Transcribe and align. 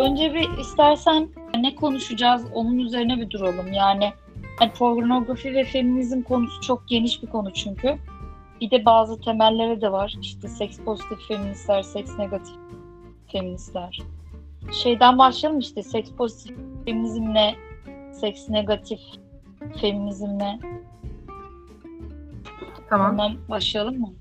önce 0.00 0.34
bir 0.34 0.58
istersen 0.58 1.28
ne 1.60 1.74
konuşacağız 1.74 2.44
onun 2.54 2.78
üzerine 2.78 3.16
bir 3.20 3.30
duralım. 3.30 3.72
Yani 3.72 4.12
hani 4.58 4.72
pornografi 4.72 5.54
ve 5.54 5.64
feminizm 5.64 6.22
konusu 6.22 6.60
çok 6.60 6.88
geniş 6.88 7.22
bir 7.22 7.28
konu 7.28 7.52
çünkü. 7.52 7.98
Bir 8.60 8.70
de 8.70 8.84
bazı 8.84 9.20
temelleri 9.20 9.80
de 9.80 9.92
var. 9.92 10.14
İşte 10.22 10.48
seks 10.48 10.78
pozitif 10.78 11.28
feministler, 11.28 11.82
seks 11.82 12.18
negatif 12.18 12.54
feministler. 13.32 13.98
Şeyden 14.82 15.18
başlayalım 15.18 15.60
işte 15.60 15.82
seks 15.82 16.10
pozitif 16.10 16.56
feminizmle, 16.84 17.54
seks 18.12 18.48
negatif 18.48 19.00
feminizmle. 19.80 20.58
Tamam. 22.90 23.12
Ondan 23.12 23.36
başlayalım 23.48 24.00
mı? 24.00 24.12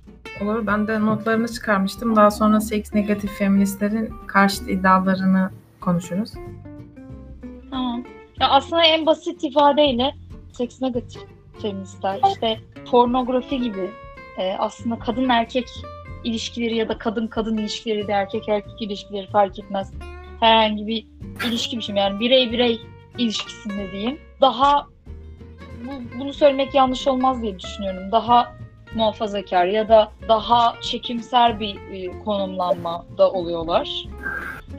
Olur. 0.42 0.68
Ben 0.68 0.88
de 0.88 1.02
notlarını 1.02 1.48
çıkarmıştım. 1.48 2.16
Daha 2.16 2.32
sonra 2.32 2.62
seks 2.62 2.94
negatif 2.94 3.32
feministlerin 3.32 4.14
karşıt 4.28 4.70
iddialarını 4.70 5.50
konuşuruz. 5.82 6.34
Tamam. 7.70 8.04
Ya 8.40 8.50
aslında 8.50 8.84
en 8.84 9.06
basit 9.06 9.44
ifadeyle 9.44 10.16
seks 10.52 10.82
negatif 10.82 11.22
feministler 11.62 12.20
işte 12.28 12.60
pornografi 12.92 13.62
gibi 13.62 13.92
e, 14.38 14.56
aslında 14.60 15.00
kadın 15.00 15.30
erkek 15.30 15.68
ilişkileri 16.24 16.76
ya 16.76 16.90
da 16.90 16.98
kadın 16.98 17.28
kadın 17.28 17.58
ilişkileri 17.58 18.08
de 18.08 18.12
erkek 18.12 18.50
erkek 18.50 18.82
ilişkileri 18.82 19.28
fark 19.28 19.60
etmez. 19.60 19.94
Herhangi 20.40 20.88
bir 20.88 21.06
ilişki 21.48 21.78
biçimi 21.78 22.00
yani 22.00 22.20
birey 22.20 22.52
birey 22.52 22.82
ilişkisinde 23.18 23.92
diyeyim. 23.92 24.20
Daha 24.42 24.88
bu, 25.86 26.20
bunu 26.20 26.34
söylemek 26.34 26.76
yanlış 26.76 27.08
olmaz 27.08 27.42
diye 27.42 27.60
düşünüyorum. 27.60 28.12
Daha 28.12 28.56
muhafazakar 28.96 29.66
ya 29.66 29.90
da 29.90 30.12
daha 30.28 30.76
çekimser 30.82 31.60
bir 31.60 31.76
e, 31.76 32.20
konumlanma 32.24 33.06
da 33.18 33.32
oluyorlar. 33.32 34.06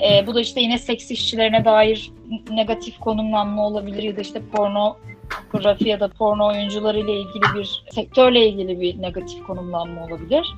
E, 0.00 0.27
bu 0.27 0.34
da 0.34 0.41
işte 0.41 0.60
yine 0.60 0.78
seks 0.78 1.10
işçilerine 1.10 1.64
dair 1.64 2.12
negatif 2.50 2.98
konumlanma 2.98 3.66
olabilir 3.66 4.02
ya 4.02 4.16
da 4.16 4.20
işte 4.20 4.42
pornografi 4.52 5.88
ya 5.88 6.00
da 6.00 6.08
porno 6.08 6.47
oyuncuları 6.47 6.98
ile 6.98 7.12
ilgili 7.12 7.44
bir 7.55 7.84
sektörle 7.91 8.48
ilgili 8.48 8.80
bir 8.80 9.02
negatif 9.02 9.42
konumlanma 9.42 10.06
olabilir. 10.06 10.55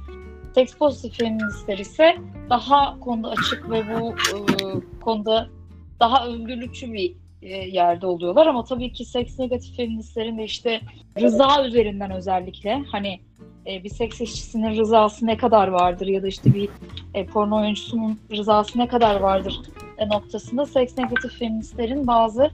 Seks 0.55 0.75
pozitif 0.75 1.19
feministler 1.19 1.79
ise 1.79 2.17
daha 2.51 3.01
konuda 3.01 3.31
açık 3.31 3.71
ve 3.71 3.83
bu 3.89 4.11
e, 4.11 4.35
konuda 5.01 5.49
daha 6.01 6.27
özgürlükçü 6.27 6.93
bir 6.93 7.15
e, 7.43 7.49
yerde 7.49 8.07
oluyorlar 8.07 8.47
ama 8.47 8.65
tabii 8.65 8.93
ki 8.93 9.05
seks 9.05 9.39
negatif 9.39 9.77
feministlerin 9.77 10.39
de 10.39 10.45
işte 10.45 10.81
rıza 11.21 11.67
üzerinden 11.67 12.11
özellikle 12.11 12.83
hani 12.93 13.21
e, 13.67 13.85
bir 13.85 13.89
seks 13.89 14.21
işçisinin 14.21 14.77
rızası 14.77 15.27
ne 15.27 15.37
kadar 15.37 15.69
vardır 15.69 16.07
ya 16.07 16.23
da 16.23 16.27
işte 16.27 16.55
bir 16.55 16.69
e, 17.15 17.27
porno 17.27 17.61
oyuncusunun 17.61 18.19
rızası 18.31 18.79
ne 18.79 18.89
kadar 18.89 19.21
vardır 19.21 19.61
e, 19.99 20.09
noktasında 20.09 20.67
seks 20.67 20.99
negatif 20.99 21.39
feministlerin 21.39 22.07
bazı 22.07 22.51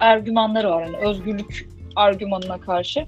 argümanları 0.00 0.70
var. 0.70 0.82
Yani 0.82 0.96
özgürlük 0.96 1.68
argümanına 1.96 2.60
karşı. 2.60 3.06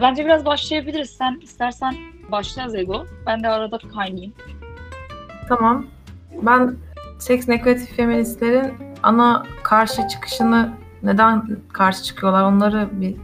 Bence 0.00 0.24
biraz 0.24 0.44
başlayabiliriz. 0.44 1.10
Sen 1.10 1.40
istersen 1.42 1.94
başla 2.32 2.68
Zego. 2.68 3.04
Ben 3.26 3.42
de 3.42 3.48
arada 3.48 3.78
kaynayayım. 3.78 4.32
Tamam. 5.48 5.86
Ben 6.42 6.76
seks 7.18 7.48
negatif 7.48 7.96
feministlerin 7.96 8.74
ana 9.02 9.46
karşı 9.62 10.08
çıkışını 10.08 10.72
neden 11.02 11.56
karşı 11.72 12.02
çıkıyorlar 12.02 12.42
onları 12.42 12.88
bir 12.92 13.16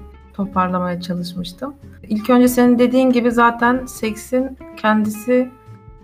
toparlamaya 0.47 1.01
çalışmıştım. 1.01 1.75
İlk 2.03 2.31
önce 2.31 2.49
senin 2.49 2.79
dediğin 2.79 3.11
gibi 3.11 3.31
zaten 3.31 3.87
seksin 3.87 4.59
kendisi 4.77 5.51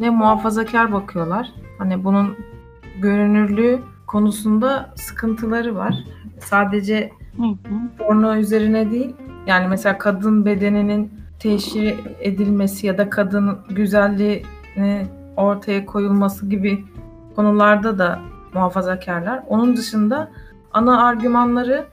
ne 0.01 0.11
muhafazakar 0.11 0.93
bakıyorlar. 0.93 1.53
Hani 1.79 2.05
bunun 2.05 2.37
görünürlüğü 3.01 3.79
konusunda 4.07 4.91
sıkıntıları 4.95 5.77
var. 5.77 5.95
Sadece 6.41 7.11
porno 7.99 8.37
üzerine 8.37 8.91
değil. 8.91 9.17
Yani 9.47 9.69
mesela 9.69 9.99
kadın 9.99 10.45
bedeninin 10.45 11.13
teşhir 11.39 11.95
edilmesi 12.21 12.87
ya 12.87 12.99
da 12.99 13.11
kadın 13.11 13.59
güzelliğini 13.71 15.07
ortaya 15.37 15.87
koyulması 15.87 16.47
gibi 16.47 16.85
konularda 17.37 17.99
da 17.99 18.21
muhafazakarlar. 18.55 19.43
Onun 19.49 19.77
dışında 19.77 20.31
ana 20.73 21.07
argümanları 21.07 21.85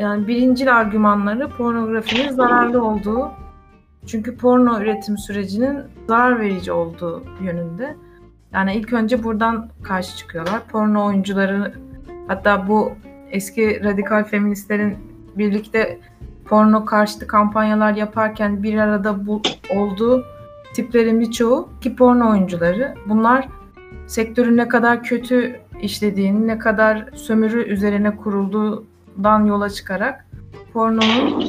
yani 0.00 0.26
birincil 0.26 0.76
argümanları 0.76 1.48
pornografinin 1.48 2.32
zararlı 2.32 2.84
olduğu 2.84 3.30
çünkü 4.06 4.36
porno 4.36 4.80
üretim 4.80 5.18
sürecinin 5.18 5.78
zarar 6.08 6.40
verici 6.40 6.72
olduğu 6.72 7.24
yönünde. 7.42 7.96
Yani 8.52 8.74
ilk 8.74 8.92
önce 8.92 9.24
buradan 9.24 9.68
karşı 9.82 10.16
çıkıyorlar. 10.16 10.60
Porno 10.72 11.06
oyuncuları 11.06 11.74
hatta 12.28 12.68
bu 12.68 12.92
eski 13.30 13.84
radikal 13.84 14.24
feministlerin 14.24 14.98
birlikte 15.36 15.98
porno 16.44 16.84
karşıtı 16.84 17.26
kampanyalar 17.26 17.92
yaparken 17.92 18.62
bir 18.62 18.78
arada 18.78 19.26
bu 19.26 19.42
olduğu 19.76 20.24
tiplerin 20.74 21.20
birçoğu 21.20 21.68
ki 21.80 21.96
porno 21.96 22.30
oyuncuları. 22.30 22.94
Bunlar 23.06 23.48
sektörün 24.06 24.56
ne 24.56 24.68
kadar 24.68 25.02
kötü 25.02 25.60
işlediğini, 25.82 26.46
ne 26.46 26.58
kadar 26.58 27.08
sömürü 27.14 27.62
üzerine 27.62 28.16
kurulduğundan 29.16 29.44
yola 29.44 29.70
çıkarak 29.70 30.26
pornonun 30.72 31.44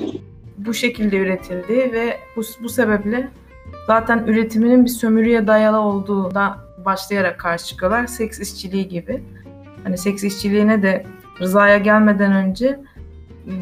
bu 0.57 0.73
şekilde 0.73 1.17
üretildiği 1.17 1.93
ve 1.93 2.17
bu, 2.35 2.41
bu 2.63 2.69
sebeple 2.69 3.29
zaten 3.87 4.23
üretiminin 4.27 4.85
bir 4.85 4.89
sömürüye 4.89 5.47
dayalı 5.47 5.79
olduğu 5.79 6.35
da 6.35 6.57
başlayarak 6.85 7.39
karşı 7.39 7.65
çıkıyorlar. 7.65 8.07
Seks 8.07 8.39
işçiliği 8.39 8.87
gibi. 8.87 9.23
Hani 9.83 9.97
seks 9.97 10.23
işçiliğine 10.23 10.81
de 10.81 11.05
rızaya 11.39 11.77
gelmeden 11.77 12.31
önce 12.31 12.79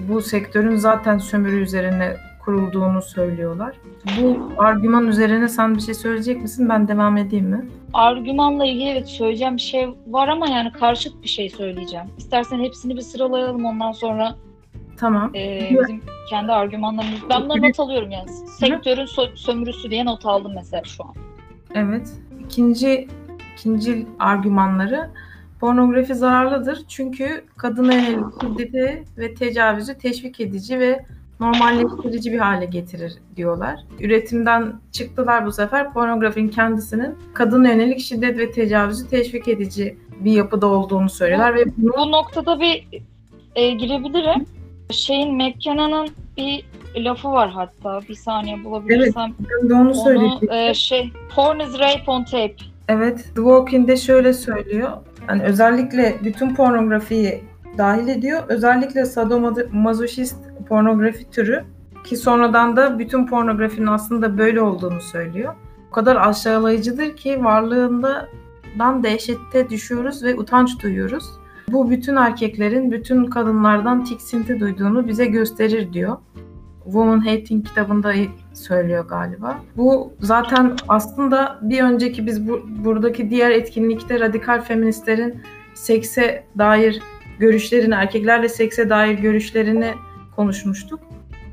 bu 0.10 0.22
sektörün 0.22 0.76
zaten 0.76 1.18
sömürü 1.18 1.62
üzerine 1.62 2.18
kurulduğunu 2.50 3.02
söylüyorlar. 3.02 3.76
Bu 4.22 4.38
argüman 4.58 5.08
üzerine 5.08 5.48
sen 5.48 5.76
bir 5.76 5.82
şey 5.82 5.94
söyleyecek 5.94 6.42
misin? 6.42 6.70
Ben 6.70 6.88
devam 6.88 7.18
edeyim 7.18 7.46
mi? 7.46 7.66
Argümanla 7.94 8.66
ilgili 8.66 8.90
evet 8.90 9.08
söyleyeceğim 9.08 9.56
bir 9.56 9.62
şey 9.62 9.90
var 10.08 10.28
ama 10.28 10.48
yani 10.48 10.72
karşıt 10.72 11.24
bir 11.24 11.28
şey 11.28 11.50
söyleyeceğim. 11.50 12.06
İstersen 12.18 12.60
hepsini 12.60 12.96
bir 12.96 13.02
sıralayalım 13.02 13.66
ondan 13.66 13.92
sonra 13.92 14.36
Tamam. 14.98 15.32
e, 15.36 15.70
bizim 15.84 16.02
kendi 16.30 16.52
argümanlarımız. 16.52 17.20
Ben 17.30 17.44
bunları 17.44 17.62
not 17.62 17.80
alıyorum 17.80 18.12
yani. 18.12 18.30
Sektörün 18.60 19.06
so- 19.06 19.36
sömürüsü 19.36 19.92
diye 19.92 20.06
not 20.06 20.26
aldım 20.26 20.52
mesela 20.56 20.84
şu 20.84 21.04
an. 21.04 21.14
Evet. 21.76 22.14
İkinci 22.46 23.08
ikinci 23.54 24.08
argümanları 24.20 25.10
pornografi 25.60 26.16
zararlıdır 26.16 26.80
çünkü 26.88 27.46
kadına 27.58 27.94
yönelik 27.94 28.42
şiddeti 28.42 29.04
ve 29.18 29.34
tecavüzü 29.34 29.98
teşvik 29.98 30.40
edici 30.40 30.80
ve 30.80 31.06
normalleştirici 31.39 32.31
bir 32.31 32.39
hale 32.39 32.66
getirir 32.66 33.13
diyorlar. 33.35 33.79
Üretimden 34.00 34.73
çıktılar 34.91 35.45
bu 35.45 35.51
sefer 35.51 35.94
pornografinin 35.94 36.50
kendisinin 36.50 37.16
kadına 37.33 37.69
yönelik 37.72 38.00
şiddet 38.00 38.38
ve 38.38 38.51
tecavüzü 38.51 39.09
teşvik 39.09 39.47
edici 39.47 39.97
bir 40.19 40.31
yapıda 40.31 40.67
olduğunu 40.67 41.09
söylüyorlar 41.09 41.55
ve 41.55 41.63
bunu 41.77 41.94
Bu 41.97 42.11
noktada 42.11 42.59
bir 42.59 42.88
e, 43.55 43.69
girebilirim. 43.69 44.45
Şeyin 44.91 45.35
McKenna'nın 45.35 46.07
bir 46.38 46.66
lafı 46.97 47.31
var 47.31 47.50
hatta. 47.50 48.01
Bir 48.09 48.16
saniye 48.16 48.63
bulabilirsem. 48.63 49.33
ben 49.39 49.69
de 49.69 49.73
onu 49.73 49.81
Onu 49.81 49.95
söyleyecektim. 49.95 50.51
e, 50.51 50.73
şey 50.73 51.11
porn 51.35 51.59
is 51.59 51.73
rape 51.79 52.11
on 52.11 52.23
tape. 52.23 52.56
Evet, 52.88 53.17
The 53.17 53.35
Walking'de 53.35 53.97
şöyle 53.97 54.33
söylüyor. 54.33 54.89
Yani 55.29 55.44
özellikle 55.44 56.16
bütün 56.23 56.56
pornografiyi 56.56 57.44
dahil 57.78 58.07
ediyor. 58.07 58.44
Özellikle 58.47 59.06
sadomasochist 59.06 60.35
pornografi 60.68 61.30
türü 61.30 61.63
ki 62.03 62.18
sonradan 62.18 62.75
da 62.75 63.00
bütün 63.00 63.28
pornografinin 63.28 63.88
aslında 63.88 64.38
böyle 64.38 64.62
olduğunu 64.62 65.02
söylüyor. 65.02 65.56
O 65.90 65.91
kadar 65.91 66.16
aşağılayıcıdır 66.16 67.16
ki 67.16 67.44
varlığından 67.44 69.04
dehşette 69.04 69.69
düşüyoruz 69.69 70.24
ve 70.24 70.36
utanç 70.36 70.83
duyuyoruz. 70.83 71.25
Bu 71.71 71.89
bütün 71.89 72.16
erkeklerin 72.16 72.92
bütün 72.92 73.25
kadınlardan 73.25 74.04
tiksinti 74.04 74.60
duyduğunu 74.60 75.07
bize 75.07 75.25
gösterir 75.25 75.94
diyor. 75.94 76.18
Woman 76.83 77.19
Hating 77.19 77.68
kitabında 77.68 78.13
söylüyor 78.54 79.07
galiba. 79.07 79.60
Bu 79.77 80.13
zaten 80.19 80.75
aslında 80.88 81.60
bir 81.62 81.83
önceki 81.83 82.25
biz 82.25 82.48
bu, 82.50 82.62
buradaki 82.86 83.30
diğer 83.30 83.51
etkinlikte 83.51 84.19
radikal 84.19 84.62
feministlerin 84.62 85.42
sekse 85.74 86.44
dair 86.57 87.01
görüşlerini, 87.39 87.94
erkeklerle 87.94 88.50
sekse 88.50 88.89
dair 88.89 89.18
görüşlerini 89.18 89.94
konuşmuştuk. 90.36 91.00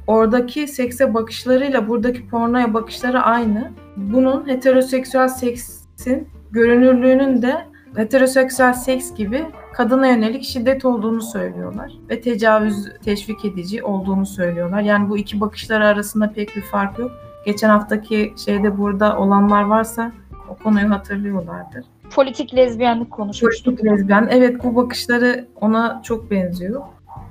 Oradaki 0.07 0.69
sekse 0.69 1.15
bakışlarıyla 1.15 1.89
buradaki 1.89 2.29
pornoya 2.29 2.75
bakışları 2.75 3.21
aynı. 3.21 3.71
Bunun 3.97 4.49
heteroseksüel 4.49 5.29
seksin 5.29 6.29
görünürlüğünün 6.51 7.43
de 7.43 7.67
heteroseksüel 7.97 8.73
seks 8.73 9.15
gibi 9.15 9.47
kadına 9.73 10.07
yönelik 10.07 10.45
şiddet 10.45 10.85
olduğunu 10.85 11.23
söylüyorlar 11.23 11.93
ve 12.11 12.21
tecavüz 12.21 12.89
teşvik 13.05 13.45
edici 13.45 13.83
olduğunu 13.83 14.27
söylüyorlar. 14.27 14.81
Yani 14.81 15.09
bu 15.09 15.19
iki 15.19 15.41
bakışlar 15.41 15.81
arasında 15.81 16.33
pek 16.33 16.57
bir 16.57 16.63
fark 16.63 16.99
yok. 16.99 17.11
Geçen 17.47 17.69
haftaki 17.69 18.35
şeyde 18.45 18.79
burada 18.79 19.19
olanlar 19.19 19.63
varsa 19.63 20.13
o 20.49 20.55
konuyu 20.55 20.91
hatırlıyorlardır. 20.91 21.85
Politik 22.11 22.55
lezbiyenlik 22.55 23.11
konuşmuştuk. 23.11 23.79
Politik 23.79 23.87
lezbiyen. 23.87 24.29
Evet 24.31 24.65
bu 24.65 24.77
bakışları 24.77 25.49
ona 25.61 26.03
çok 26.05 26.31
benziyor. 26.31 26.83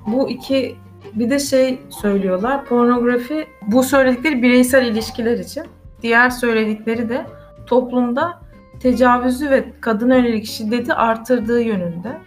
Bu 0.06 0.30
iki 0.30 0.76
bir 1.14 1.30
de 1.30 1.38
şey 1.38 1.78
söylüyorlar. 1.88 2.64
Pornografi 2.64 3.46
bu 3.66 3.82
söyledikleri 3.82 4.42
bireysel 4.42 4.86
ilişkiler 4.86 5.38
için. 5.38 5.64
Diğer 6.02 6.30
söyledikleri 6.30 7.08
de 7.08 7.26
toplumda 7.66 8.40
tecavüzü 8.80 9.50
ve 9.50 9.64
kadına 9.80 10.16
yönelik 10.16 10.46
şiddeti 10.46 10.94
artırdığı 10.94 11.60
yönünde. 11.60 12.18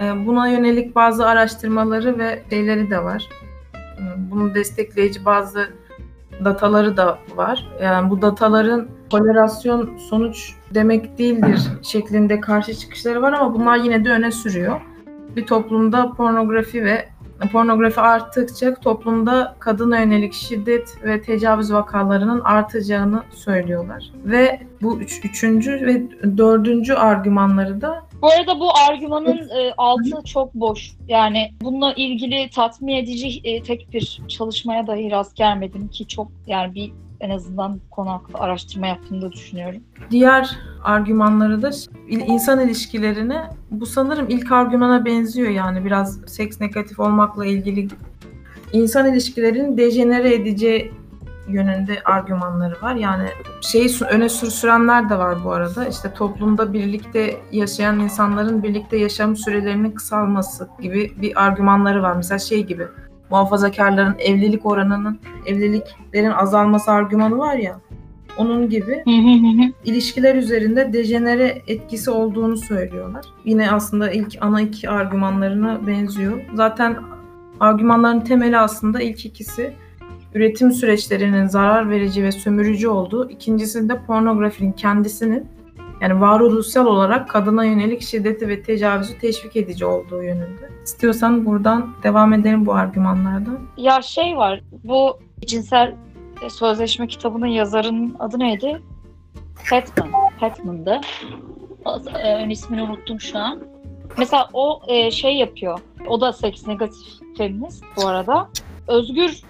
Ee, 0.00 0.26
buna 0.26 0.48
yönelik 0.48 0.94
bazı 0.94 1.26
araştırmaları 1.26 2.18
ve 2.18 2.42
şeyleri 2.50 2.90
de 2.90 3.04
var. 3.04 3.28
Ee, 3.74 4.30
bunu 4.30 4.54
destekleyici 4.54 5.24
bazı 5.24 5.68
dataları 6.44 6.96
da 6.96 7.18
var. 7.36 7.68
Yani 7.82 8.10
bu 8.10 8.22
dataların 8.22 8.88
tolerasyon 9.10 9.96
sonuç 9.96 10.52
demek 10.74 11.18
değildir 11.18 11.60
şeklinde 11.82 12.40
karşı 12.40 12.74
çıkışları 12.74 13.22
var 13.22 13.32
ama 13.32 13.54
bunlar 13.54 13.76
yine 13.76 14.04
de 14.04 14.10
öne 14.10 14.30
sürüyor. 14.30 14.80
Bir 15.36 15.46
toplumda 15.46 16.12
pornografi 16.12 16.84
ve 16.84 17.08
pornografi 17.52 18.00
arttıkça 18.00 18.74
toplumda 18.74 19.56
kadına 19.58 20.00
yönelik 20.00 20.32
şiddet 20.32 21.04
ve 21.04 21.22
tecavüz 21.22 21.72
vakalarının 21.72 22.40
artacağını 22.40 23.22
söylüyorlar. 23.34 24.10
Ve 24.24 24.60
bu 24.82 25.00
üç, 25.00 25.24
üçüncü 25.24 25.72
ve 25.72 26.02
dördüncü 26.38 26.94
argümanları 26.94 27.80
da 27.80 28.04
bu 28.22 28.30
arada 28.30 28.60
bu 28.60 28.68
argümanın 28.88 29.48
e, 29.48 29.72
altı 29.76 30.22
çok 30.24 30.54
boş. 30.54 30.92
Yani 31.08 31.50
bununla 31.62 31.92
ilgili 31.92 32.50
tatmin 32.50 32.94
edici 32.94 33.40
e, 33.44 33.62
tek 33.62 33.92
bir 33.92 34.22
çalışmaya 34.28 34.86
dahi 34.86 35.10
rast 35.10 35.36
gelmedim 35.36 35.88
ki 35.88 36.08
çok 36.08 36.28
yani 36.46 36.74
bir 36.74 36.92
en 37.20 37.30
azından 37.30 37.80
konu 37.90 38.10
hakkında 38.10 38.40
araştırma 38.40 38.86
yaptığını 38.86 39.22
da 39.22 39.32
düşünüyorum. 39.32 39.80
Diğer 40.10 40.58
argümanları 40.84 41.62
da 41.62 41.70
insan 42.08 42.60
ilişkilerine 42.60 43.50
bu 43.70 43.86
sanırım 43.86 44.26
ilk 44.28 44.52
argümana 44.52 45.04
benziyor 45.04 45.50
yani 45.50 45.84
biraz 45.84 46.20
seks 46.26 46.60
negatif 46.60 47.00
olmakla 47.00 47.46
ilgili 47.46 47.88
insan 48.72 49.12
ilişkilerini 49.12 49.78
dejenere 49.78 50.34
edici 50.34 50.92
yönünde 51.48 52.02
argümanları 52.04 52.74
var. 52.82 52.94
Yani 52.94 53.28
şeyi 53.60 53.90
öne 54.10 54.28
sürenler 54.28 55.10
de 55.10 55.18
var 55.18 55.44
bu 55.44 55.52
arada. 55.52 55.88
İşte 55.88 56.14
toplumda 56.14 56.72
birlikte 56.72 57.36
yaşayan 57.52 58.00
insanların 58.00 58.62
birlikte 58.62 58.96
yaşam 58.96 59.36
sürelerinin 59.36 59.90
kısalması 59.90 60.68
gibi 60.82 61.12
bir 61.20 61.44
argümanları 61.44 62.02
var. 62.02 62.16
Mesela 62.16 62.38
şey 62.38 62.66
gibi 62.66 62.86
muhafazakarların 63.34 64.14
evlilik 64.18 64.66
oranının, 64.66 65.18
evliliklerin 65.46 66.30
azalması 66.30 66.90
argümanı 66.90 67.38
var 67.38 67.56
ya. 67.56 67.80
Onun 68.38 68.68
gibi 68.70 69.02
ilişkiler 69.84 70.34
üzerinde 70.34 70.92
dejenere 70.92 71.62
etkisi 71.66 72.10
olduğunu 72.10 72.56
söylüyorlar. 72.56 73.24
Yine 73.44 73.70
aslında 73.70 74.10
ilk 74.10 74.38
ana 74.40 74.60
iki 74.60 74.90
argümanlarına 74.90 75.86
benziyor. 75.86 76.40
Zaten 76.54 76.96
argümanların 77.60 78.20
temeli 78.20 78.58
aslında 78.58 79.00
ilk 79.00 79.26
ikisi 79.26 79.72
üretim 80.34 80.72
süreçlerinin 80.72 81.46
zarar 81.46 81.90
verici 81.90 82.24
ve 82.24 82.32
sömürücü 82.32 82.88
olduğu, 82.88 83.30
ikincisinde 83.30 84.00
pornografinin 84.06 84.72
kendisinin 84.72 85.46
yani 86.00 86.20
varoluşsal 86.20 86.86
olarak 86.86 87.28
kadına 87.28 87.64
yönelik 87.64 88.02
şiddeti 88.02 88.48
ve 88.48 88.62
tecavüzü 88.62 89.18
teşvik 89.18 89.56
edici 89.56 89.86
olduğu 89.86 90.22
yönünde. 90.22 90.70
İstiyorsan 90.84 91.46
buradan 91.46 91.94
devam 92.02 92.32
edelim 92.32 92.66
bu 92.66 92.74
argümanlardan. 92.74 93.58
Ya 93.76 94.02
şey 94.02 94.36
var, 94.36 94.60
bu 94.84 95.18
cinsel 95.46 95.94
sözleşme 96.48 97.06
kitabının 97.06 97.46
yazarının 97.46 98.16
adı 98.18 98.38
neydi? 98.38 98.82
Petman. 99.70 100.10
Petman'dı. 100.40 101.00
Ön 102.24 102.50
ismini 102.50 102.82
unuttum 102.82 103.20
şu 103.20 103.38
an. 103.38 103.62
Mesela 104.18 104.48
o 104.52 104.80
e, 104.88 105.10
şey 105.10 105.36
yapıyor. 105.36 105.78
O 106.08 106.20
da 106.20 106.32
seks 106.32 106.66
negatif 106.66 107.06
feminist 107.38 107.84
bu 107.96 108.06
arada. 108.06 108.48
Özgür 108.88 109.42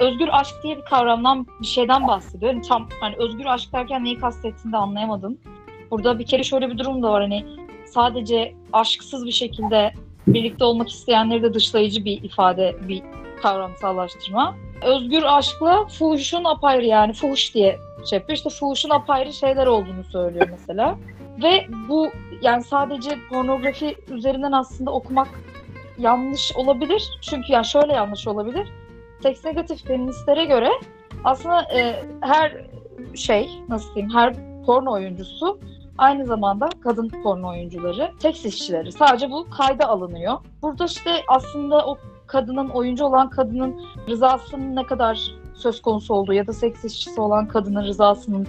özgür 0.00 0.28
aşk 0.32 0.54
diye 0.62 0.76
bir 0.76 0.82
kavramdan 0.82 1.46
bir 1.60 1.66
şeyden 1.66 2.08
bahsediyor. 2.08 2.52
Yani 2.52 2.62
tam 2.68 2.88
hani 3.00 3.16
özgür 3.16 3.44
aşk 3.44 3.72
derken 3.72 4.04
neyi 4.04 4.18
kastettiğini 4.18 4.72
de 4.72 4.76
anlayamadım. 4.76 5.38
Burada 5.90 6.18
bir 6.18 6.26
kere 6.26 6.42
şöyle 6.42 6.70
bir 6.70 6.78
durum 6.78 7.02
da 7.02 7.12
var 7.12 7.22
hani 7.22 7.46
sadece 7.86 8.54
aşksız 8.72 9.26
bir 9.26 9.32
şekilde 9.32 9.92
birlikte 10.26 10.64
olmak 10.64 10.88
isteyenleri 10.88 11.42
de 11.42 11.54
dışlayıcı 11.54 12.04
bir 12.04 12.22
ifade, 12.22 12.76
bir 12.88 13.02
kavramsallaştırma. 13.42 14.56
Özgür 14.82 15.22
aşkla 15.22 15.86
fuhuşun 15.86 16.44
apayrı 16.44 16.86
yani 16.86 17.12
fuhuş 17.12 17.54
diye 17.54 17.78
şey 18.10 18.18
yapıyor. 18.18 18.36
İşte 18.36 18.50
fuhuşun 18.50 18.90
apayrı 18.90 19.32
şeyler 19.32 19.66
olduğunu 19.66 20.04
söylüyor 20.04 20.48
mesela. 20.50 20.98
Ve 21.42 21.66
bu 21.88 22.10
yani 22.42 22.64
sadece 22.64 23.10
pornografi 23.30 23.96
üzerinden 24.10 24.52
aslında 24.52 24.90
okumak 24.90 25.28
yanlış 25.98 26.52
olabilir. 26.56 27.10
Çünkü 27.20 27.52
yani 27.52 27.66
şöyle 27.66 27.92
yanlış 27.92 28.28
olabilir. 28.28 28.68
Seks 29.22 29.44
negatif 29.44 29.86
feministlere 29.86 30.44
göre 30.44 30.70
aslında 31.24 31.62
e, 31.62 32.02
her 32.20 32.52
şey 33.14 33.50
nasıl 33.68 33.94
diyeyim 33.94 34.14
her 34.14 34.34
porno 34.66 34.92
oyuncusu 34.92 35.60
aynı 36.00 36.26
zamanda 36.26 36.68
kadın 36.80 37.08
porno 37.08 37.48
oyuncuları, 37.48 38.10
seks 38.18 38.44
işçileri. 38.44 38.92
Sadece 38.92 39.30
bu 39.30 39.46
kayda 39.50 39.88
alınıyor. 39.88 40.38
Burada 40.62 40.84
işte 40.84 41.10
aslında 41.28 41.86
o 41.86 41.98
kadının, 42.26 42.68
oyuncu 42.68 43.04
olan 43.04 43.30
kadının 43.30 43.80
rızasının 44.08 44.76
ne 44.76 44.86
kadar 44.86 45.34
söz 45.54 45.82
konusu 45.82 46.14
olduğu 46.14 46.32
ya 46.32 46.46
da 46.46 46.52
seks 46.52 46.84
işçisi 46.84 47.20
olan 47.20 47.48
kadının 47.48 47.84
rızasının 47.84 48.48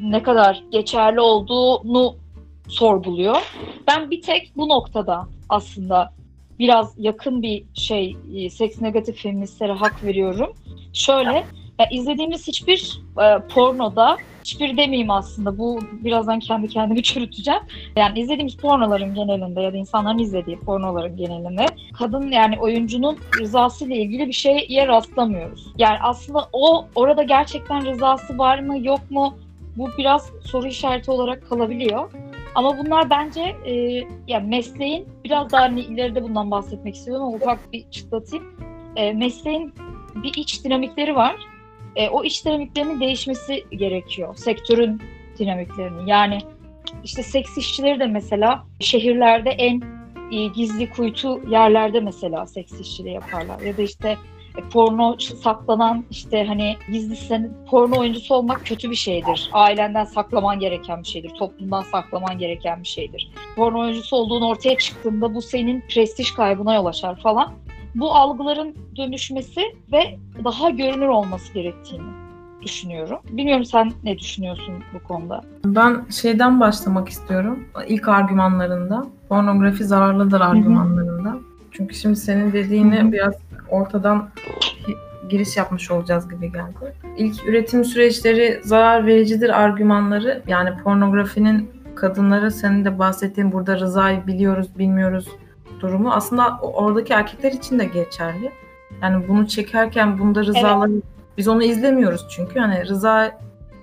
ne 0.00 0.22
kadar 0.22 0.64
geçerli 0.70 1.20
olduğunu 1.20 2.16
sorguluyor. 2.68 3.36
Ben 3.88 4.10
bir 4.10 4.22
tek 4.22 4.52
bu 4.56 4.68
noktada 4.68 5.26
aslında 5.48 6.12
biraz 6.58 6.94
yakın 6.98 7.42
bir 7.42 7.64
şey 7.74 8.16
e, 8.34 8.50
seks 8.50 8.80
negatif 8.80 9.22
feministlere 9.22 9.72
hak 9.72 10.04
veriyorum. 10.04 10.52
Şöyle 10.92 11.44
ya 11.80 11.88
izlediğimiz 11.90 12.46
hiçbir 12.46 13.00
e, 13.22 13.38
pornoda 13.54 14.16
hiçbir 14.44 14.76
demeyeyim 14.76 15.10
aslında. 15.10 15.58
Bu 15.58 15.80
birazdan 15.92 16.40
kendi 16.40 16.68
kendimi 16.68 17.02
çürüteceğim. 17.02 17.60
Yani 17.96 18.20
izlediğimiz 18.20 18.56
pornoların 18.56 19.14
genelinde 19.14 19.60
ya 19.60 19.72
da 19.72 19.76
insanların 19.76 20.18
izlediği 20.18 20.58
pornoların 20.58 21.16
genelinde 21.16 21.66
kadın 21.98 22.30
yani 22.30 22.58
oyuncunun 22.58 23.18
rızası 23.40 23.86
ile 23.86 23.96
ilgili 23.96 24.26
bir 24.26 24.32
şeye 24.32 24.86
rastlamıyoruz. 24.86 25.72
Yani 25.78 25.98
aslında 26.02 26.48
o 26.52 26.86
orada 26.94 27.22
gerçekten 27.22 27.86
rızası 27.86 28.38
var 28.38 28.58
mı 28.58 28.86
yok 28.86 29.10
mu 29.10 29.34
bu 29.76 29.88
biraz 29.98 30.30
soru 30.44 30.66
işareti 30.66 31.10
olarak 31.10 31.48
kalabiliyor. 31.48 32.10
Ama 32.54 32.78
bunlar 32.78 33.10
bence 33.10 33.40
e, 33.66 33.72
yani 34.28 34.48
mesleğin 34.48 35.08
biraz 35.24 35.52
daha 35.52 35.62
hani 35.62 35.80
ileride 35.80 36.22
bundan 36.22 36.50
bahsetmek 36.50 36.94
istiyorum 36.94 37.24
ama 37.24 37.36
ufak 37.36 37.72
bir 37.72 37.90
çıtlatayım. 37.90 38.44
E, 38.96 39.12
mesleğin 39.12 39.74
bir 40.22 40.34
iç 40.36 40.64
dinamikleri 40.64 41.16
var 41.16 41.36
e, 41.96 42.08
o 42.08 42.24
iş 42.24 42.44
dinamiklerinin 42.44 43.00
değişmesi 43.00 43.64
gerekiyor. 43.70 44.36
Sektörün 44.36 45.02
dinamiklerinin. 45.38 46.06
Yani 46.06 46.38
işte 47.04 47.22
seks 47.22 47.58
işçileri 47.58 48.00
de 48.00 48.06
mesela 48.06 48.66
şehirlerde 48.80 49.50
en 49.50 49.82
e, 50.32 50.46
gizli 50.46 50.90
kuytu 50.90 51.40
yerlerde 51.48 52.00
mesela 52.00 52.46
seks 52.46 52.80
işçiliği 52.80 53.14
yaparlar. 53.14 53.60
Ya 53.60 53.76
da 53.76 53.82
işte 53.82 54.16
e, 54.56 54.68
porno 54.72 55.16
saklanan 55.18 56.04
işte 56.10 56.44
hani 56.44 56.76
gizli 56.92 57.16
sen 57.16 57.50
porno 57.70 57.98
oyuncusu 57.98 58.34
olmak 58.34 58.66
kötü 58.66 58.90
bir 58.90 58.96
şeydir. 58.96 59.50
Ailenden 59.52 60.04
saklaman 60.04 60.58
gereken 60.58 61.02
bir 61.02 61.08
şeydir. 61.08 61.30
Toplumdan 61.38 61.82
saklaman 61.82 62.38
gereken 62.38 62.82
bir 62.82 62.88
şeydir. 62.88 63.30
Porno 63.56 63.80
oyuncusu 63.80 64.16
olduğun 64.16 64.42
ortaya 64.42 64.78
çıktığında 64.78 65.34
bu 65.34 65.42
senin 65.42 65.80
prestij 65.80 66.30
kaybına 66.30 66.74
yol 66.74 66.86
açar 66.86 67.20
falan 67.20 67.52
bu 67.94 68.14
algıların 68.14 68.74
dönüşmesi 68.96 69.60
ve 69.92 70.18
daha 70.44 70.70
görünür 70.70 71.08
olması 71.08 71.54
gerektiğini 71.54 72.10
düşünüyorum. 72.62 73.18
Bilmiyorum 73.30 73.64
sen 73.64 73.92
ne 74.04 74.18
düşünüyorsun 74.18 74.74
bu 74.94 75.08
konuda? 75.08 75.40
Ben 75.64 76.04
şeyden 76.10 76.60
başlamak 76.60 77.08
istiyorum. 77.08 77.64
İlk 77.88 78.08
argümanlarında. 78.08 79.06
Pornografi 79.28 79.84
zararlıdır 79.84 80.40
argümanlarında. 80.40 81.38
Çünkü 81.70 81.94
şimdi 81.94 82.16
senin 82.16 82.52
dediğini 82.52 83.00
hı 83.00 83.06
hı. 83.06 83.12
biraz 83.12 83.34
ortadan 83.70 84.28
giriş 85.30 85.56
yapmış 85.56 85.90
olacağız 85.90 86.28
gibi 86.28 86.52
geldi. 86.52 86.94
İlk 87.16 87.48
üretim 87.48 87.84
süreçleri 87.84 88.60
zarar 88.64 89.06
vericidir 89.06 89.62
argümanları 89.62 90.42
yani 90.46 90.76
pornografinin 90.84 91.70
kadınları 91.94 92.50
senin 92.50 92.84
de 92.84 92.98
bahsettiğin 92.98 93.52
burada 93.52 93.78
rızayı 93.78 94.26
biliyoruz 94.26 94.78
bilmiyoruz 94.78 95.28
durumu 95.80 96.12
aslında 96.12 96.58
oradaki 96.62 97.12
erkekler 97.12 97.52
için 97.52 97.78
de 97.78 97.84
geçerli. 97.84 98.50
Yani 99.02 99.28
bunu 99.28 99.48
çekerken 99.48 100.18
bunda 100.18 100.44
rızaları 100.44 100.92
evet. 100.92 101.02
biz 101.38 101.48
onu 101.48 101.62
izlemiyoruz 101.62 102.26
çünkü 102.30 102.58
hani 102.58 102.86
rıza 102.86 103.38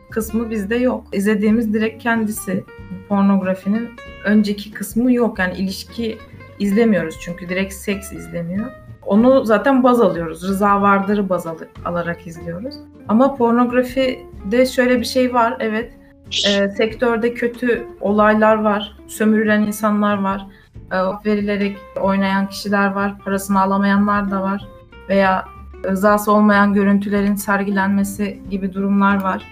kısmı 0.09 0.49
bizde 0.49 0.75
yok. 0.75 1.03
İzlediğimiz 1.13 1.73
direkt 1.73 2.03
kendisi. 2.03 2.63
Pornografinin 3.09 3.89
önceki 4.25 4.71
kısmı 4.71 5.13
yok. 5.13 5.39
Yani 5.39 5.57
ilişki 5.57 6.17
izlemiyoruz 6.59 7.15
çünkü 7.21 7.49
direkt 7.49 7.73
seks 7.73 8.13
izleniyor. 8.13 8.71
Onu 9.05 9.45
zaten 9.45 9.83
baz 9.83 10.01
alıyoruz. 10.01 10.47
Rıza 10.47 10.81
vardırı 10.81 11.29
baz 11.29 11.47
al- 11.47 11.57
alarak 11.85 12.27
izliyoruz. 12.27 12.75
Ama 13.07 13.35
pornografide 13.35 14.65
şöyle 14.65 14.99
bir 14.99 15.05
şey 15.05 15.33
var. 15.33 15.57
Evet 15.59 15.93
e, 16.47 16.69
sektörde 16.69 17.33
kötü 17.33 17.87
olaylar 18.01 18.55
var, 18.55 18.97
sömürülen 19.07 19.61
insanlar 19.61 20.21
var, 20.23 20.45
e, 20.91 20.97
verilerek 21.25 21.77
oynayan 22.01 22.47
kişiler 22.47 22.91
var, 22.91 23.19
parasını 23.19 23.61
alamayanlar 23.61 24.31
da 24.31 24.41
var 24.41 24.67
veya 25.09 25.45
rızası 25.85 26.31
olmayan 26.31 26.73
görüntülerin 26.73 27.35
sergilenmesi 27.35 28.39
gibi 28.49 28.73
durumlar 28.73 29.23
var. 29.23 29.43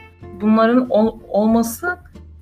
Bunların 0.42 0.90
ol, 0.90 1.20
olması 1.28 1.98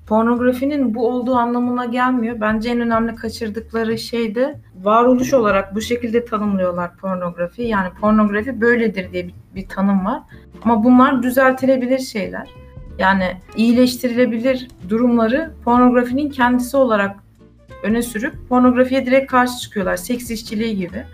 pornografinin 0.06 0.94
bu 0.94 1.08
olduğu 1.08 1.34
anlamına 1.34 1.84
gelmiyor. 1.84 2.40
Bence 2.40 2.70
en 2.70 2.80
önemli 2.80 3.14
kaçırdıkları 3.14 3.98
şey 3.98 4.34
de 4.34 4.60
varoluş 4.82 5.34
olarak 5.34 5.74
bu 5.74 5.80
şekilde 5.80 6.24
tanımlıyorlar 6.24 6.96
pornografi. 6.96 7.62
Yani 7.62 7.88
pornografi 8.00 8.60
böyledir 8.60 9.12
diye 9.12 9.28
bir, 9.28 9.34
bir 9.54 9.68
tanım 9.68 10.04
var. 10.04 10.22
Ama 10.64 10.84
bunlar 10.84 11.22
düzeltilebilir 11.22 11.98
şeyler. 11.98 12.48
Yani 12.98 13.36
iyileştirilebilir 13.56 14.68
durumları 14.88 15.50
pornografinin 15.64 16.30
kendisi 16.30 16.76
olarak 16.76 17.23
öne 17.84 18.02
sürüp 18.02 18.34
pornografiye 18.48 19.06
direkt 19.06 19.30
karşı 19.30 19.58
çıkıyorlar. 19.60 19.96
Seks 19.96 20.30
işçiliği 20.30 20.76
gibi. 20.76 21.04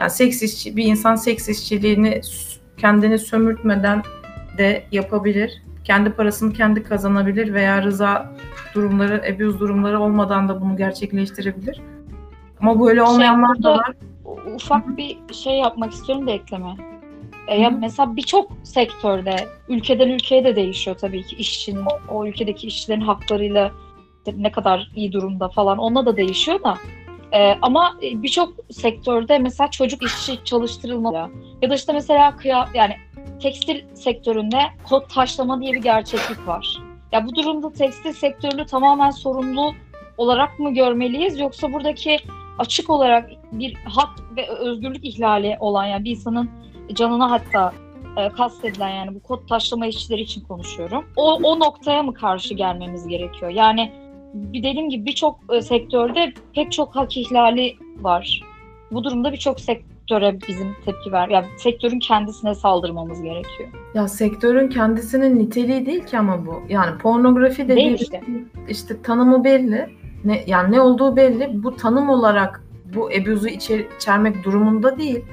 Yani 0.00 0.10
seks 0.10 0.42
işçi, 0.42 0.76
bir 0.76 0.84
insan 0.84 1.14
seks 1.14 1.48
işçiliğini 1.48 2.20
kendini 2.76 3.18
sömürtmeden 3.18 4.02
de 4.58 4.84
yapabilir. 4.92 5.62
Kendi 5.84 6.10
parasını 6.10 6.52
kendi 6.52 6.82
kazanabilir 6.82 7.54
veya 7.54 7.82
rıza 7.82 8.32
durumları, 8.74 9.22
abuse 9.34 9.58
durumları 9.58 10.00
olmadan 10.00 10.48
da 10.48 10.60
bunu 10.60 10.76
gerçekleştirebilir. 10.76 11.80
Ama 12.60 12.80
böyle 12.80 13.00
Şey, 13.00 13.14
olmayanlar 13.14 13.58
da 13.58 13.62
burada 13.62 13.76
var. 13.76 13.92
ufak 14.54 14.96
bir 14.96 15.18
şey 15.32 15.52
yapmak 15.58 15.92
istiyorum 15.92 16.26
da 16.26 16.30
ekleme. 16.30 16.76
E, 17.48 17.60
ya 17.60 17.70
mesela 17.70 18.16
birçok 18.16 18.52
sektörde 18.62 19.36
ülkeden 19.68 20.08
ülkeye 20.08 20.44
de 20.44 20.56
değişiyor 20.56 20.96
tabii 21.00 21.22
ki 21.22 21.36
işçinin 21.36 21.84
o 22.08 22.26
ülkedeki 22.26 22.66
işçilerin 22.66 23.00
haklarıyla 23.00 23.72
işte 24.28 24.42
ne 24.42 24.52
kadar 24.52 24.90
iyi 24.96 25.12
durumda 25.12 25.48
falan 25.48 25.78
onunla 25.78 26.06
da 26.06 26.16
değişiyor 26.16 26.62
da. 26.64 26.74
E, 27.32 27.58
ama 27.62 27.98
birçok 28.02 28.54
sektörde 28.70 29.38
mesela 29.38 29.70
çocuk 29.70 30.02
işçi 30.02 30.44
çalıştırılmalı 30.44 31.30
ya 31.62 31.70
da 31.70 31.74
işte 31.74 31.92
mesela 31.92 32.36
kıya 32.36 32.68
yani 32.74 32.94
tekstil 33.42 33.94
sektöründe 33.94 34.58
kod 34.88 35.08
taşlama 35.08 35.60
diye 35.60 35.72
bir 35.72 35.82
gerçeklik 35.82 36.46
var. 36.46 36.78
Ya 37.12 37.26
bu 37.26 37.34
durumda 37.34 37.72
tekstil 37.72 38.12
sektörünü 38.12 38.66
tamamen 38.66 39.10
sorumlu 39.10 39.72
olarak 40.16 40.58
mı 40.58 40.74
görmeliyiz 40.74 41.40
yoksa 41.40 41.72
buradaki 41.72 42.18
açık 42.58 42.90
olarak 42.90 43.30
bir 43.52 43.74
hak 43.74 44.36
ve 44.36 44.48
özgürlük 44.48 45.04
ihlali 45.04 45.56
olan 45.60 45.84
yani 45.84 46.04
bir 46.04 46.10
insanın 46.10 46.50
canına 46.94 47.30
hatta 47.30 47.72
e, 48.16 48.28
kastedilen 48.28 48.88
yani 48.88 49.14
bu 49.14 49.22
kod 49.22 49.48
taşlama 49.48 49.86
işçileri 49.86 50.20
için 50.20 50.40
konuşuyorum. 50.40 51.04
O, 51.16 51.34
o 51.34 51.60
noktaya 51.60 52.02
mı 52.02 52.14
karşı 52.14 52.54
gelmemiz 52.54 53.08
gerekiyor? 53.08 53.50
Yani 53.50 53.92
dediğim 54.34 54.90
gibi 54.90 55.06
birçok 55.06 55.40
e, 55.52 55.62
sektörde 55.62 56.32
pek 56.54 56.72
çok 56.72 56.96
hak 56.96 57.16
ihlali 57.16 57.76
var. 58.00 58.42
Bu 58.92 59.04
durumda 59.04 59.32
birçok 59.32 59.60
sektöre 59.60 60.38
bizim 60.48 60.76
tepki 60.84 61.12
ver, 61.12 61.28
yani 61.28 61.46
sektörün 61.56 61.98
kendisine 61.98 62.54
saldırmamız 62.54 63.22
gerekiyor. 63.22 63.68
Ya 63.94 64.08
sektörün 64.08 64.68
kendisinin 64.68 65.38
niteliği 65.38 65.86
değil 65.86 66.04
ki 66.04 66.18
ama 66.18 66.46
bu. 66.46 66.62
Yani 66.68 66.98
pornografi 66.98 67.68
Değil 67.68 67.92
dediği 67.92 68.02
işte. 68.02 68.20
işte 68.68 69.02
tanımı 69.02 69.44
belli. 69.44 69.88
Ne, 70.24 70.44
yani 70.46 70.72
ne 70.72 70.80
olduğu 70.80 71.16
belli. 71.16 71.62
Bu 71.62 71.76
tanım 71.76 72.08
olarak 72.08 72.64
bu 72.94 73.06
abuse'u 73.06 73.48
içer, 73.48 73.84
içermek 73.96 74.44
durumunda 74.44 74.98
değil. 74.98 75.24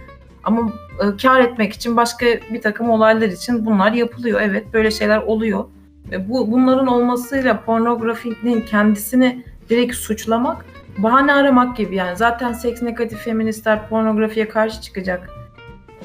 Ama 0.43 0.73
e, 0.99 1.17
kar 1.21 1.39
etmek 1.39 1.73
için 1.73 1.97
başka 1.97 2.25
bir 2.25 2.61
takım 2.61 2.89
olaylar 2.89 3.27
için 3.27 3.65
bunlar 3.65 3.91
yapılıyor. 3.91 4.41
Evet 4.41 4.73
böyle 4.73 4.91
şeyler 4.91 5.17
oluyor. 5.17 5.65
Ve 6.11 6.29
bu 6.29 6.51
bunların 6.51 6.87
olmasıyla 6.87 7.61
pornografinin 7.61 8.61
kendisini 8.61 9.43
direkt 9.69 9.95
suçlamak 9.95 10.65
bahane 10.97 11.33
aramak 11.33 11.77
gibi 11.77 11.95
yani. 11.95 12.17
Zaten 12.17 12.53
seks 12.53 12.81
negatif 12.81 13.19
feministler 13.19 13.89
pornografiye 13.89 14.47
karşı 14.47 14.81
çıkacak. 14.81 15.29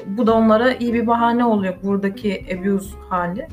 Bu 0.05 0.27
da 0.27 0.33
onlara 0.33 0.73
iyi 0.73 0.93
bir 0.93 1.07
bahane 1.07 1.45
oluyor 1.45 1.73
buradaki 1.83 2.45
abuse 2.53 2.95
hali. 3.09 3.47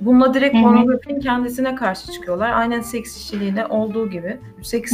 Bununla 0.00 0.34
direkt 0.34 0.62
pornografinin 0.62 1.20
kendisine 1.20 1.74
karşı 1.74 2.12
çıkıyorlar. 2.12 2.50
Aynen 2.50 2.80
seks 2.80 3.16
işçiliğine 3.16 3.66
olduğu 3.66 4.10
gibi. 4.10 4.38
Seks 4.62 4.92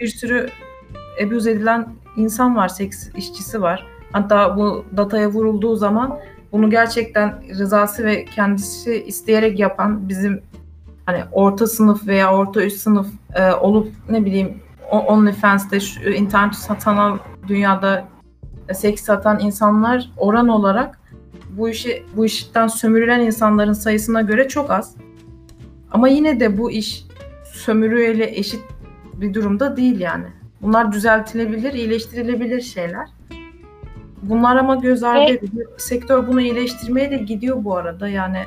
bir 0.00 0.08
sürü 0.08 0.48
abuse 1.26 1.50
edilen 1.50 1.88
insan 2.16 2.56
var, 2.56 2.68
seks 2.68 3.08
işçisi 3.16 3.62
var. 3.62 3.86
Hatta 4.12 4.56
bu 4.56 4.84
dataya 4.96 5.28
vurulduğu 5.28 5.76
zaman 5.76 6.18
bunu 6.52 6.70
gerçekten 6.70 7.42
rızası 7.58 8.04
ve 8.04 8.24
kendisi 8.24 9.04
isteyerek 9.06 9.58
yapan 9.58 10.08
bizim 10.08 10.42
hani 11.06 11.22
orta 11.32 11.66
sınıf 11.66 12.06
veya 12.06 12.34
orta 12.34 12.62
üst 12.62 12.80
sınıf 12.80 13.06
e, 13.34 13.52
olup 13.52 13.92
ne 14.08 14.24
bileyim 14.24 14.62
OnlyFans'te 14.90 15.80
şu 15.80 16.10
internet 16.10 16.54
satan 16.54 17.20
dünyada 17.48 18.08
e, 18.68 18.74
seks 18.74 19.02
satan 19.02 19.40
insanlar 19.40 20.10
oran 20.16 20.48
olarak 20.48 20.98
bu 21.50 21.68
işi 21.68 22.04
bu 22.16 22.24
işten 22.24 22.66
sömürülen 22.66 23.20
insanların 23.20 23.72
sayısına 23.72 24.20
göre 24.20 24.48
çok 24.48 24.70
az. 24.70 24.96
Ama 25.90 26.08
yine 26.08 26.40
de 26.40 26.58
bu 26.58 26.70
iş 26.70 27.06
sömürüyle 27.44 28.38
eşit 28.38 28.60
bir 29.14 29.34
durumda 29.34 29.76
değil 29.76 30.00
yani. 30.00 30.26
Bunlar 30.62 30.92
düzeltilebilir, 30.92 31.72
iyileştirilebilir 31.72 32.60
şeyler. 32.60 33.08
Bunlar 34.22 34.56
ama 34.56 34.74
göz 34.74 35.02
ardı 35.02 35.20
Ve- 35.20 35.30
ediliyor. 35.30 35.70
Sektör 35.76 36.26
bunu 36.26 36.40
iyileştirmeye 36.40 37.10
de 37.10 37.16
gidiyor 37.16 37.64
bu 37.64 37.76
arada. 37.76 38.08
Yani 38.08 38.38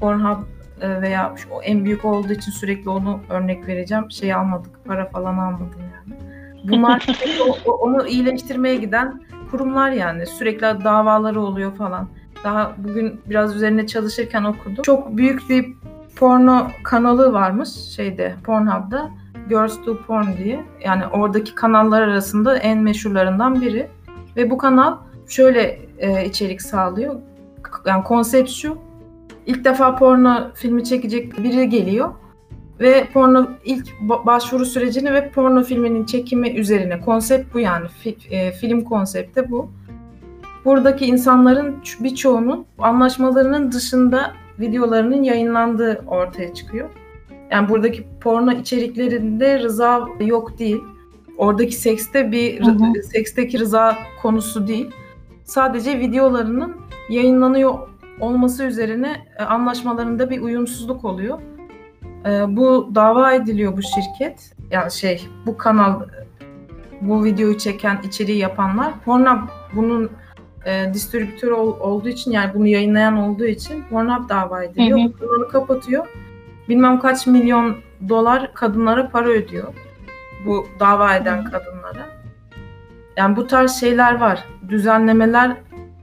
Pornhub 0.00 0.38
e, 0.80 1.02
veya 1.02 1.34
o 1.50 1.62
en 1.62 1.84
büyük 1.84 2.04
olduğu 2.04 2.32
için 2.32 2.52
sürekli 2.52 2.90
onu 2.90 3.20
örnek 3.30 3.68
vereceğim. 3.68 4.10
Şey 4.10 4.34
almadık, 4.34 4.84
para 4.84 5.08
falan 5.08 5.38
almadım 5.38 5.70
yani. 5.80 6.20
Bunlar 6.64 7.06
onu 7.80 8.06
iyileştirmeye 8.06 8.76
giden 8.76 9.22
kurumlar 9.50 9.90
yani. 9.90 10.26
Sürekli 10.26 10.84
davaları 10.84 11.40
oluyor 11.40 11.76
falan. 11.76 12.08
Daha 12.44 12.72
bugün 12.78 13.20
biraz 13.26 13.56
üzerine 13.56 13.86
çalışırken 13.86 14.44
okudum. 14.44 14.82
Çok 14.82 15.16
büyük 15.16 15.50
bir 15.50 15.66
porno 16.16 16.66
kanalı 16.84 17.32
varmış 17.32 17.68
şeyde 17.68 18.34
Pornhub'da. 18.44 19.10
Girls 19.48 19.86
Do 19.86 19.96
Porn 20.02 20.26
diye. 20.38 20.64
Yani 20.84 21.06
oradaki 21.06 21.54
kanallar 21.54 22.02
arasında 22.02 22.56
en 22.56 22.78
meşhurlarından 22.78 23.60
biri. 23.60 23.88
Ve 24.36 24.50
bu 24.50 24.58
kanal 24.58 24.96
şöyle 25.28 25.78
e, 25.98 26.24
içerik 26.24 26.62
sağlıyor. 26.62 27.14
Yani 27.86 28.04
konsept 28.04 28.50
şu. 28.50 28.78
İlk 29.46 29.64
defa 29.64 29.96
porno 29.96 30.50
filmi 30.54 30.84
çekecek 30.84 31.38
biri 31.44 31.68
geliyor 31.68 32.10
ve 32.80 33.06
porno 33.12 33.46
ilk 33.64 33.88
ba- 33.88 34.26
başvuru 34.26 34.64
sürecini 34.64 35.12
ve 35.14 35.30
porno 35.30 35.62
filminin 35.62 36.04
çekimi 36.04 36.50
üzerine 36.50 37.00
konsept 37.00 37.54
bu 37.54 37.60
yani 37.60 37.86
Fi- 38.04 38.34
e, 38.34 38.52
film 38.52 38.84
konsepti 38.84 39.50
bu. 39.50 39.70
Buradaki 40.64 41.06
insanların 41.06 41.76
birçoğunun 42.00 42.66
anlaşmalarının 42.78 43.72
dışında 43.72 44.32
videolarının 44.60 45.22
yayınlandığı 45.22 46.04
ortaya 46.06 46.54
çıkıyor. 46.54 46.88
Yani 47.50 47.68
buradaki 47.68 48.06
porno 48.20 48.52
içeriklerinde 48.52 49.58
rıza 49.58 50.08
yok 50.20 50.58
değil. 50.58 50.80
Oradaki 51.38 51.74
sekste 51.76 52.32
bir 52.32 52.66
Hı 52.66 52.70
hı. 52.70 53.02
seksteki 53.02 53.58
rıza 53.58 53.96
konusu 54.22 54.68
değil. 54.68 54.90
Sadece 55.48 55.98
videolarının 55.98 56.76
yayınlanıyor 57.08 57.78
olması 58.20 58.64
üzerine 58.64 59.26
e, 59.38 59.42
anlaşmalarında 59.42 60.30
bir 60.30 60.40
uyumsuzluk 60.40 61.04
oluyor. 61.04 61.38
E, 62.26 62.56
bu 62.56 62.90
dava 62.94 63.32
ediliyor 63.32 63.76
bu 63.76 63.82
şirket. 63.82 64.54
Yani 64.70 64.92
şey 64.92 65.28
bu 65.46 65.56
kanal 65.56 66.00
bu 67.00 67.24
videoyu 67.24 67.58
çeken 67.58 67.98
içeriği 68.04 68.38
yapanlar. 68.38 68.92
Pornhub 69.04 69.48
bunun 69.76 70.10
e, 70.66 70.94
distribütörü 70.94 71.52
ol- 71.52 71.80
olduğu 71.80 72.08
için 72.08 72.30
yani 72.30 72.54
bunu 72.54 72.66
yayınlayan 72.66 73.16
olduğu 73.16 73.46
için 73.46 73.84
Pornhub 73.90 74.28
dava 74.28 74.64
ediliyor. 74.64 74.98
Hı 74.98 75.04
hı. 75.04 75.12
Kanalı 75.12 75.48
kapatıyor. 75.48 76.06
Bilmem 76.68 76.98
kaç 77.00 77.26
milyon 77.26 77.76
dolar 78.08 78.54
kadınlara 78.54 79.08
para 79.08 79.28
ödüyor. 79.28 79.74
Bu 80.46 80.66
dava 80.80 81.14
eden 81.16 81.44
kadınlara. 81.44 82.17
Yani 83.18 83.36
bu 83.36 83.46
tarz 83.46 83.80
şeyler 83.80 84.14
var. 84.20 84.44
Düzenlemeler 84.68 85.56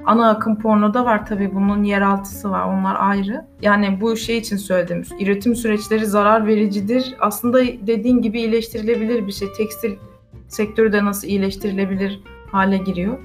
ana 0.05 0.29
akım 0.29 0.59
pornoda 0.59 1.05
var 1.05 1.25
tabii 1.25 1.55
bunun 1.55 1.83
yeraltısı 1.83 2.51
var 2.51 2.65
onlar 2.65 2.95
ayrı. 2.99 3.45
Yani 3.61 4.01
bu 4.01 4.17
şey 4.17 4.37
için 4.37 4.57
söyledim. 4.57 5.03
Üretim 5.19 5.55
süreçleri 5.55 6.05
zarar 6.05 6.47
vericidir. 6.47 7.15
Aslında 7.19 7.59
dediğin 7.63 8.21
gibi 8.21 8.39
iyileştirilebilir 8.39 9.27
bir 9.27 9.31
şey. 9.31 9.47
Tekstil 9.57 9.95
sektörü 10.47 10.93
de 10.93 11.05
nasıl 11.05 11.27
iyileştirilebilir 11.27 12.19
hale 12.51 12.77
giriyor. 12.77 13.19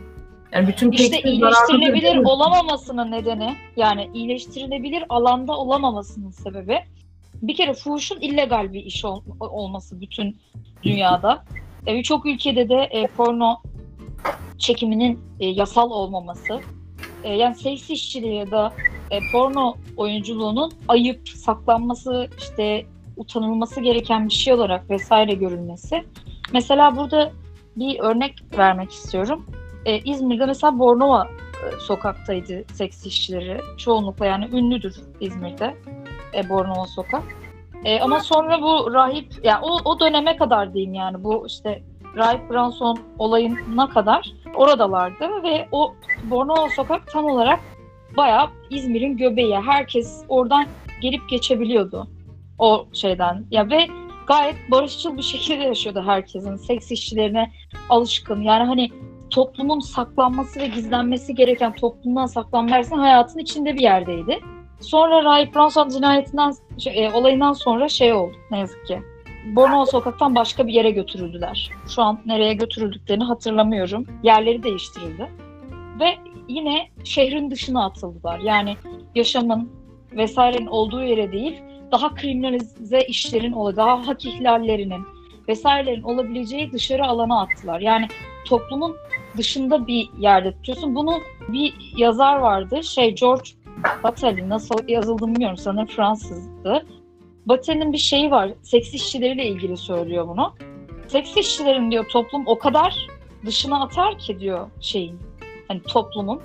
Yani 0.53 0.69
bütün 0.69 0.93
İşte 0.93 1.21
iyileştirilebilir 1.23 2.17
olamamasının 2.17 3.11
nedeni 3.11 3.57
yani 3.77 4.11
iyileştirilebilir 4.15 5.05
alanda 5.09 5.57
olamamasının 5.57 6.31
sebebi 6.31 6.79
bir 7.43 7.57
kere 7.57 7.75
fuhuşun 7.75 8.21
illegal 8.21 8.73
bir 8.73 8.85
iş 8.85 9.05
ol- 9.05 9.23
olması 9.41 10.01
bütün 10.01 10.37
dünyada. 10.83 11.45
E, 11.87 11.95
Birçok 11.95 12.27
ülkede 12.27 12.69
de 12.69 12.75
e, 12.75 13.07
porno 13.07 13.57
çekiminin 14.59 15.21
e, 15.41 15.47
yasal 15.47 15.91
olmaması. 15.91 16.61
E, 17.25 17.33
yani 17.33 17.55
seks 17.55 17.91
işçiliği 17.91 18.35
ya 18.35 18.51
da 18.51 18.73
e, 19.11 19.19
porno 19.33 19.75
oyunculuğunun 19.97 20.73
ayıp, 20.89 21.29
saklanması, 21.29 22.29
işte 22.39 22.87
utanılması 23.17 23.81
gereken 23.81 24.29
bir 24.29 24.33
şey 24.33 24.55
olarak 24.55 24.91
vesaire 24.91 25.35
görülmesi. 25.35 26.05
Mesela 26.53 26.97
burada 26.97 27.33
bir 27.77 28.01
örnek 28.01 28.35
vermek 28.59 28.91
istiyorum. 28.91 29.47
Ee, 29.85 29.99
İzmir'de 29.99 30.47
mesela 30.47 30.79
Bornova 30.79 31.25
e, 31.25 31.81
sokaktaydı 31.81 32.65
seks 32.73 33.07
işçileri. 33.07 33.61
Çoğunlukla 33.77 34.27
yani 34.27 34.49
ünlüdür 34.53 34.97
İzmir'de 35.21 35.77
e, 36.35 36.49
Bornova 36.49 36.87
sokak. 36.87 37.23
E, 37.85 38.01
ama 38.01 38.21
sonra 38.21 38.63
bu 38.63 38.93
rahip, 38.93 39.35
yani 39.45 39.65
o, 39.65 39.91
o 39.91 40.01
döneme 40.01 40.37
kadar 40.37 40.75
diyeyim 40.75 40.95
yani 40.95 41.25
bu 41.25 41.47
işte 41.47 41.83
Rahip 42.17 42.51
Branson 42.51 42.99
olayına 43.19 43.89
kadar 43.89 44.33
oradalardı 44.55 45.43
ve 45.43 45.69
o 45.73 45.95
Bornova 46.25 46.69
sokak 46.69 47.07
tam 47.07 47.25
olarak 47.25 47.61
bayağı 48.17 48.49
İzmir'in 48.71 49.17
göbeği. 49.17 49.57
Herkes 49.57 50.25
oradan 50.29 50.67
gelip 51.01 51.29
geçebiliyordu 51.29 52.09
o 52.59 52.87
şeyden. 52.93 53.45
Ya 53.51 53.71
ve 53.71 53.87
gayet 54.27 54.71
barışçıl 54.71 55.17
bir 55.17 55.23
şekilde 55.23 55.65
yaşıyordu 55.65 56.03
herkesin. 56.07 56.57
Seks 56.57 56.91
işçilerine 56.91 57.51
alışkın. 57.89 58.43
Yani 58.43 58.65
hani 58.65 58.91
toplumun 59.31 59.81
saklanması 59.81 60.61
ve 60.61 60.67
gizlenmesi 60.67 61.35
gereken 61.35 61.75
toplumdan 61.75 62.27
saklanma 62.27 62.77
hayatın 62.91 63.39
içinde 63.39 63.75
bir 63.75 63.81
yerdeydi. 63.81 64.39
Sonra 64.81 65.25
Rahip 65.25 65.55
Branson 65.55 65.89
cinayetinden 65.89 66.53
şey, 66.79 67.05
e, 67.05 67.13
olayından 67.13 67.53
sonra 67.53 67.89
şey 67.89 68.13
oldu 68.13 68.37
ne 68.51 68.59
yazık 68.59 68.87
ki. 68.87 69.03
Bornova 69.45 69.87
sokaktan 69.87 70.35
başka 70.35 70.67
bir 70.67 70.73
yere 70.73 70.91
götürüldüler. 70.91 71.71
Şu 71.89 72.03
an 72.03 72.21
nereye 72.27 72.55
götürüldüklerini 72.55 73.25
hatırlamıyorum. 73.25 74.07
Yerleri 74.23 74.63
değiştirildi. 74.63 75.31
Ve 76.01 76.19
yine 76.49 76.89
şehrin 77.05 77.51
dışına 77.51 77.85
atıldılar. 77.85 78.39
Yani 78.39 78.77
yaşamın 79.15 79.71
vesairenin 80.13 80.67
olduğu 80.67 81.03
yere 81.03 81.33
değil, 81.33 81.63
daha 81.93 82.15
kriminalize 82.15 83.01
işlerin 83.01 83.53
daha 83.53 84.07
hak 84.07 84.25
ihlallerinin 84.25 85.07
vesairelerin 85.49 86.03
olabileceği 86.03 86.73
dışarı 86.73 87.07
alana 87.07 87.41
attılar. 87.41 87.81
Yani 87.81 88.09
toplumun 88.47 88.97
dışında 89.37 89.87
bir 89.87 90.11
yerde 90.19 90.53
tutuyorsun. 90.53 90.95
Bunu 90.95 91.21
bir 91.49 91.75
yazar 91.97 92.37
vardı. 92.37 92.83
Şey 92.85 93.15
George 93.15 93.51
Bataille 94.05 94.49
nasıl 94.49 94.89
yazıldığını 94.89 95.35
bilmiyorum. 95.35 95.57
Sanırım 95.57 95.87
Fransızdı. 95.87 96.87
Bataille'nin 97.47 97.93
bir 97.93 97.99
şeyi 97.99 98.31
var. 98.31 98.51
Seks 98.63 98.95
işçileriyle 98.95 99.47
ilgili 99.47 99.77
söylüyor 99.77 100.29
bunu. 100.29 100.55
Seks 101.09 101.37
işçilerin 101.37 101.91
diyor 101.91 102.09
toplum 102.09 102.47
o 102.47 102.59
kadar 102.59 103.07
dışına 103.47 103.85
atar 103.85 104.19
ki 104.19 104.41
diyor 104.41 104.71
şeyin. 104.81 105.21
Hani 105.69 105.83
toplumun 105.83 106.43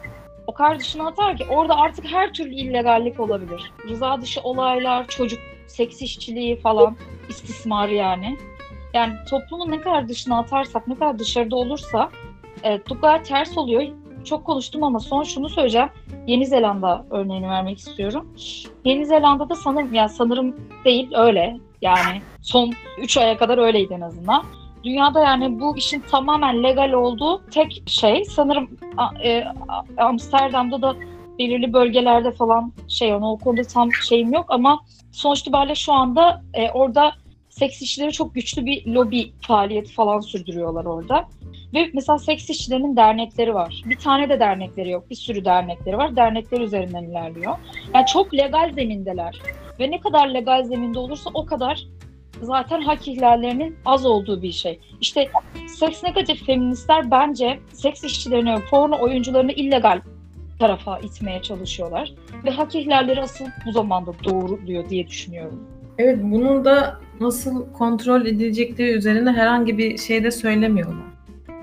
o 0.48 0.54
kadar 0.54 0.80
dışına 0.80 1.08
atar 1.08 1.38
ki 1.38 1.46
orada 1.50 1.76
artık 1.76 2.06
her 2.06 2.34
türlü 2.34 2.56
illegallik 2.56 3.20
olabilir. 3.20 3.72
Rıza 3.90 4.22
dışı 4.22 4.42
olaylar, 4.42 5.08
çocuk 5.08 5.40
seks 5.68 6.02
işçiliği 6.02 6.60
falan, 6.60 6.98
istismarı 7.30 7.94
yani. 7.94 8.38
Yani 8.94 9.14
toplumun 9.30 9.72
ne 9.72 9.82
kadar 9.82 10.08
dışına 10.08 10.40
atarsak, 10.40 10.88
ne 10.88 10.96
kadar 10.96 11.20
dışarıda 11.20 11.56
olursa 11.56 12.12
e, 12.64 12.82
ters 13.24 13.58
oluyor. 13.58 13.84
Çok 14.26 14.46
konuştum 14.46 14.84
ama 14.84 15.00
son 15.00 15.24
şunu 15.24 15.50
söyleyeceğim. 15.50 15.90
Yeni 16.28 16.46
Zelanda 16.46 17.06
örneğini 17.10 17.50
vermek 17.50 17.78
istiyorum. 17.78 18.34
Yeni 18.86 19.06
Zelanda'da 19.06 19.56
sanırım, 19.56 19.94
yani 19.94 20.10
sanırım 20.10 20.56
değil 20.86 21.10
öyle. 21.16 21.58
Yani 21.82 22.22
son 22.42 22.74
3 22.98 23.18
aya 23.18 23.38
kadar 23.38 23.58
öyleydi 23.58 23.94
en 23.94 24.02
azından. 24.02 24.44
Dünyada 24.84 25.20
yani 25.20 25.60
bu 25.60 25.78
işin 25.78 26.00
tamamen 26.00 26.64
legal 26.64 26.92
olduğu 26.92 27.46
tek 27.46 27.84
şey 27.86 28.26
sanırım 28.26 28.70
e, 29.24 29.44
Amsterdam'da 29.98 30.82
da 30.82 30.96
belirli 31.40 31.74
bölgelerde 31.74 32.32
falan 32.32 32.74
şey 32.88 33.14
onu 33.14 33.32
o 33.32 33.38
konuda 33.38 33.64
tam 33.64 33.94
şeyim 33.94 34.34
yok 34.34 34.46
ama 34.50 34.80
sonuç 35.12 35.40
itibariyle 35.42 35.76
şu 35.76 35.94
anda 35.94 36.42
e, 36.54 36.72
orada 36.72 37.14
seks 37.60 37.82
işçileri 37.82 38.12
çok 38.12 38.36
güçlü 38.36 38.66
bir 38.66 38.86
lobi 38.86 39.32
faaliyeti 39.42 39.94
falan 39.94 40.20
sürdürüyorlar 40.20 40.86
orada. 40.86 41.28
Ve 41.74 41.90
mesela 41.94 42.18
seks 42.18 42.50
işçilerinin 42.50 42.96
dernekleri 42.96 43.54
var. 43.54 43.82
Bir 43.86 43.98
tane 43.98 44.30
de 44.30 44.40
dernekleri 44.40 44.90
yok. 44.90 45.10
Bir 45.10 45.16
sürü 45.16 45.46
dernekleri 45.46 45.98
var. 45.98 46.16
Dernekler 46.16 46.62
üzerinden 46.62 47.04
ilerliyor. 47.04 47.58
Yani 47.94 48.06
çok 48.06 48.34
legal 48.34 48.74
zemindeler. 48.74 49.42
Ve 49.80 49.92
ne 49.92 50.00
kadar 50.00 50.28
legal 50.28 50.64
zeminde 50.64 51.00
olursa 51.00 51.30
o 51.34 51.46
kadar 51.46 51.84
zaten 52.42 52.82
hak 52.82 53.08
ihlallerinin 53.08 53.76
az 53.86 54.06
olduğu 54.06 54.42
bir 54.42 54.52
şey. 54.52 54.80
İşte 55.02 55.30
seks 55.68 56.04
negatif 56.04 56.46
feministler 56.46 57.12
bence 57.12 57.60
seks 57.74 58.04
işçilerini, 58.04 58.60
porno 58.70 59.02
oyuncularını 59.02 59.52
illegal 59.52 60.02
tarafa 60.60 61.00
itmeye 61.00 61.42
çalışıyorlar. 61.42 62.14
Ve 62.44 62.50
hak 62.50 62.76
ihlalleri 62.76 63.22
asıl 63.22 63.46
bu 63.66 63.72
zamanda 63.72 64.12
doğruluyor 64.24 64.90
diye 64.90 65.08
düşünüyorum. 65.08 65.75
Evet 65.98 66.20
bunun 66.22 66.66
da 66.66 67.00
nasıl 67.20 67.74
kontrol 67.74 68.26
edilecekleri 68.26 68.92
üzerine 68.92 69.32
herhangi 69.32 69.78
bir 69.78 69.98
şey 69.98 70.24
de 70.24 70.32
söylemiyorlar. 70.32 71.06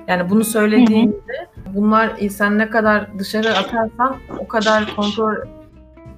Yani 0.09 0.31
bunu 0.31 0.45
söylediğinde 0.45 1.49
bunlar 1.75 2.17
sen 2.31 2.59
ne 2.59 2.71
kadar 2.71 3.19
dışarı 3.19 3.57
atarsan 3.57 4.17
o 4.39 4.49
kadar 4.49 4.97
kontrol 4.97 5.35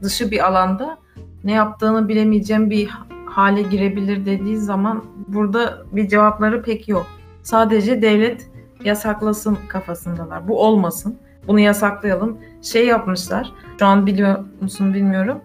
dışı 0.02 0.30
bir 0.30 0.46
alanda 0.46 0.98
ne 1.44 1.52
yaptığını 1.52 2.08
bilemeyeceğim 2.08 2.70
bir 2.70 2.90
hale 3.26 3.62
girebilir 3.62 4.26
dediği 4.26 4.56
zaman 4.56 5.04
burada 5.28 5.82
bir 5.92 6.08
cevapları 6.08 6.62
pek 6.62 6.88
yok. 6.88 7.06
Sadece 7.42 8.02
devlet 8.02 8.50
yasaklasın 8.84 9.58
kafasındalar. 9.68 10.48
Bu 10.48 10.62
olmasın. 10.62 11.18
Bunu 11.46 11.60
yasaklayalım. 11.60 12.38
Şey 12.62 12.86
yapmışlar. 12.86 13.52
Şu 13.78 13.86
an 13.86 14.06
biliyor 14.06 14.44
musun 14.60 14.94
bilmiyorum. 14.94 15.40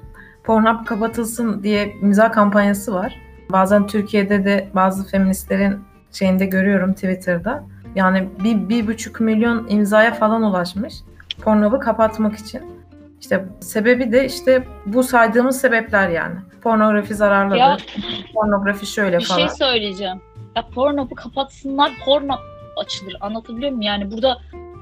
Pornhub 0.49 0.85
kapatılsın 0.85 1.63
diye 1.63 1.95
imza 2.01 2.31
kampanyası 2.31 2.93
var. 2.93 3.15
Bazen 3.51 3.87
Türkiye'de 3.87 4.45
de 4.45 4.69
bazı 4.73 5.07
feministlerin 5.07 5.79
şeyinde 6.11 6.45
görüyorum 6.45 6.93
Twitter'da. 6.93 7.63
Yani 7.95 8.29
bir, 8.43 8.69
bir 8.69 8.87
buçuk 8.87 9.19
milyon 9.19 9.67
imzaya 9.67 10.13
falan 10.13 10.43
ulaşmış. 10.43 10.93
Pornhub'u 11.41 11.79
kapatmak 11.79 12.35
için. 12.35 12.61
İşte 13.21 13.45
sebebi 13.59 14.11
de 14.11 14.25
işte 14.25 14.67
bu 14.85 15.03
saydığımız 15.03 15.61
sebepler 15.61 16.09
yani. 16.09 16.35
Pornografi 16.61 17.15
zararlıdır. 17.15 17.57
Ya, 17.57 17.77
pornografi 18.33 18.85
şöyle 18.85 19.17
bir 19.17 19.25
falan. 19.25 19.43
Bir 19.43 19.47
şey 19.47 19.55
söyleyeceğim. 19.55 20.21
Ya 20.55 20.67
pornobu 20.75 21.15
kapatsınlar, 21.15 21.91
porno 22.05 22.35
açılır. 22.77 23.15
Anlatabiliyor 23.21 23.71
muyum? 23.71 23.81
Yani 23.81 24.11
burada 24.11 24.37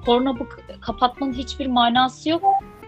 pornobu 0.05 0.47
kapatmanın 0.81 1.33
hiçbir 1.33 1.67
manası 1.67 2.29
yok. 2.29 2.43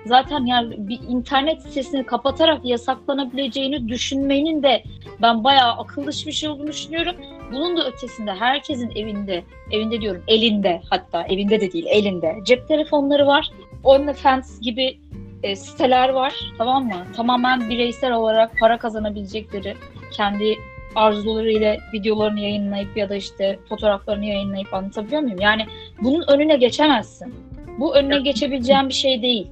Zaten 0.06 0.46
yani 0.46 0.76
bir 0.78 1.00
internet 1.08 1.62
sitesini 1.62 2.06
kapatarak 2.06 2.66
yasaklanabileceğini 2.66 3.88
düşünmenin 3.88 4.64
de 4.64 4.84
ben 5.22 5.44
bayağı 5.44 5.72
akıl 5.72 6.08
dışı 6.08 6.28
bir 6.28 6.32
şey 6.32 6.50
olduğunu 6.50 6.68
düşünüyorum. 6.68 7.16
Bunun 7.52 7.78
da 7.78 7.88
ötesinde 7.88 8.32
herkesin 8.32 8.92
evinde, 8.96 9.44
evinde 9.72 10.02
diyorum 10.02 10.24
elinde 10.28 10.82
hatta 10.90 11.24
evinde 11.24 11.62
de 11.62 11.72
değil 11.72 11.86
elinde 11.90 12.36
cep 12.46 12.68
telefonları 12.68 13.28
var. 13.28 13.50
OnlyFans 13.84 14.62
gibi 14.62 15.00
e, 15.44 15.56
siteler 15.56 16.10
var 16.10 16.34
tamam 16.58 16.86
mı? 16.86 17.06
Tamamen 17.16 17.70
bireysel 17.70 18.12
olarak 18.12 18.60
para 18.60 18.78
kazanabilecekleri 18.78 19.76
kendi 20.12 20.56
arzularıyla 20.96 21.78
videolarını 21.94 22.40
yayınlayıp 22.40 22.98
ya 22.98 23.10
da 23.10 23.16
işte 23.16 23.60
fotoğraflarını 23.70 24.26
yayınlayıp 24.26 24.74
anlatabiliyor 24.74 25.22
muyum? 25.22 25.40
Yani 25.40 25.66
bunun 26.02 26.24
önüne 26.28 26.56
geçemezsin. 26.58 27.36
Bu 27.80 27.96
önüne 27.96 28.20
geçebileceğin 28.20 28.90
bir 28.90 28.94
şey 28.94 29.22
değil. 29.22 29.48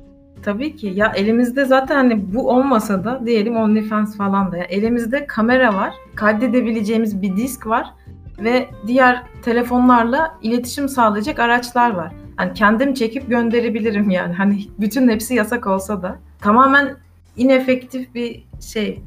Tabii 0.47 0.75
ki. 0.75 0.91
Ya 0.95 1.12
elimizde 1.15 1.65
zaten 1.65 1.95
hani 1.95 2.33
bu 2.33 2.49
olmasa 2.49 3.03
da 3.03 3.21
diyelim 3.25 3.57
OnlyFans 3.57 4.17
falan 4.17 4.51
da 4.51 4.57
ya 4.57 4.63
elimizde 4.63 5.27
kamera 5.27 5.73
var. 5.73 5.93
Kaydedebileceğimiz 6.15 7.21
bir 7.21 7.38
disk 7.38 7.67
var 7.67 7.93
ve 8.39 8.67
diğer 8.88 9.23
telefonlarla 9.41 10.38
iletişim 10.41 10.89
sağlayacak 10.89 11.39
araçlar 11.39 11.91
var. 11.91 12.13
Hani 12.36 12.53
kendim 12.53 12.93
çekip 12.93 13.29
gönderebilirim 13.29 14.10
yani. 14.10 14.33
Hani 14.33 14.60
bütün 14.79 15.10
hepsi 15.10 15.36
yasak 15.36 15.67
olsa 15.67 16.01
da. 16.01 16.19
Tamamen 16.41 16.95
inefektif 17.38 18.15
bir 18.15 18.43
şey. 18.62 19.03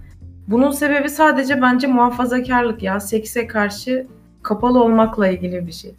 Bunun 0.49 0.71
sebebi 0.71 1.09
sadece 1.09 1.63
bence 1.63 1.87
muhafazakarlık 1.87 2.83
ya. 2.83 3.01
Sekse 3.01 3.47
karşı 3.47 4.07
kapalı 4.43 4.83
olmakla 4.83 5.29
ilgili 5.29 5.67
bir 5.67 5.73
şey. 5.73 5.95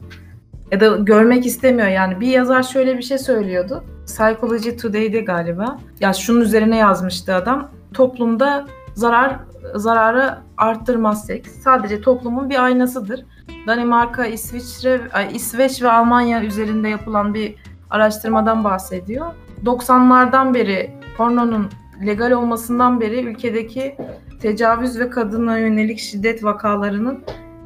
Ya 0.71 0.80
da 0.80 0.97
görmek 0.97 1.45
istemiyor 1.45 1.88
yani. 1.88 2.19
Bir 2.19 2.27
yazar 2.27 2.63
şöyle 2.63 2.97
bir 2.97 3.04
şey 3.04 3.17
söylüyordu. 3.17 3.84
Psychology 4.12 4.69
Today'de 4.69 5.19
galiba. 5.19 5.80
Ya 6.00 6.13
şunun 6.13 6.41
üzerine 6.41 6.78
yazmıştı 6.78 7.36
adam. 7.36 7.69
Toplumda 7.93 8.67
zarar 8.93 9.39
zararı 9.76 10.38
arttırmaz 10.58 11.26
seks. 11.26 11.52
Sadece 11.63 12.02
toplumun 12.02 12.50
bir 12.50 12.63
aynasıdır. 12.63 13.26
Danimarka, 13.67 14.26
İsviçre, 14.26 15.02
İsveç 15.34 15.82
ve 15.82 15.91
Almanya 15.91 16.43
üzerinde 16.43 16.89
yapılan 16.89 17.34
bir 17.34 17.56
araştırmadan 17.89 18.63
bahsediyor. 18.63 19.26
90'lardan 19.65 20.54
beri 20.54 20.91
pornonun 21.17 21.69
legal 22.06 22.32
olmasından 22.32 23.02
beri 23.02 23.19
ülkedeki 23.19 23.97
tecavüz 24.41 25.00
ve 25.00 25.10
kadına 25.10 25.58
yönelik 25.58 26.00
şiddet 26.00 26.43
vakalarının 26.43 27.24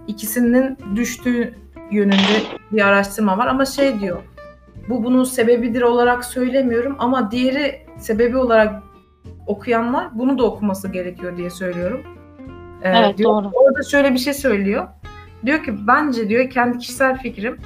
ikisinin 0.07 0.77
düştüğü 0.95 1.53
yönünde 1.91 2.43
bir 2.71 2.81
araştırma 2.81 3.37
var 3.37 3.47
ama 3.47 3.65
şey 3.65 3.99
diyor. 3.99 4.21
Bu 4.89 5.03
bunun 5.03 5.23
sebebidir 5.23 5.81
olarak 5.81 6.25
söylemiyorum 6.25 6.95
ama 6.99 7.31
diğeri 7.31 7.85
sebebi 7.97 8.37
olarak 8.37 8.83
okuyanlar 9.47 10.19
bunu 10.19 10.37
da 10.37 10.43
okuması 10.43 10.87
gerekiyor 10.87 11.37
diye 11.37 11.49
söylüyorum. 11.49 12.01
Ee, 12.83 12.89
Evet, 12.89 13.17
diyor, 13.17 13.29
doğru. 13.29 13.51
Orada 13.53 13.83
şöyle 13.83 14.13
bir 14.13 14.17
şey 14.17 14.33
söylüyor. 14.33 14.87
Diyor 15.45 15.63
ki 15.63 15.87
bence 15.87 16.29
diyor 16.29 16.49
kendi 16.49 16.77
kişisel 16.77 17.17
fikrim 17.17 17.57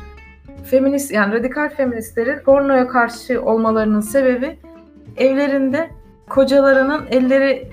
feminist 0.64 1.12
yani 1.12 1.34
radikal 1.34 1.70
feministlerin 1.70 2.40
pornoya 2.40 2.88
karşı 2.88 3.42
olmalarının 3.42 4.02
sebebi 4.02 4.60
evlerinde 5.18 5.90
kocalarının 6.30 7.06
elleri 7.10 7.68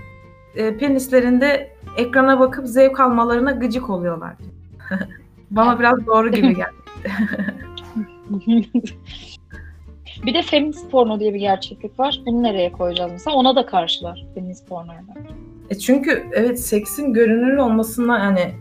e, 0.56 0.76
penislerinde 0.76 1.70
ekrana 1.96 2.40
bakıp 2.40 2.66
zevk 2.66 3.00
almalarına 3.00 3.50
gıcık 3.50 3.90
oluyorlar. 3.90 4.34
Bana 5.50 5.78
biraz 5.78 6.06
doğru 6.06 6.28
gibi 6.30 6.56
geldi. 6.56 6.72
bir 10.24 10.34
de 10.34 10.42
feminist 10.42 10.90
porno 10.90 11.20
diye 11.20 11.34
bir 11.34 11.40
gerçeklik 11.40 12.00
var. 12.00 12.20
Bunu 12.26 12.42
nereye 12.42 12.72
koyacağız 12.72 13.12
mesela? 13.12 13.36
Ona 13.36 13.56
da 13.56 13.66
karşılar 13.66 14.26
feminist 14.34 14.68
pornoya. 14.68 15.00
E 15.70 15.74
çünkü 15.78 16.26
evet 16.32 16.60
seksin 16.60 17.12
görünür 17.12 17.56
olmasına 17.56 18.18
yani 18.18 18.54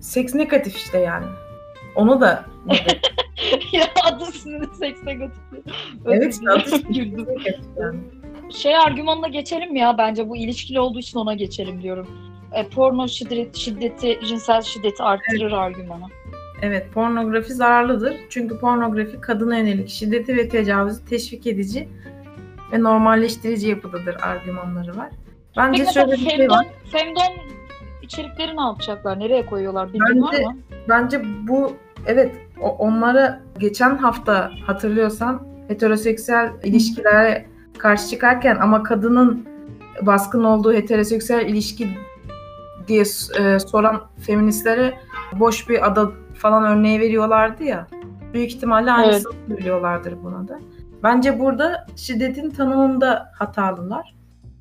seks 0.00 0.34
negatif 0.34 0.76
işte 0.76 0.98
yani. 0.98 1.26
Onu 1.96 2.20
da 2.20 2.44
ya 3.72 3.84
adı 4.04 4.24
üstünde 4.30 4.64
sekse 4.78 5.12
götürüyor. 5.12 5.64
evet 6.06 6.40
adı 6.48 6.92
negatif 6.92 7.64
yani. 7.80 7.98
Şey 8.50 8.76
argümanına 8.76 9.28
geçelim 9.28 9.76
ya 9.76 9.98
bence 9.98 10.28
bu 10.28 10.36
ilişkili 10.36 10.80
olduğu 10.80 10.98
için 10.98 11.18
ona 11.18 11.34
geçelim 11.34 11.82
diyorum. 11.82 12.08
E, 12.52 12.68
porno 12.68 13.08
şiddet, 13.08 13.56
şiddeti, 13.56 14.20
cinsel 14.28 14.62
şiddeti 14.62 15.02
arttırır 15.02 15.52
argümanı. 15.52 16.04
Evet, 16.62 16.92
pornografi 16.94 17.54
zararlıdır. 17.54 18.16
Çünkü 18.30 18.58
pornografi 18.58 19.20
kadına 19.20 19.58
yönelik 19.58 19.88
şiddeti 19.88 20.36
ve 20.36 20.48
tecavüzü 20.48 21.04
teşvik 21.04 21.46
edici 21.46 21.88
ve 22.72 22.82
normalleştirici 22.82 23.68
yapıdadır 23.68 24.16
argümanları 24.22 24.96
var. 24.96 25.08
Bence 25.56 25.82
Peki 25.82 25.94
şöyle 25.94 26.12
bir 26.12 26.16
şey 26.30 26.48
var. 26.48 26.66
femdom 26.92 27.44
içerikleri 28.02 28.56
ne 28.56 28.60
yapacaklar? 28.60 29.18
Nereye 29.20 29.46
koyuyorlar? 29.46 29.88
Bilgin 29.92 30.22
var 30.22 30.30
Bence- 30.32 30.44
mı? 30.46 30.56
Bence 30.88 31.22
bu 31.48 31.72
evet 32.06 32.34
onlara 32.60 33.40
geçen 33.58 33.96
hafta 33.96 34.50
hatırlıyorsan 34.66 35.42
heteroseksüel 35.68 36.50
ilişkilere 36.64 37.46
karşı 37.78 38.08
çıkarken 38.08 38.56
ama 38.56 38.82
kadının 38.82 39.46
baskın 40.02 40.44
olduğu 40.44 40.72
heteroseksüel 40.72 41.46
ilişki 41.48 41.88
diye 42.88 43.04
e, 43.38 43.58
soran 43.58 44.02
feministlere 44.26 44.94
boş 45.32 45.68
bir 45.68 45.86
ada 45.86 46.10
falan 46.40 46.64
örneği 46.64 47.00
veriyorlardı 47.00 47.64
ya. 47.64 47.86
Büyük 48.34 48.50
ihtimalle 48.50 48.92
aynısını 48.92 49.32
söylüyorlardır 49.48 50.14
buna 50.24 50.48
da. 50.48 50.58
Bence 51.02 51.40
burada 51.40 51.86
şiddetin 51.96 52.50
tanımında 52.50 53.30
hatalılar. 53.34 54.14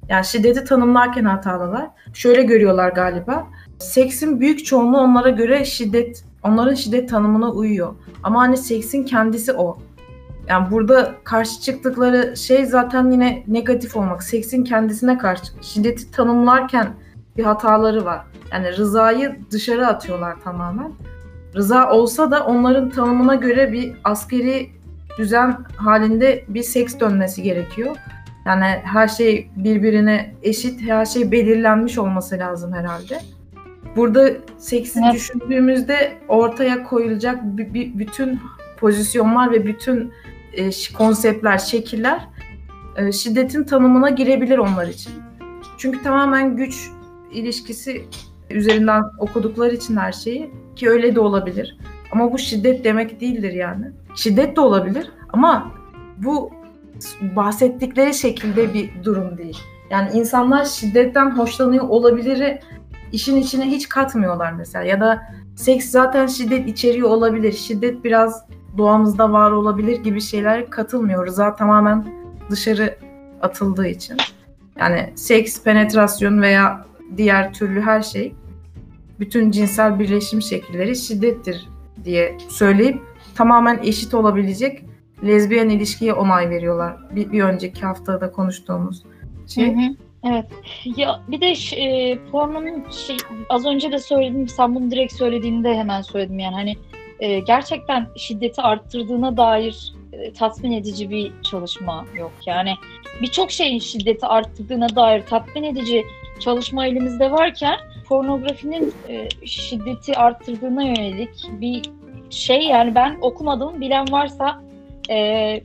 Yani 0.09 0.25
şiddeti 0.25 0.63
tanımlarken 0.63 1.23
hatalılar. 1.23 1.87
Şöyle 2.13 2.43
görüyorlar 2.43 2.89
galiba. 2.89 3.47
Seksin 3.79 4.39
büyük 4.39 4.65
çoğunluğu 4.65 4.97
onlara 4.97 5.29
göre 5.29 5.65
şiddet, 5.65 6.23
onların 6.43 6.73
şiddet 6.73 7.09
tanımına 7.09 7.51
uyuyor. 7.51 7.95
Ama 8.23 8.41
hani 8.41 8.57
seksin 8.57 9.03
kendisi 9.03 9.53
o. 9.53 9.77
Yani 10.47 10.71
burada 10.71 11.15
karşı 11.23 11.61
çıktıkları 11.61 12.37
şey 12.37 12.65
zaten 12.65 13.11
yine 13.11 13.43
negatif 13.47 13.97
olmak. 13.97 14.23
Seksin 14.23 14.63
kendisine 14.63 15.17
karşı. 15.17 15.43
Şiddeti 15.61 16.11
tanımlarken 16.11 16.87
bir 17.37 17.43
hataları 17.43 18.05
var. 18.05 18.21
Yani 18.51 18.77
rızayı 18.77 19.39
dışarı 19.51 19.87
atıyorlar 19.87 20.41
tamamen. 20.43 20.91
Rıza 21.55 21.91
olsa 21.91 22.31
da 22.31 22.45
onların 22.45 22.89
tanımına 22.89 23.35
göre 23.35 23.71
bir 23.71 23.93
askeri 24.03 24.69
düzen 25.17 25.57
halinde 25.77 26.45
bir 26.47 26.63
seks 26.63 26.99
dönmesi 26.99 27.43
gerekiyor. 27.43 27.95
Yani 28.45 28.65
her 28.65 29.07
şey 29.07 29.49
birbirine 29.55 30.35
eşit, 30.43 30.81
her 30.81 31.05
şey 31.05 31.31
belirlenmiş 31.31 31.97
olması 31.97 32.38
lazım 32.38 32.73
herhalde. 32.73 33.21
Burada 33.95 34.29
seksi 34.57 34.99
Evet. 35.03 35.13
düşündüğümüzde 35.13 36.17
ortaya 36.27 36.83
koyulacak 36.83 37.39
bütün 37.97 38.39
pozisyonlar 38.77 39.51
ve 39.51 39.65
bütün 39.65 40.13
e, 40.53 40.69
konseptler, 40.97 41.57
şekiller 41.57 42.27
e, 42.95 43.12
şiddetin 43.12 43.63
tanımına 43.63 44.09
girebilir 44.09 44.57
onlar 44.57 44.88
için. 44.88 45.13
Çünkü 45.77 46.03
tamamen 46.03 46.57
güç 46.57 46.89
ilişkisi 47.31 48.05
üzerinden 48.49 49.03
okudukları 49.19 49.75
için 49.75 49.97
her 49.97 50.12
şeyi 50.12 50.51
ki 50.79 50.89
öyle 50.89 51.15
de 51.15 51.19
olabilir. 51.19 51.77
Ama 52.11 52.31
bu 52.31 52.37
şiddet 52.37 52.83
demek 52.83 53.21
değildir 53.21 53.51
yani. 53.53 53.85
Şiddet 54.15 54.55
de 54.55 54.61
olabilir 54.61 55.11
ama 55.33 55.71
bu 56.17 56.51
bahsettikleri 57.35 58.13
şekilde 58.13 58.73
bir 58.73 59.03
durum 59.03 59.37
değil. 59.37 59.57
Yani 59.89 60.09
insanlar 60.13 60.65
şiddetten 60.65 61.37
hoşlanıyor 61.37 61.89
olabilir 61.89 62.59
işin 63.11 63.37
içine 63.37 63.65
hiç 63.65 63.89
katmıyorlar 63.89 64.51
mesela 64.51 64.85
ya 64.85 64.99
da 64.99 65.21
seks 65.55 65.89
zaten 65.89 66.27
şiddet 66.27 66.67
içeriyor 66.67 67.09
olabilir. 67.09 67.51
Şiddet 67.51 68.03
biraz 68.03 68.45
doğamızda 68.77 69.31
var 69.31 69.51
olabilir 69.51 70.03
gibi 70.03 70.21
şeyler 70.21 70.69
katılmıyor. 70.69 71.27
Rıza 71.27 71.55
tamamen 71.55 72.05
dışarı 72.49 72.95
atıldığı 73.41 73.87
için. 73.87 74.17
Yani 74.79 75.13
seks, 75.15 75.63
penetrasyon 75.63 76.41
veya 76.41 76.85
diğer 77.17 77.53
türlü 77.53 77.81
her 77.81 78.01
şey 78.01 78.35
bütün 79.19 79.51
cinsel 79.51 79.99
birleşim 79.99 80.41
şekilleri 80.41 80.95
şiddettir 80.95 81.67
diye 82.03 82.38
söyleyip 82.49 83.01
tamamen 83.36 83.79
eşit 83.84 84.13
olabilecek 84.13 84.84
lezbiyen 85.23 85.69
ilişkiye 85.69 86.13
onay 86.13 86.49
veriyorlar. 86.49 86.97
Bir, 87.15 87.32
bir 87.32 87.41
önceki 87.41 87.82
haftada 87.82 88.32
konuştuğumuz 88.32 89.03
şey. 89.47 89.75
Hı 89.75 89.79
hı. 89.79 89.95
Evet. 90.23 90.45
Ya 90.97 91.21
bir 91.27 91.41
de 91.41 91.75
e, 91.75 92.17
pornonun 92.32 92.89
şey 92.91 93.17
az 93.49 93.65
önce 93.65 93.91
de 93.91 93.99
söyledim 93.99 94.47
sen 94.47 94.75
bunu 94.75 94.91
direkt 94.91 95.13
söylediğinde 95.13 95.75
hemen 95.75 96.01
söyledim 96.01 96.39
yani 96.39 96.55
hani 96.55 96.75
e, 97.19 97.39
gerçekten 97.39 98.08
şiddeti 98.17 98.62
arttırdığına 98.62 99.38
dair 99.38 99.93
e, 100.13 100.34
tatmin 100.34 100.71
edici 100.71 101.10
bir 101.10 101.32
çalışma 101.41 102.05
yok. 102.15 102.32
Yani 102.45 102.73
birçok 103.21 103.51
şeyin 103.51 103.79
şiddeti 103.79 104.25
arttırdığına 104.25 104.95
dair 104.95 105.21
tatmin 105.25 105.63
edici 105.63 106.05
çalışma 106.39 106.86
elimizde 106.86 107.32
varken 107.32 107.77
pornografinin 108.09 108.93
e, 109.09 109.29
şiddeti 109.45 110.17
arttırdığına 110.17 110.83
yönelik 110.83 111.49
bir 111.51 111.91
şey 112.29 112.61
yani 112.61 112.95
ben 112.95 113.17
okumadım 113.21 113.81
bilen 113.81 114.11
varsa 114.11 114.61
e, 115.09 115.61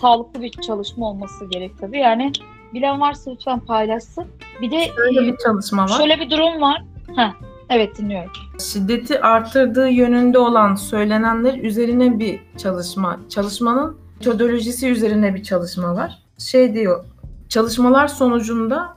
sağlıklı 0.00 0.42
bir 0.42 0.50
çalışma 0.50 1.10
olması 1.10 1.44
gerek 1.44 1.78
tabii. 1.80 1.98
Yani 1.98 2.32
bilen 2.74 3.00
varsa 3.00 3.30
lütfen 3.30 3.60
paylaşsın. 3.60 4.24
Bir 4.60 4.70
de 4.70 4.86
Şöyle 4.96 5.20
e, 5.28 5.32
bir 5.32 5.36
çalışma 5.44 5.82
var. 5.82 5.88
şöyle 5.88 6.20
bir 6.20 6.30
durum 6.30 6.60
var. 6.60 6.84
Heh, 7.16 7.32
evet 7.70 7.98
dinliyorum. 7.98 8.32
Şiddeti 8.72 9.20
arttırdığı 9.20 9.88
yönünde 9.88 10.38
olan 10.38 10.74
söylenenler 10.74 11.58
üzerine 11.58 12.18
bir 12.18 12.40
çalışma. 12.58 13.20
Çalışmanın 13.28 13.96
metodolojisi 14.18 14.88
üzerine 14.88 15.34
bir 15.34 15.42
çalışma 15.42 15.94
var. 15.94 16.18
Şey 16.38 16.74
diyor, 16.74 17.04
çalışmalar 17.48 18.08
sonucunda 18.08 18.96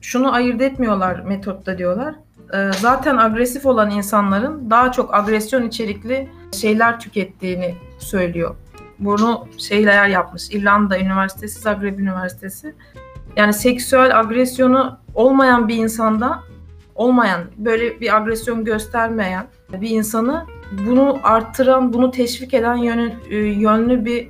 şunu 0.00 0.34
ayırt 0.34 0.60
etmiyorlar 0.60 1.20
metotta 1.20 1.78
diyorlar. 1.78 2.14
Ee, 2.54 2.70
Zaten 2.80 3.16
agresif 3.16 3.66
olan 3.66 3.90
insanların 3.90 4.70
daha 4.70 4.92
çok 4.92 5.14
agresyon 5.14 5.62
içerikli 5.62 6.28
şeyler 6.52 7.00
tükettiğini 7.00 7.74
söylüyor. 7.98 8.54
Bunu 8.98 9.48
şeyler 9.58 10.08
yapmış. 10.08 10.50
İrlanda 10.50 10.98
Üniversitesi, 10.98 11.60
Zagreb 11.60 11.98
Üniversitesi. 11.98 12.74
Yani 13.36 13.52
seksüel 13.52 14.18
agresyonu 14.18 14.98
olmayan 15.14 15.68
bir 15.68 15.76
insanda 15.76 16.40
olmayan, 16.94 17.40
böyle 17.56 18.00
bir 18.00 18.16
agresyon 18.16 18.64
göstermeyen 18.64 19.46
bir 19.72 19.90
insanı 19.90 20.46
bunu 20.86 21.18
arttıran, 21.22 21.92
bunu 21.92 22.10
teşvik 22.10 22.54
eden 22.54 22.76
yönü, 22.76 23.12
e, 23.30 23.36
yönlü 23.36 24.04
bir 24.04 24.28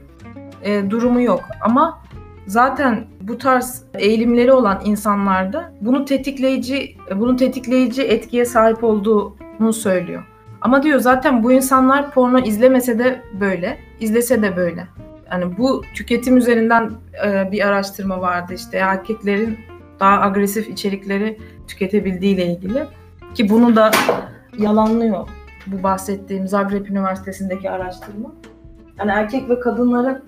e, 0.63 0.91
durumu 0.91 1.23
yok. 1.23 1.41
Ama 1.61 2.04
zaten 2.47 3.05
bu 3.21 3.39
tarz 3.39 3.83
eğilimleri 3.95 4.53
olan 4.53 4.81
insanlarda 4.85 5.73
bunu 5.81 6.05
tetikleyici, 6.05 6.97
bunu 7.17 7.37
tetikleyici 7.37 8.03
etkiye 8.03 8.45
sahip 8.45 8.85
olduğunu 8.85 9.73
söylüyor. 9.73 10.25
Ama 10.61 10.83
diyor 10.83 10.99
zaten 10.99 11.43
bu 11.43 11.53
insanlar 11.53 12.11
porno 12.11 12.39
izlemese 12.39 12.99
de 12.99 13.21
böyle, 13.41 13.79
izlese 14.01 14.43
de 14.43 14.57
böyle. 14.57 14.87
Yani 15.31 15.59
bu 15.59 15.83
tüketim 15.95 16.37
üzerinden 16.37 16.91
e, 17.27 17.53
bir 17.53 17.67
araştırma 17.67 18.21
vardı 18.21 18.55
işte 18.55 18.79
erkeklerin 18.79 19.59
daha 20.01 20.21
agresif 20.21 20.69
içerikleri 20.69 21.39
tüketebildiği 21.69 22.35
ile 22.35 22.47
ilgili 22.47 22.85
ki 23.35 23.51
bunu 23.51 23.77
da 23.77 23.91
yalanlıyor 24.59 25.29
bu 25.67 25.83
bahsettiğim 25.83 26.49
Zagreb 26.49 26.87
Üniversitesi'ndeki 26.87 27.71
araştırma. 27.71 28.33
Yani 28.99 29.11
erkek 29.11 29.49
ve 29.49 29.61
kadınların 29.61 30.23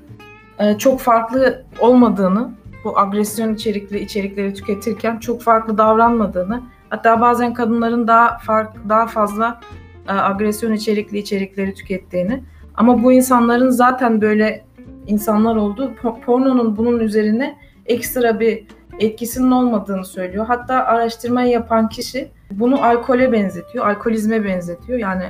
e, 0.58 0.78
çok 0.78 1.00
farklı 1.00 1.64
olmadığını, 1.78 2.50
bu 2.84 2.98
agresyon 2.98 3.54
içerikli 3.54 4.00
içerikleri 4.00 4.54
tüketirken 4.54 5.18
çok 5.18 5.42
farklı 5.42 5.78
davranmadığını, 5.78 6.62
hatta 6.90 7.20
bazen 7.20 7.54
kadınların 7.54 8.08
daha 8.08 8.38
fark 8.38 8.88
daha 8.88 9.06
fazla 9.06 9.60
e, 10.08 10.12
agresyon 10.12 10.72
içerikli 10.72 11.18
içerikleri 11.18 11.74
tükettiğini 11.74 12.42
ama 12.74 13.02
bu 13.02 13.12
insanların 13.12 13.70
zaten 13.70 14.20
böyle 14.20 14.64
insanlar 15.06 15.56
olduğu 15.56 15.90
po- 15.90 16.20
pornonun 16.20 16.76
bunun 16.76 17.00
üzerine 17.00 17.58
ekstra 17.86 18.40
bir 18.40 18.66
etkisinin 19.00 19.50
olmadığını 19.50 20.04
söylüyor. 20.04 20.46
Hatta 20.46 20.74
araştırmayı 20.74 21.50
yapan 21.50 21.88
kişi 21.88 22.28
bunu 22.50 22.84
alkole 22.84 23.32
benzetiyor, 23.32 23.86
alkolizme 23.86 24.44
benzetiyor. 24.44 24.98
Yani 24.98 25.24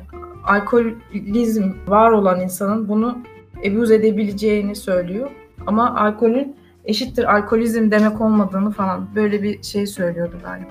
alkolizm 0.45 1.73
var 1.87 2.11
olan 2.11 2.41
insanın 2.41 2.89
bunu 2.89 3.19
ebuz 3.65 3.91
edebileceğini 3.91 4.77
söylüyor. 4.77 5.31
Ama 5.67 5.95
alkolün 5.97 6.57
eşittir 6.85 7.35
alkolizm 7.35 7.91
demek 7.91 8.21
olmadığını 8.21 8.71
falan 8.71 9.09
böyle 9.15 9.43
bir 9.43 9.63
şey 9.63 9.87
söylüyordu 9.87 10.37
galiba. 10.45 10.71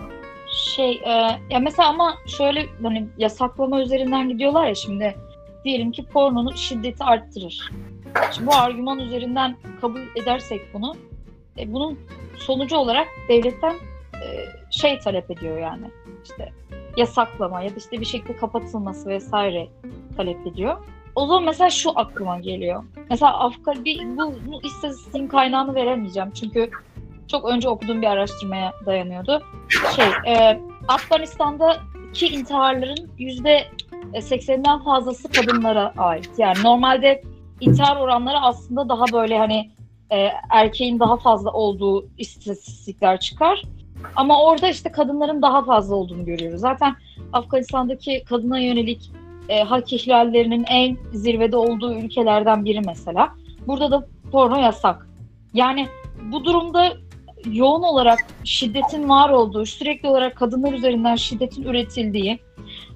Şey 0.76 0.92
e, 0.92 1.12
ya 1.50 1.60
mesela 1.60 1.90
ama 1.90 2.16
şöyle 2.28 2.66
hani 2.84 3.08
yasaklama 3.18 3.82
üzerinden 3.82 4.30
gidiyorlar 4.30 4.68
ya 4.68 4.76
şimdi 4.76 5.16
diyelim 5.66 5.92
ki 5.92 6.06
pornonun 6.06 6.56
şiddeti 6.56 7.04
arttırır. 7.04 7.72
Şimdi 8.32 8.48
bu 8.48 8.56
argüman 8.56 9.00
üzerinden 9.00 9.56
kabul 9.82 10.00
edersek 10.16 10.62
bunu 10.74 10.96
e, 11.60 11.74
bunun 11.74 12.00
sonucu 12.38 12.76
olarak 12.78 13.08
devletten 13.30 13.76
e, 14.14 14.28
şey 14.72 15.00
talep 15.00 15.32
ediyor 15.32 15.58
yani 15.58 15.86
işte 16.24 16.54
yasaklama 16.98 17.62
ya 17.62 17.70
da 17.70 17.76
işte 17.78 18.00
bir 18.00 18.06
şekilde 18.06 18.38
kapatılması 18.38 19.10
vesaire 19.10 19.68
talep 20.18 20.48
ediyor. 20.48 20.78
O 21.16 21.28
zaman 21.28 21.44
mesela 21.44 21.70
şu 21.70 22.00
aklıma 22.00 22.40
geliyor. 22.40 22.84
Mesela 23.10 23.40
Afgan 23.40 23.86
bir 23.86 24.18
bu, 24.18 24.34
bu 24.48 24.62
istatistiğin 24.64 25.28
kaynağını 25.28 25.76
veremeyeceğim 25.76 26.32
çünkü 26.32 26.70
çok 27.28 27.46
önce 27.46 27.70
okuduğum 27.70 28.02
bir 28.02 28.08
araştırmaya 28.08 28.74
dayanıyordu. 28.86 29.44
Şey, 29.96 30.34
e, 30.34 30.60
Afganistan'daki 30.88 32.28
intiharların 32.28 33.10
yüzde 33.18 33.66
80'den 34.14 34.84
fazlası 34.84 35.32
kadınlara 35.32 35.94
ait. 35.98 36.30
Yani 36.38 36.58
normalde 36.64 37.24
intihar 37.62 37.98
oranları 37.98 38.38
aslında 38.38 38.90
daha 38.90 39.06
böyle 39.14 39.38
hani 39.38 39.72
e, 40.12 40.30
erkeğin 40.50 41.00
daha 41.00 41.18
fazla 41.18 41.52
olduğu 41.52 42.08
istatistikler 42.18 43.20
çıkar. 43.20 43.62
Ama 44.16 44.44
orada 44.44 44.70
işte 44.70 44.92
kadınların 44.92 45.42
daha 45.42 45.66
fazla 45.66 45.96
olduğunu 45.96 46.26
görüyoruz. 46.26 46.62
Zaten 46.62 46.96
Afganistan'daki 47.34 48.24
kadına 48.24 48.60
yönelik 48.60 49.12
e, 49.50 49.64
hak 49.64 49.94
ihlallerinin 49.94 50.66
en 50.70 50.98
zirvede 51.14 51.58
olduğu 51.58 51.94
ülkelerden 51.94 52.66
biri 52.66 52.82
mesela. 52.86 53.30
Burada 53.68 53.92
da 53.92 54.08
porno 54.32 54.58
yasak. 54.58 55.10
Yani 55.54 55.88
bu 56.32 56.46
durumda 56.46 56.94
yoğun 57.52 57.84
olarak 57.84 58.20
şiddetin 58.44 59.10
var 59.10 59.30
olduğu, 59.30 59.66
sürekli 59.66 60.10
olarak 60.10 60.36
kadınlar 60.36 60.74
üzerinden 60.74 61.16
şiddetin 61.16 61.64
üretildiği 61.64 62.40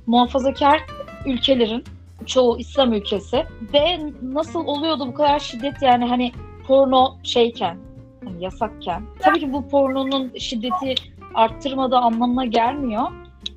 muhafazakar 0.08 0.82
ülkelerin 1.26 1.84
çoğu 2.26 2.60
İslam 2.60 2.94
ülkesi 2.94 3.46
ve 3.74 4.00
nasıl 4.22 4.66
oluyordu 4.66 5.08
bu 5.08 5.14
kadar 5.14 5.40
şiddet 5.40 5.82
yani 5.82 6.06
hani 6.06 6.32
porno 6.68 7.16
şeyken 7.24 7.78
hani 8.26 8.44
yasakken. 8.44 9.04
Tabii 9.20 9.40
ki 9.40 9.54
bu 9.54 9.68
pornonun 9.68 10.32
şiddeti 10.38 10.96
arttırmadığı 11.34 11.98
anlamına 11.98 12.46
gelmiyor 12.46 13.08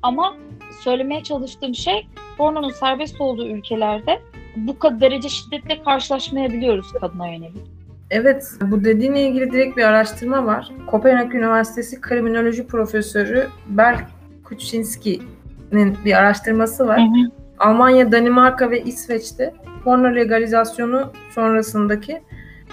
ama 0.01 0.35
söylemeye 0.83 1.23
çalıştığım 1.23 1.75
şey 1.75 2.07
pornonun 2.37 2.69
serbest 2.69 3.21
olduğu 3.21 3.47
ülkelerde 3.47 4.21
bu 4.55 4.79
kadar 4.79 5.01
derece 5.01 5.29
şiddetle 5.29 5.83
karşılaşmayabiliyoruz 5.83 6.91
kadına 6.91 7.27
yönelik. 7.27 7.73
Evet, 8.09 8.51
bu 8.61 8.83
dediğine 8.83 9.21
ilgili 9.21 9.51
direkt 9.51 9.77
bir 9.77 9.83
araştırma 9.83 10.45
var. 10.45 10.71
Kopenhag 10.87 11.35
Üniversitesi 11.35 12.01
Kriminoloji 12.01 12.67
Profesörü 12.67 13.47
Berk 13.67 14.07
Kuczynski'nin 14.43 15.97
bir 16.05 16.13
araştırması 16.13 16.87
var. 16.87 16.99
Hı 16.99 17.03
hı. 17.03 17.31
Almanya, 17.59 18.11
Danimarka 18.11 18.71
ve 18.71 18.83
İsveç'te 18.83 19.53
porno 19.83 20.15
legalizasyonu 20.15 21.11
sonrasındaki 21.31 22.21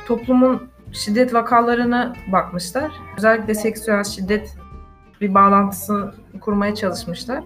toplumun 0.06 0.62
şiddet 0.92 1.34
vakalarına 1.34 2.12
bakmışlar. 2.32 2.92
Özellikle 3.18 3.54
seksüel 3.54 4.04
şiddet 4.04 4.56
bir 5.20 5.34
bağlantısı 5.34 6.14
kurmaya 6.40 6.74
çalışmışlar. 6.74 7.44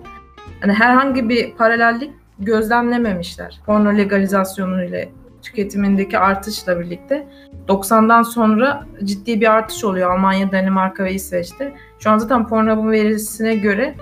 Yani 0.64 0.74
herhangi 0.74 1.28
bir 1.28 1.54
paralellik 1.54 2.10
gözlemlememişler. 2.38 3.60
Porno 3.66 3.96
legalizasyonu 3.96 4.84
ile 4.84 5.08
tüketimindeki 5.42 6.18
artışla 6.18 6.80
birlikte 6.80 7.26
90'dan 7.68 8.22
sonra 8.22 8.84
ciddi 9.04 9.40
bir 9.40 9.52
artış 9.52 9.84
oluyor 9.84 10.10
Almanya, 10.10 10.52
Danimarka 10.52 11.04
ve 11.04 11.12
İsveç'te. 11.12 11.72
Şu 11.98 12.10
an 12.10 12.18
zaten 12.18 12.46
Pornhub'un 12.46 12.90
verisine 12.90 13.54
göre 13.54 13.94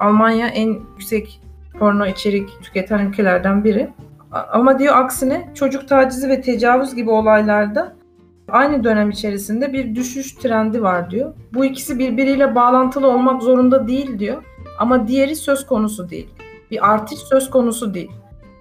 Almanya 0.00 0.46
en 0.46 0.68
yüksek 0.68 1.40
porno 1.78 2.06
içerik 2.06 2.48
tüketen 2.62 3.06
ülkelerden 3.06 3.64
biri. 3.64 3.88
Ama 4.32 4.78
diyor 4.78 4.96
aksine 4.96 5.48
çocuk 5.54 5.88
tacizi 5.88 6.28
ve 6.28 6.40
tecavüz 6.40 6.94
gibi 6.94 7.10
olaylarda 7.10 7.92
aynı 8.48 8.84
dönem 8.84 9.10
içerisinde 9.10 9.72
bir 9.72 9.94
düşüş 9.94 10.32
trendi 10.32 10.82
var 10.82 11.10
diyor. 11.10 11.34
Bu 11.54 11.64
ikisi 11.64 11.98
birbiriyle 11.98 12.54
bağlantılı 12.54 13.06
olmak 13.06 13.42
zorunda 13.42 13.88
değil 13.88 14.18
diyor. 14.18 14.42
Ama 14.80 15.08
diğeri 15.08 15.36
söz 15.36 15.66
konusu 15.66 16.10
değil. 16.10 16.28
Bir 16.70 16.92
artış 16.92 17.18
söz 17.18 17.50
konusu 17.50 17.94
değil. 17.94 18.10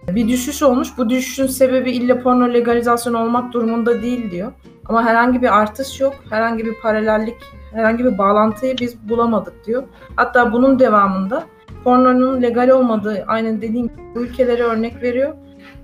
Bir 0.08 0.28
düşüş 0.28 0.64
olmuş. 0.64 0.98
Bu 0.98 1.10
düşüşün 1.10 1.48
sebebi 1.48 1.92
illa 1.92 2.22
porno 2.22 2.54
legalizasyon 2.54 3.14
olmak 3.14 3.54
durumunda 3.54 4.02
değil 4.02 4.32
diyor. 4.32 4.52
Ama 4.86 5.06
herhangi 5.06 5.42
bir 5.42 5.60
artış 5.60 6.00
yok. 6.00 6.14
Herhangi 6.30 6.66
bir 6.66 6.74
paralellik, 6.82 7.36
herhangi 7.74 8.06
bir 8.06 8.18
bağlantıyı 8.18 8.76
biz 8.78 9.10
bulamadık 9.10 9.66
diyor. 9.66 9.84
Hatta 10.16 10.54
bunun 10.54 10.80
devamında 10.80 11.44
pornonun 11.84 12.42
legal 12.42 12.70
olmadığı 12.70 13.24
aynen 13.28 13.62
dediğim 13.62 13.92
ülkelere 14.16 14.64
örnek 14.64 15.02
veriyor 15.02 15.34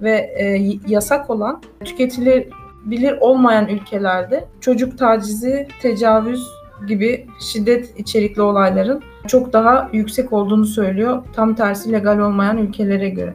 ve 0.01 0.11
e, 0.11 0.45
yasak 0.87 1.29
olan 1.29 1.61
tüketilebilir 1.85 3.17
olmayan 3.19 3.67
ülkelerde 3.67 4.47
çocuk 4.61 4.97
tacizi, 4.97 5.67
tecavüz 5.81 6.47
gibi 6.87 7.27
şiddet 7.39 7.99
içerikli 7.99 8.41
olayların 8.41 9.01
çok 9.27 9.53
daha 9.53 9.89
yüksek 9.93 10.33
olduğunu 10.33 10.65
söylüyor. 10.65 11.23
Tam 11.33 11.55
tersi 11.55 11.91
legal 11.91 12.19
olmayan 12.19 12.57
ülkelere 12.57 13.09
göre. 13.09 13.33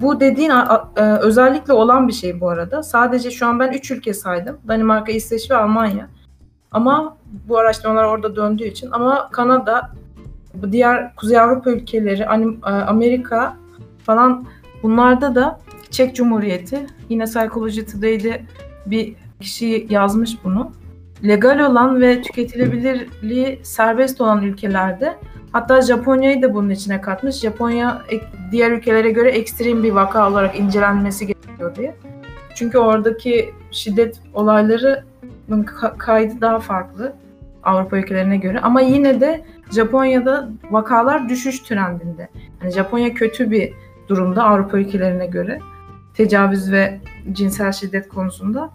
Bu 0.00 0.20
dediğin 0.20 0.50
e, 0.96 1.02
özellikle 1.02 1.72
olan 1.72 2.08
bir 2.08 2.12
şey 2.12 2.40
bu 2.40 2.48
arada. 2.48 2.82
Sadece 2.82 3.30
şu 3.30 3.46
an 3.46 3.60
ben 3.60 3.72
3 3.72 3.90
ülke 3.90 4.14
saydım. 4.14 4.58
Danimarka, 4.68 5.12
İsveç 5.12 5.50
ve 5.50 5.56
Almanya. 5.56 6.08
Ama 6.72 7.16
bu 7.48 7.58
araştırmalar 7.58 8.04
orada 8.04 8.36
döndüğü 8.36 8.64
için 8.64 8.88
ama 8.92 9.28
Kanada, 9.32 9.90
diğer 10.72 11.16
Kuzey 11.16 11.40
Avrupa 11.40 11.70
ülkeleri, 11.70 12.22
e, 12.22 12.70
Amerika 12.70 13.56
falan 14.04 14.46
bunlarda 14.82 15.34
da 15.34 15.60
Çek 15.90 16.16
Cumhuriyeti 16.16 16.86
yine 17.08 17.24
Psychology 17.24 17.80
Today'de 17.80 18.42
bir 18.86 19.14
kişi 19.40 19.86
yazmış 19.90 20.44
bunu. 20.44 20.72
Legal 21.24 21.70
olan 21.70 22.00
ve 22.00 22.22
tüketilebilirliği 22.22 23.60
serbest 23.62 24.20
olan 24.20 24.42
ülkelerde 24.42 25.14
hatta 25.52 25.82
Japonya'yı 25.82 26.42
da 26.42 26.54
bunun 26.54 26.70
içine 26.70 27.00
katmış. 27.00 27.36
Japonya 27.36 28.02
diğer 28.52 28.70
ülkelere 28.70 29.10
göre 29.10 29.30
ekstrem 29.30 29.82
bir 29.82 29.92
vaka 29.92 30.30
olarak 30.30 30.58
incelenmesi 30.58 31.26
gerekiyor 31.26 31.76
diye. 31.76 31.94
Çünkü 32.54 32.78
oradaki 32.78 33.54
şiddet 33.70 34.20
olayları 34.34 35.04
kaydı 35.98 36.40
daha 36.40 36.58
farklı 36.58 37.12
Avrupa 37.62 37.98
ülkelerine 37.98 38.36
göre. 38.36 38.60
Ama 38.60 38.80
yine 38.80 39.20
de 39.20 39.44
Japonya'da 39.70 40.48
vakalar 40.70 41.28
düşüş 41.28 41.60
trendinde. 41.60 42.28
Yani 42.62 42.72
Japonya 42.72 43.14
kötü 43.14 43.50
bir 43.50 43.72
durumda 44.08 44.44
Avrupa 44.44 44.78
ülkelerine 44.78 45.26
göre 45.26 45.58
tecavüz 46.14 46.72
ve 46.72 47.00
cinsel 47.32 47.72
şiddet 47.72 48.08
konusunda. 48.08 48.70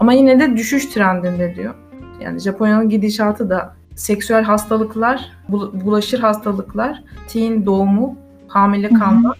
Ama 0.00 0.12
yine 0.12 0.40
de 0.40 0.56
düşüş 0.56 0.86
trendinde 0.86 1.54
diyor. 1.54 1.74
Yani 2.20 2.38
Japonya'nın 2.40 2.88
gidişatı 2.88 3.50
da 3.50 3.74
seksüel 3.94 4.42
hastalıklar, 4.42 5.30
bulaşır 5.48 6.20
hastalıklar, 6.20 7.02
teen 7.28 7.66
doğumu, 7.66 8.16
hamile 8.48 8.88
kalma 8.88 9.34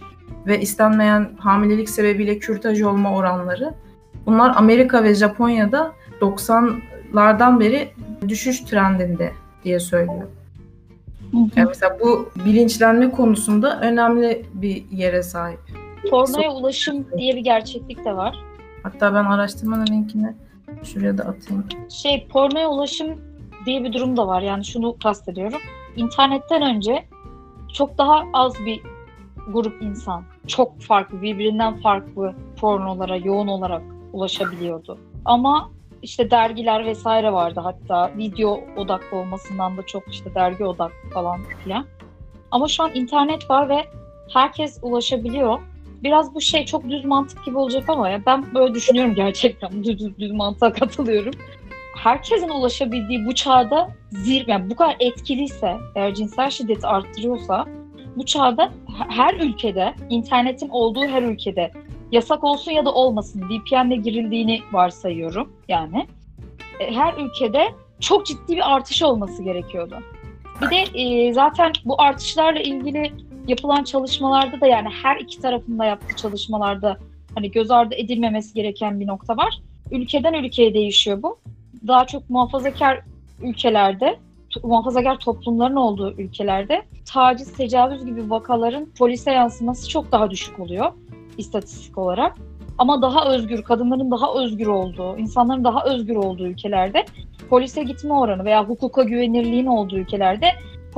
ve 0.47 0.61
istenmeyen 0.61 1.31
hamilelik 1.39 1.91
sebebiyle 1.91 2.39
kürtaj 2.39 2.83
olma 2.83 3.15
oranları. 3.15 3.75
Bunlar 4.27 4.57
Amerika 4.57 5.05
ve 5.05 5.15
Japonya'da 5.15 5.93
90'lardan 6.21 7.61
beri 7.61 7.89
düşüş 8.29 8.61
trendinde 8.61 9.33
diye 9.65 9.81
söylüyor. 9.81 10.29
Yani 11.33 11.69
mesela 11.69 11.97
bu 12.01 12.29
bilinçlenme 12.45 13.11
konusunda 13.11 13.81
önemli 13.81 14.47
bir 14.55 14.85
yere 14.91 15.23
sahip. 15.23 15.61
Pornoya 16.11 16.51
ulaşım 16.51 17.07
diye 17.19 17.37
bir 17.37 17.41
gerçeklik 17.41 18.05
de 18.05 18.17
var. 18.17 18.37
Hatta 18.83 19.15
ben 19.15 19.25
araştırmanın 19.25 19.87
linkini 19.87 20.35
şuraya 20.85 21.19
da 21.19 21.23
atayım. 21.23 21.67
Şey 21.91 22.27
pornoya 22.27 22.69
ulaşım 22.69 23.21
diye 23.67 23.85
bir 23.85 23.93
durum 23.93 24.17
da 24.17 24.27
var. 24.27 24.43
Yani 24.43 24.65
şunu 24.65 24.99
kastediyorum. 24.99 25.61
İnternetten 25.97 26.63
önce 26.63 27.05
çok 27.73 27.99
daha 27.99 28.25
az 28.33 28.67
bir 28.67 28.83
grup 29.53 29.83
insan 29.83 30.25
çok 30.47 30.81
farklı, 30.81 31.23
birbirinden 31.23 31.81
farklı 31.81 32.35
pornolara 32.61 33.17
yoğun 33.17 33.47
olarak 33.49 33.83
ulaşabiliyordu. 34.13 34.99
Ama 35.25 35.71
işte 36.03 36.31
dergiler 36.31 36.87
vesaire 36.87 37.33
vardı 37.33 37.61
hatta 37.61 38.13
video 38.17 38.61
odaklı 38.77 39.17
olmasından 39.17 39.77
da 39.77 39.87
çok 39.87 40.09
işte 40.09 40.35
dergi 40.35 40.65
odaklı 40.65 41.11
falan 41.15 41.41
filan. 41.65 41.87
Ama 42.51 42.69
şu 42.69 42.83
an 42.83 42.91
internet 42.95 43.51
var 43.51 43.69
ve 43.69 43.85
herkes 44.33 44.79
ulaşabiliyor. 44.83 45.59
Biraz 46.03 46.35
bu 46.35 46.41
şey 46.41 46.65
çok 46.65 46.91
düz 46.91 47.05
mantık 47.05 47.45
gibi 47.45 47.59
olacak 47.59 47.89
ama 47.89 48.09
ya 48.09 48.21
ben 48.27 48.55
böyle 48.55 48.75
düşünüyorum 48.75 49.15
gerçekten. 49.15 49.85
Düz, 49.85 49.99
düz, 49.99 50.19
düz 50.19 50.33
mantığa 50.33 50.73
katılıyorum. 50.73 51.35
Herkesin 51.97 52.49
ulaşabildiği 52.49 53.27
bu 53.27 53.35
çağda 53.35 53.89
zirve, 54.11 54.53
yani 54.53 54.71
bu 54.71 54.77
kadar 54.77 54.97
etkiliyse, 55.01 55.77
eğer 55.95 56.15
cinsel 56.15 56.51
şiddeti 56.51 56.87
arttırıyorsa 56.87 57.67
bu 58.17 58.25
çağda 58.25 58.73
her 59.09 59.35
ülkede, 59.35 59.95
internetin 60.11 60.69
olduğu 60.69 61.05
her 61.05 61.23
ülkede 61.23 61.73
yasak 62.13 62.45
olsun 62.45 62.73
ya 62.73 62.85
da 62.85 62.93
olmasın 62.93 63.43
VPN'le 63.43 64.03
girildiğini 64.03 64.61
varsayıyorum 64.73 65.53
yani. 65.69 66.07
E, 66.81 66.95
her 66.95 67.15
ülkede 67.15 67.69
çok 68.01 68.27
ciddi 68.27 68.57
bir 68.57 68.75
artış 68.75 69.03
olması 69.03 69.43
gerekiyordu. 69.43 69.97
Bir 70.61 70.71
de 70.71 71.01
e, 71.01 71.33
zaten 71.33 71.73
bu 71.85 72.03
artışlarla 72.03 72.61
ilgili 72.61 73.13
yapılan 73.49 73.85
çalışmalarda 73.85 74.61
da 74.61 74.67
yani 74.67 74.89
her 75.03 75.17
iki 75.17 75.41
tarafında 75.41 75.85
yaptığı 75.85 76.17
çalışmalarda 76.17 76.97
hani 77.35 77.51
göz 77.51 77.71
ardı 77.71 77.95
edilmemesi 77.95 78.55
gereken 78.55 79.01
bir 79.01 79.07
nokta 79.07 79.37
var. 79.37 79.61
Ülkeden 79.91 80.33
ülkeye 80.33 80.75
değişiyor 80.75 81.23
bu. 81.23 81.39
Daha 81.87 82.07
çok 82.07 82.31
muhafazakar 82.31 83.01
ülkelerde, 83.43 84.19
muhafazakar 84.63 85.19
toplumların 85.19 85.77
olduğu 85.77 86.13
ülkelerde 86.13 86.83
taciz, 87.13 87.53
tecavüz 87.53 88.05
gibi 88.05 88.31
vakaların 88.31 88.87
polise 88.99 89.33
yansıması 89.33 89.89
çok 89.89 90.13
daha 90.13 90.31
düşük 90.31 90.61
oluyor 90.61 90.93
istatistik 91.39 91.99
olarak. 91.99 92.37
Ama 92.79 93.03
daha 93.03 93.35
özgür, 93.35 93.63
kadınların 93.63 94.11
daha 94.11 94.35
özgür 94.35 94.67
olduğu, 94.67 95.19
insanların 95.19 95.65
daha 95.65 95.85
özgür 95.85 96.17
olduğu 96.17 96.47
ülkelerde 96.47 97.05
polise 97.51 97.83
gitme 97.83 98.15
oranı 98.15 98.45
veya 98.45 98.65
hukuka 98.65 99.03
güvenirliğin 99.03 99.67
olduğu 99.67 99.99
ülkelerde 99.99 100.47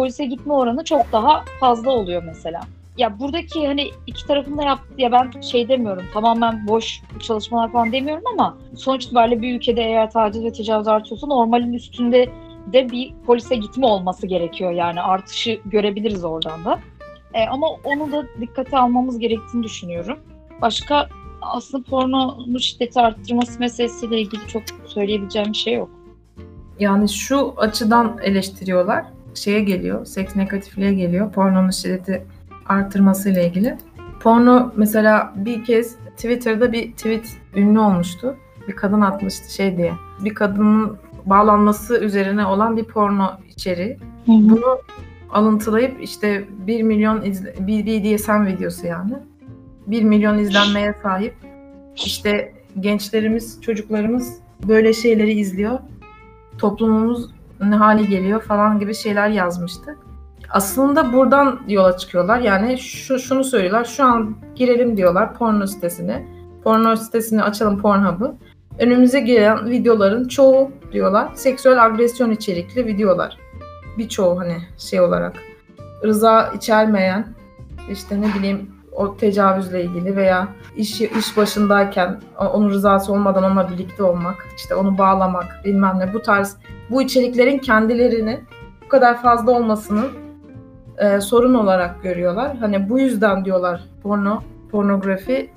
polise 0.01 0.25
gitme 0.25 0.53
oranı 0.53 0.85
çok 0.85 1.13
daha 1.13 1.45
fazla 1.61 1.91
oluyor 1.91 2.23
mesela. 2.27 2.61
Ya 2.99 3.21
buradaki 3.21 3.67
hani 3.67 3.91
iki 4.07 4.27
tarafında 4.27 4.63
yaptı 4.63 4.95
ya 4.99 5.13
ben 5.13 5.41
şey 5.41 5.69
demiyorum 5.69 6.05
tamamen 6.15 6.67
boş 6.67 7.03
çalışmalar 7.23 7.73
falan 7.73 7.93
demiyorum 7.93 8.25
ama 8.33 8.59
sonuç 8.77 9.05
itibariyle 9.05 9.43
bir 9.43 9.57
ülkede 9.57 9.83
eğer 9.83 10.11
taciz 10.11 10.45
ve 10.45 10.53
tecavüz 10.53 10.89
artıyorsa 10.89 11.27
normalin 11.27 11.73
üstünde 11.73 12.31
de 12.73 12.91
bir 12.91 13.15
polise 13.27 13.57
gitme 13.57 13.87
olması 13.87 14.27
gerekiyor 14.27 14.71
yani 14.71 15.01
artışı 15.01 15.61
görebiliriz 15.65 16.25
oradan 16.25 16.65
da. 16.65 16.79
E, 17.35 17.47
ama 17.47 17.67
onu 17.85 18.13
da 18.13 18.27
dikkate 18.41 18.79
almamız 18.79 19.19
gerektiğini 19.19 19.63
düşünüyorum. 19.63 20.19
Başka 20.61 21.09
aslında 21.43 21.85
pornonun 21.85 22.59
şiddeti 22.59 23.01
arttırması 23.01 23.61
meselesiyle 23.61 24.21
ilgili 24.21 24.49
çok 24.49 24.63
söyleyebileceğim 24.87 25.49
bir 25.49 25.59
şey 25.59 25.75
yok. 25.75 25.91
Yani 26.79 27.09
şu 27.09 27.55
açıdan 27.57 28.19
eleştiriyorlar. 28.23 29.05
Şeye 29.35 29.61
geliyor, 29.61 30.07
seks 30.07 30.37
negatifliğe 30.37 30.95
geliyor. 30.95 31.33
Pornonun 31.33 31.71
şiddeti 31.71 32.23
artırmasıyla 32.67 33.43
ilgili. 33.43 33.79
Porno 34.21 34.73
mesela 34.77 35.33
bir 35.37 35.65
kez 35.65 35.97
Twitter'da 36.17 36.73
bir 36.73 36.93
tweet 36.93 37.37
ünlü 37.57 37.79
olmuştu. 37.79 38.37
Bir 38.69 38.77
kadın 38.77 39.01
atmıştı 39.01 39.55
şey 39.55 39.77
diye. 39.77 39.93
Bir 40.25 40.35
kadının 40.35 40.97
bağlanması 41.27 42.01
üzerine 42.01 42.47
olan 42.47 42.77
bir 42.77 42.85
porno 42.85 43.31
içeriği. 43.49 43.99
Bunu 44.27 44.79
alıntılayıp 45.33 46.03
işte 46.03 46.45
1 46.67 46.83
milyon 46.83 47.23
izle, 47.23 47.55
bir 47.61 47.87
BDSM 47.87 48.47
videosu 48.47 48.87
yani. 48.87 49.13
1 49.87 50.03
milyon 50.03 50.39
izlenmeye 50.39 50.95
sahip. 51.03 51.35
İşte 51.97 52.53
gençlerimiz, 52.81 53.63
çocuklarımız 53.63 54.39
böyle 54.69 54.93
şeyleri 54.93 55.33
izliyor. 55.33 55.79
Toplumumuz 56.59 57.31
ne 57.61 57.77
hali 57.77 58.09
geliyor 58.09 58.43
falan 58.43 58.79
gibi 58.79 58.95
şeyler 58.95 59.29
yazmıştı. 59.29 59.97
Aslında 60.51 61.13
buradan 61.13 61.61
yola 61.69 61.97
çıkıyorlar. 61.97 62.39
Yani 62.41 62.79
şu 62.79 63.19
şunu 63.19 63.45
söylüyorlar. 63.45 63.85
Şu 63.85 64.05
an 64.05 64.37
girelim 64.55 64.97
diyorlar 64.97 65.35
porno 65.35 65.67
sitesine. 65.67 66.29
Porno 66.65 66.97
sitesini 66.97 67.43
açalım 67.43 67.79
Pornhub'ı. 67.83 68.37
Önümüze 68.79 69.21
gelen 69.21 69.71
videoların 69.71 70.29
çoğu 70.29 70.71
diyorlar 70.93 71.29
seksüel 71.35 71.85
agresyon 71.85 72.31
içerikli 72.31 72.87
videolar. 72.87 73.37
Birçoğu 73.99 74.41
hani 74.41 74.57
şey 74.79 75.01
olarak 75.01 75.37
rıza 76.05 76.53
içermeyen 76.57 77.27
işte 77.91 78.21
ne 78.21 78.35
bileyim 78.35 78.71
o 78.93 79.17
tecavüzle 79.17 79.85
ilgili 79.85 80.17
veya 80.17 80.49
iş 80.77 81.01
iş 81.01 81.37
başındayken 81.37 82.21
onun 82.39 82.71
rızası 82.71 83.13
olmadan 83.13 83.45
onunla 83.45 83.71
birlikte 83.71 84.03
olmak, 84.03 84.47
işte 84.57 84.75
onu 84.75 84.99
bağlamak, 84.99 85.61
bilmem 85.65 85.99
ne 85.99 86.15
bu 86.15 86.23
tarz 86.23 86.57
bu 86.91 87.03
içeriklerin 87.03 87.59
kendilerini 87.59 88.41
bu 88.85 88.89
kadar 88.89 89.23
fazla 89.23 89.53
olmasının 89.53 90.09
e, 90.99 91.21
sorun 91.21 91.55
olarak 91.55 92.03
görüyorlar. 92.03 92.57
Hani 92.57 92.89
bu 92.89 92.99
yüzden 92.99 93.45
diyorlar 93.45 93.85
porno, 94.03 94.43
pornografi 94.71 95.51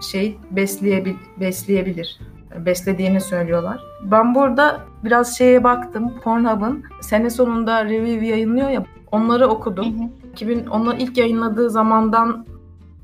şey 0.00 0.38
besleyebil, 0.50 1.14
besleyebilir. 1.40 2.20
Beslediğini 2.56 3.20
söylüyorlar. 3.20 3.80
Ben 4.02 4.34
burada 4.34 4.80
biraz 5.04 5.38
şeye 5.38 5.64
baktım. 5.64 6.12
Pornhub'ın 6.24 6.84
sene 7.00 7.30
sonunda 7.30 7.84
review 7.84 8.26
yayınlıyor 8.26 8.68
ya 8.68 8.84
onları 9.12 9.46
okudum. 9.46 9.84
Hı 9.84 10.04
hı. 10.04 10.08
2000 10.32 10.66
onlar 10.66 10.96
ilk 10.98 11.18
yayınladığı 11.18 11.70
zamandan 11.70 12.46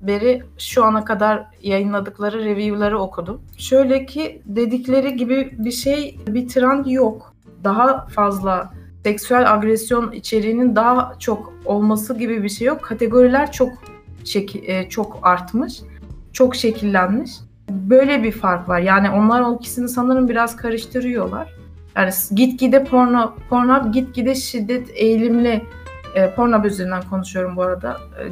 beri 0.02 0.42
şu 0.58 0.84
ana 0.84 1.04
kadar 1.04 1.46
yayınladıkları 1.62 2.44
review'ları 2.44 2.98
okudum. 2.98 3.40
Şöyle 3.56 4.06
ki 4.06 4.42
dedikleri 4.46 5.16
gibi 5.16 5.54
bir 5.58 5.70
şey, 5.70 6.18
bir 6.26 6.48
trend 6.48 6.86
yok. 6.86 7.34
Daha 7.64 8.06
fazla 8.06 8.72
seksüel 9.04 9.52
agresyon 9.52 10.12
içeriğinin 10.12 10.76
daha 10.76 11.14
çok 11.18 11.52
olması 11.64 12.18
gibi 12.18 12.42
bir 12.42 12.48
şey 12.48 12.66
yok. 12.66 12.82
Kategoriler 12.82 13.52
çok 13.52 13.70
çek, 14.24 14.56
e, 14.68 14.88
çok 14.88 15.18
artmış, 15.22 15.80
çok 16.32 16.56
şekillenmiş. 16.56 17.30
Böyle 17.70 18.22
bir 18.22 18.32
fark 18.32 18.68
var. 18.68 18.78
Yani 18.78 19.10
onlar 19.10 19.40
o 19.40 19.56
ikisini 19.56 19.88
sanırım 19.88 20.28
biraz 20.28 20.56
karıştırıyorlar. 20.56 21.54
Yani 21.96 22.10
gitgide 22.34 22.84
porno, 22.84 23.34
porno 23.50 23.92
gitgide 23.92 24.34
şiddet 24.34 24.90
eğilimli 24.94 25.62
e, 26.14 26.34
porno 26.34 26.64
üzerinden 26.64 27.02
konuşuyorum 27.10 27.56
bu 27.56 27.62
arada. 27.62 27.90
E, 27.92 28.22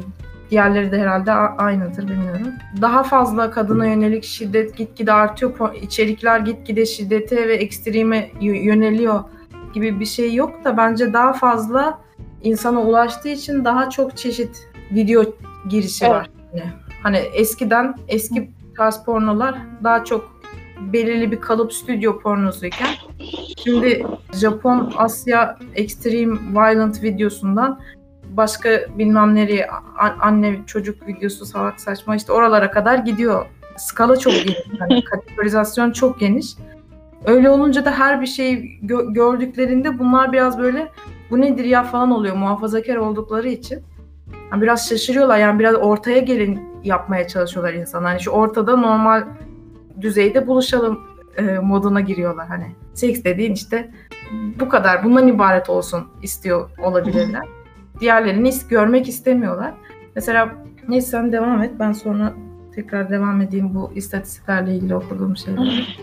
Diğerleri 0.51 0.91
de 0.91 0.99
herhalde 0.99 1.31
aynıdır 1.31 2.07
bilmiyorum. 2.07 2.53
Daha 2.81 3.03
fazla 3.03 3.51
kadına 3.51 3.85
yönelik 3.85 4.23
şiddet 4.23 4.77
gitgide 4.77 5.13
artıyor. 5.13 5.75
İçerikler 5.81 6.39
gitgide 6.39 6.85
şiddete 6.85 7.47
ve 7.47 7.53
ekstreme 7.53 8.29
yöneliyor 8.41 9.23
gibi 9.73 9.99
bir 9.99 10.05
şey 10.05 10.33
yok 10.33 10.63
da 10.63 10.77
bence 10.77 11.13
daha 11.13 11.33
fazla 11.33 11.99
insana 12.43 12.81
ulaştığı 12.81 13.29
için 13.29 13.65
daha 13.65 13.89
çok 13.89 14.17
çeşit 14.17 14.69
video 14.91 15.23
girişi 15.69 16.05
evet. 16.05 16.15
var. 16.15 16.29
Yani 16.53 16.71
hani 17.03 17.17
eskiden 17.17 17.95
eski 18.07 18.51
tarz 18.77 19.03
pornolar 19.03 19.55
daha 19.83 20.03
çok 20.03 20.41
belirli 20.93 21.31
bir 21.31 21.41
kalıp 21.41 21.73
stüdyo 21.73 22.19
pornosuyken 22.19 22.89
şimdi 23.63 24.05
Japon 24.33 24.93
Asya 24.97 25.57
Extreme 25.75 26.39
Violent 26.53 27.03
videosundan 27.03 27.79
başka 28.37 28.69
bilmem 28.97 29.35
nereye 29.35 29.67
anne 30.19 30.59
çocuk 30.65 31.07
videosu 31.07 31.45
salak 31.45 31.81
saçma 31.81 32.15
işte 32.15 32.31
oralara 32.33 32.71
kadar 32.71 32.97
gidiyor. 32.97 33.45
Skala 33.77 34.17
çok 34.17 34.33
geniş. 34.33 34.57
Yani 34.79 35.03
kategorizasyon 35.11 35.91
çok 35.91 36.19
geniş. 36.19 36.55
Öyle 37.25 37.49
olunca 37.49 37.85
da 37.85 37.91
her 37.91 38.21
bir 38.21 38.27
şeyi 38.27 38.79
gö- 38.83 39.13
gördüklerinde 39.13 39.99
bunlar 39.99 40.31
biraz 40.31 40.59
böyle 40.59 40.91
bu 41.31 41.41
nedir 41.41 41.65
ya 41.65 41.83
falan 41.83 42.11
oluyor 42.11 42.35
muhafazakar 42.35 42.95
oldukları 42.95 43.49
için. 43.49 43.83
Yani 44.51 44.61
biraz 44.61 44.89
şaşırıyorlar 44.89 45.37
yani 45.37 45.59
biraz 45.59 45.75
ortaya 45.75 46.19
gelin 46.19 46.59
yapmaya 46.83 47.27
çalışıyorlar 47.27 47.73
insan. 47.73 48.03
Hani 48.03 48.19
şu 48.19 48.31
ortada 48.31 48.75
normal 48.77 49.23
düzeyde 50.01 50.47
buluşalım 50.47 50.99
e, 51.37 51.41
moduna 51.41 52.01
giriyorlar 52.01 52.47
hani. 52.47 52.75
Seks 52.93 53.23
dediğin 53.23 53.53
işte 53.53 53.91
bu 54.59 54.69
kadar 54.69 55.03
bundan 55.03 55.27
ibaret 55.27 55.69
olsun 55.69 56.07
istiyor 56.21 56.69
olabilirler 56.83 57.43
diğerlerini 58.01 58.51
görmek 58.69 59.07
istemiyorlar. 59.07 59.73
Mesela 60.15 60.49
neyse 60.87 61.07
sen 61.07 61.31
devam 61.31 61.63
et 61.63 61.71
ben 61.79 61.91
sonra 61.91 62.33
tekrar 62.75 63.09
devam 63.09 63.41
edeyim 63.41 63.75
bu 63.75 63.91
istatistiklerle 63.95 64.75
ilgili 64.75 64.95
okuduğum 64.95 65.37
şeyler. 65.37 65.97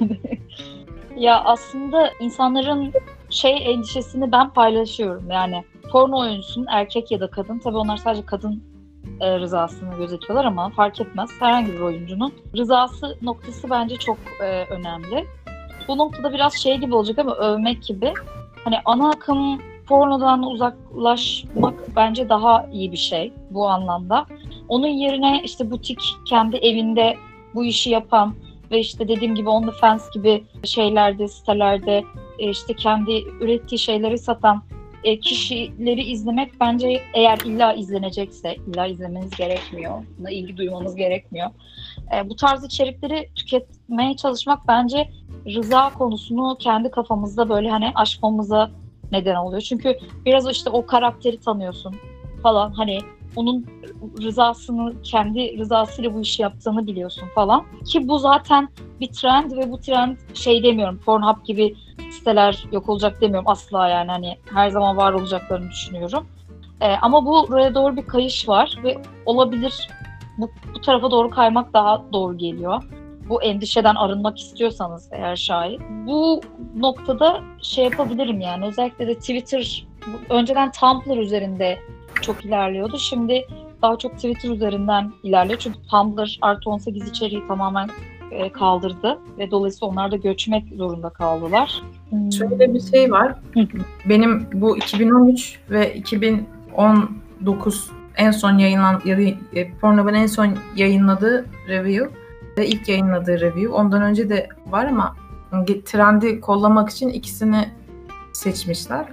ya 1.16 1.40
aslında 1.44 2.10
insanların 2.20 2.92
şey 3.30 3.72
endişesini 3.72 4.32
ben 4.32 4.50
paylaşıyorum. 4.50 5.30
Yani 5.30 5.64
porno 5.92 6.18
oyuncusunun 6.18 6.66
erkek 6.70 7.10
ya 7.10 7.20
da 7.20 7.30
kadın 7.30 7.58
tabii 7.58 7.76
onlar 7.76 7.96
sadece 7.96 8.26
kadın 8.26 8.62
e, 9.20 9.38
rızasını 9.38 9.96
gözetiyorlar 9.96 10.44
ama 10.44 10.70
fark 10.70 11.00
etmez. 11.00 11.30
Herhangi 11.40 11.72
bir 11.72 11.80
oyuncunun 11.80 12.32
rızası 12.56 13.18
noktası 13.22 13.70
bence 13.70 13.96
çok 13.96 14.18
e, 14.42 14.64
önemli. 14.64 15.26
Bu 15.88 15.98
noktada 15.98 16.32
biraz 16.32 16.54
şey 16.54 16.78
gibi 16.78 16.94
olacak 16.94 17.18
ama 17.18 17.34
övmek 17.34 17.82
gibi. 17.82 18.12
Hani 18.64 18.76
ana 18.84 19.10
akım 19.10 19.60
pornodan 19.88 20.42
uzaklaşmak 20.42 21.74
bence 21.96 22.28
daha 22.28 22.66
iyi 22.72 22.92
bir 22.92 22.96
şey 22.96 23.32
bu 23.50 23.68
anlamda. 23.68 24.26
Onun 24.68 24.88
yerine 24.88 25.40
işte 25.44 25.70
butik 25.70 26.00
kendi 26.28 26.56
evinde 26.56 27.16
bu 27.54 27.64
işi 27.64 27.90
yapan 27.90 28.34
ve 28.70 28.78
işte 28.80 29.08
dediğim 29.08 29.34
gibi 29.34 29.48
OnlyFans 29.48 30.10
gibi 30.10 30.44
şeylerde, 30.64 31.28
sitelerde 31.28 32.04
e, 32.38 32.50
işte 32.50 32.74
kendi 32.74 33.24
ürettiği 33.40 33.78
şeyleri 33.78 34.18
satan 34.18 34.62
e, 35.04 35.20
kişileri 35.20 36.02
izlemek 36.02 36.60
bence 36.60 37.02
eğer 37.14 37.38
illa 37.44 37.72
izlenecekse, 37.72 38.54
illa 38.54 38.86
izlemeniz 38.86 39.30
gerekmiyor, 39.30 40.04
buna 40.18 40.30
ilgi 40.30 40.56
duymanız 40.56 40.96
gerekmiyor. 40.96 41.50
E, 42.14 42.28
bu 42.28 42.36
tarz 42.36 42.64
içerikleri 42.64 43.30
tüketmeye 43.34 44.16
çalışmak 44.16 44.68
bence 44.68 45.08
rıza 45.46 45.90
konusunu 45.90 46.56
kendi 46.60 46.90
kafamızda 46.90 47.48
böyle 47.48 47.70
hani 47.70 47.92
aşmamıza 47.94 48.70
neden 49.12 49.36
oluyor. 49.36 49.62
Çünkü 49.62 49.98
biraz 50.26 50.50
işte 50.50 50.70
o 50.70 50.86
karakteri 50.86 51.40
tanıyorsun 51.40 51.96
falan 52.42 52.72
hani 52.72 52.98
onun 53.36 53.66
rızasını 54.22 55.02
kendi 55.02 55.58
rızasıyla 55.58 56.14
bu 56.14 56.20
işi 56.20 56.42
yaptığını 56.42 56.86
biliyorsun 56.86 57.28
falan. 57.34 57.64
Ki 57.84 58.08
bu 58.08 58.18
zaten 58.18 58.68
bir 59.00 59.12
trend 59.12 59.50
ve 59.50 59.72
bu 59.72 59.80
trend 59.80 60.16
şey 60.34 60.62
demiyorum 60.62 60.98
Pornhub 60.98 61.44
gibi 61.44 61.76
siteler 62.10 62.64
yok 62.72 62.88
olacak 62.88 63.20
demiyorum 63.20 63.48
asla 63.48 63.88
yani 63.88 64.10
hani 64.10 64.38
her 64.54 64.68
zaman 64.68 64.96
var 64.96 65.12
olacaklarını 65.12 65.70
düşünüyorum. 65.70 66.26
Ee, 66.80 66.92
ama 67.02 67.26
bu 67.26 67.48
buraya 67.48 67.74
doğru 67.74 67.96
bir 67.96 68.06
kayış 68.06 68.48
var 68.48 68.78
ve 68.84 68.98
olabilir 69.26 69.88
bu, 70.38 70.50
bu 70.74 70.80
tarafa 70.80 71.10
doğru 71.10 71.30
kaymak 71.30 71.74
daha 71.74 72.02
doğru 72.12 72.38
geliyor. 72.38 72.82
Bu 73.28 73.42
endişeden 73.42 73.94
arınmak 73.94 74.38
istiyorsanız 74.38 75.08
eğer 75.12 75.36
şayet. 75.36 75.80
Bu 76.06 76.40
noktada 76.76 77.40
şey 77.62 77.84
yapabilirim 77.84 78.40
yani 78.40 78.66
özellikle 78.66 79.06
de 79.06 79.14
Twitter 79.14 79.86
önceden 80.30 80.72
Tumblr 80.72 81.18
üzerinde 81.18 81.78
çok 82.22 82.44
ilerliyordu. 82.44 82.98
Şimdi 82.98 83.46
daha 83.82 83.98
çok 83.98 84.14
Twitter 84.14 84.50
üzerinden 84.50 85.12
ilerliyor. 85.22 85.58
Çünkü 85.58 85.78
Tumblr 85.90 86.38
artı 86.40 86.70
18 86.70 87.08
içeriği 87.08 87.46
tamamen 87.48 87.88
e, 88.30 88.52
kaldırdı 88.52 89.18
ve 89.38 89.50
dolayısıyla 89.50 89.92
onlar 89.92 90.12
da 90.12 90.16
göçmek 90.16 90.64
zorunda 90.76 91.10
kaldılar. 91.10 91.82
Hmm. 92.10 92.32
Şöyle 92.32 92.74
bir 92.74 92.80
şey 92.80 93.12
var. 93.12 93.34
Benim 94.04 94.46
bu 94.52 94.76
2013 94.76 95.58
ve 95.70 95.94
2019 95.94 97.90
en 98.16 98.30
son 98.30 98.58
yayınlan 98.58 99.02
e, 99.54 99.70
Pornhub'un 99.80 100.14
en 100.14 100.26
son 100.26 100.54
yayınladığı 100.76 101.46
review 101.68 102.10
ilk 102.66 102.88
yayınladığı 102.88 103.40
review. 103.40 103.68
Ondan 103.68 104.02
önce 104.02 104.28
de 104.28 104.48
var 104.66 104.84
ama 104.84 105.16
trendi 105.84 106.40
kollamak 106.40 106.90
için 106.90 107.08
ikisini 107.08 107.68
seçmişler. 108.32 109.06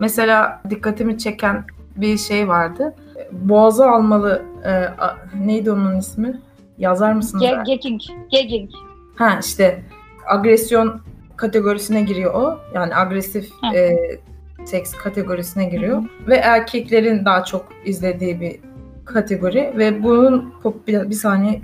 Mesela 0.00 0.62
dikkatimi 0.70 1.18
çeken 1.18 1.64
bir 1.96 2.18
şey 2.18 2.48
vardı. 2.48 2.94
Boğazı 3.32 3.86
almalı 3.86 4.42
e, 4.64 4.70
a, 4.74 5.16
neydi 5.44 5.72
onun 5.72 5.98
ismi? 5.98 6.40
Yazar 6.78 7.12
mısınız? 7.12 7.44
Ge- 7.44 7.66
gagging. 7.66 8.00
Gagging. 8.32 8.70
Ha 9.16 9.38
işte 9.40 9.82
agresyon 10.26 11.00
kategorisine 11.36 12.02
giriyor 12.02 12.34
o. 12.34 12.58
Yani 12.74 12.96
agresif 12.96 13.50
e, 13.74 13.98
seks 14.64 14.94
kategorisine 14.94 15.64
giriyor. 15.64 16.02
Hı. 16.02 16.06
Ve 16.26 16.36
erkeklerin 16.36 17.24
daha 17.24 17.44
çok 17.44 17.66
izlediği 17.84 18.40
bir 18.40 18.56
kategori 19.04 19.74
ve 19.76 20.02
bunun 20.02 20.54
bir, 20.86 21.10
bir 21.10 21.14
saniye 21.14 21.60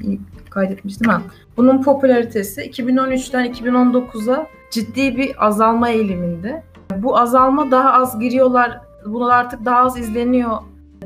kaydetmiştim 0.50 1.10
ha. 1.10 1.22
Bunun 1.56 1.82
popülaritesi 1.82 2.60
2013'ten 2.60 3.52
2019'a 3.52 4.46
ciddi 4.70 5.16
bir 5.16 5.46
azalma 5.46 5.88
eğiliminde. 5.88 6.62
Bu 6.96 7.18
azalma 7.18 7.70
daha 7.70 7.92
az 7.92 8.18
giriyorlar, 8.18 8.80
bunlar 9.06 9.38
artık 9.38 9.64
daha 9.64 9.78
az 9.78 9.98
izleniyor 9.98 10.58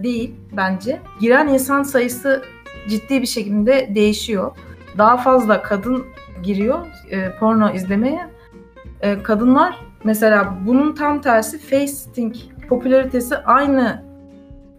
değil 0.02 0.34
bence. 0.56 1.00
Giren 1.20 1.48
insan 1.48 1.82
sayısı 1.82 2.42
ciddi 2.88 3.22
bir 3.22 3.26
şekilde 3.26 3.90
değişiyor. 3.94 4.56
Daha 4.98 5.16
fazla 5.16 5.62
kadın 5.62 6.04
giriyor 6.42 6.86
e, 7.10 7.30
porno 7.30 7.70
izlemeye. 7.70 8.30
E, 9.00 9.22
kadınlar 9.22 9.80
mesela 10.04 10.54
bunun 10.66 10.94
tam 10.94 11.20
tersi 11.20 11.58
fasting 11.58 12.34
popülaritesi 12.68 13.36
aynı 13.36 14.04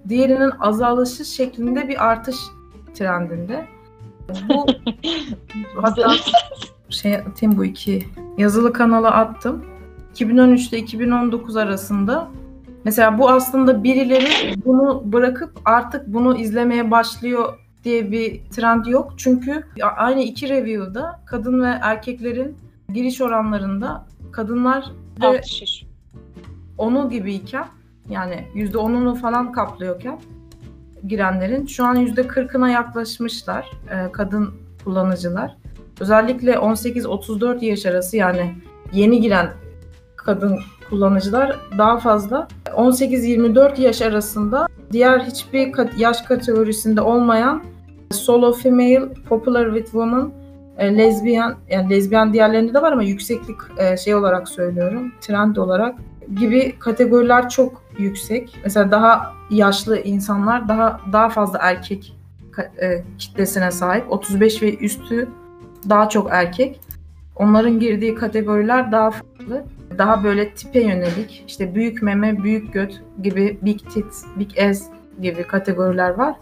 diğerinin 0.09 0.51
azalışı 0.59 1.26
şeklinde 1.26 1.88
bir 1.88 2.05
artış 2.05 2.36
trendinde. 2.93 3.66
Bu 4.50 4.66
hatta 5.84 6.16
şey 6.90 7.16
atayım 7.16 7.58
bu 7.58 7.66
iki 7.66 8.06
yazılı 8.38 8.74
kanala 8.74 9.12
attım. 9.12 9.66
2013 10.12 10.70
ile 10.70 10.78
2019 10.78 11.58
arasında 11.58 12.28
mesela 12.86 13.18
bu 13.18 13.30
aslında 13.30 13.84
birileri 13.84 14.56
bunu 14.66 15.02
bırakıp 15.06 15.52
artık 15.66 16.08
bunu 16.08 16.38
izlemeye 16.38 16.92
başlıyor 16.92 17.60
diye 17.84 18.12
bir 18.12 18.42
trend 18.50 18.86
yok. 18.86 19.14
Çünkü 19.18 19.64
aynı 19.98 20.22
iki 20.22 20.50
review'da 20.50 21.20
kadın 21.26 21.62
ve 21.62 21.78
erkeklerin 21.82 22.58
giriş 22.94 23.22
oranlarında 23.22 24.06
kadınlar 24.32 24.92
de 25.22 25.42
onu 26.78 27.10
gibiyken 27.10 27.66
yani 28.10 28.48
yüzde 28.54 28.78
onunu 28.78 29.16
falan 29.16 29.52
kaplıyorken 29.52 30.20
girenlerin 31.08 31.66
şu 31.66 31.86
an 31.86 31.95
yüzde 31.95 32.28
kırkına 32.28 32.70
yaklaşmışlar 32.70 33.72
e, 33.91 34.12
kadın 34.12 34.49
kullanıcılar. 34.84 35.56
Özellikle 35.99 36.53
18-34 36.53 37.66
yaş 37.66 37.86
arası 37.86 38.18
yani 38.18 38.56
yeni 38.93 39.22
giren 39.22 39.49
kadın 40.16 40.60
kullanıcılar 40.89 41.60
daha 41.78 41.97
fazla. 41.97 42.47
18-24 42.66 43.82
yaş 43.82 44.01
arasında 44.01 44.68
diğer 44.91 45.20
hiçbir 45.20 45.74
yaş 45.97 46.22
kategorisinde 46.22 47.01
olmayan 47.01 47.64
solo 48.12 48.53
female, 48.53 49.14
popular 49.30 49.66
with 49.66 49.86
woman, 49.86 50.32
e, 50.78 50.97
lezbiyen, 50.97 51.56
yani 51.70 51.89
lezbiyen 51.89 52.34
diğerlerinde 52.34 52.74
de 52.74 52.82
var 52.82 52.91
ama 52.91 53.03
yükseklik 53.03 53.58
e, 53.78 53.97
şey 53.97 54.16
olarak 54.16 54.49
söylüyorum, 54.49 55.12
trend 55.22 55.56
olarak 55.56 55.95
gibi 56.40 56.76
kategoriler 56.80 57.50
çok 57.50 57.82
yüksek. 57.98 58.60
Mesela 58.64 58.92
daha 58.92 59.34
yaşlı 59.50 60.00
insanlar 60.00 60.68
daha 60.70 61.02
daha 61.12 61.30
fazla 61.30 61.60
erkek 61.62 62.16
e, 62.82 63.04
kitlesine 63.18 63.72
sahip. 63.72 64.12
35 64.12 64.62
ve 64.62 64.78
üstü 64.78 65.30
daha 65.90 66.10
çok 66.10 66.28
erkek. 66.32 66.80
Onların 67.36 67.80
girdiği 67.80 68.16
kategoriler 68.16 68.92
daha 68.92 69.12
farklı. 69.12 69.66
Daha 69.98 70.24
böyle 70.24 70.50
tipe 70.50 70.80
yönelik, 70.80 71.44
işte 71.48 71.76
büyük 71.76 72.04
meme, 72.04 72.44
büyük 72.44 72.74
göt 72.74 73.02
gibi, 73.22 73.58
big 73.62 73.80
tits, 73.80 74.26
big 74.36 74.60
ass 74.60 74.84
gibi 75.22 75.44
kategoriler 75.44 76.10
var. 76.10 76.36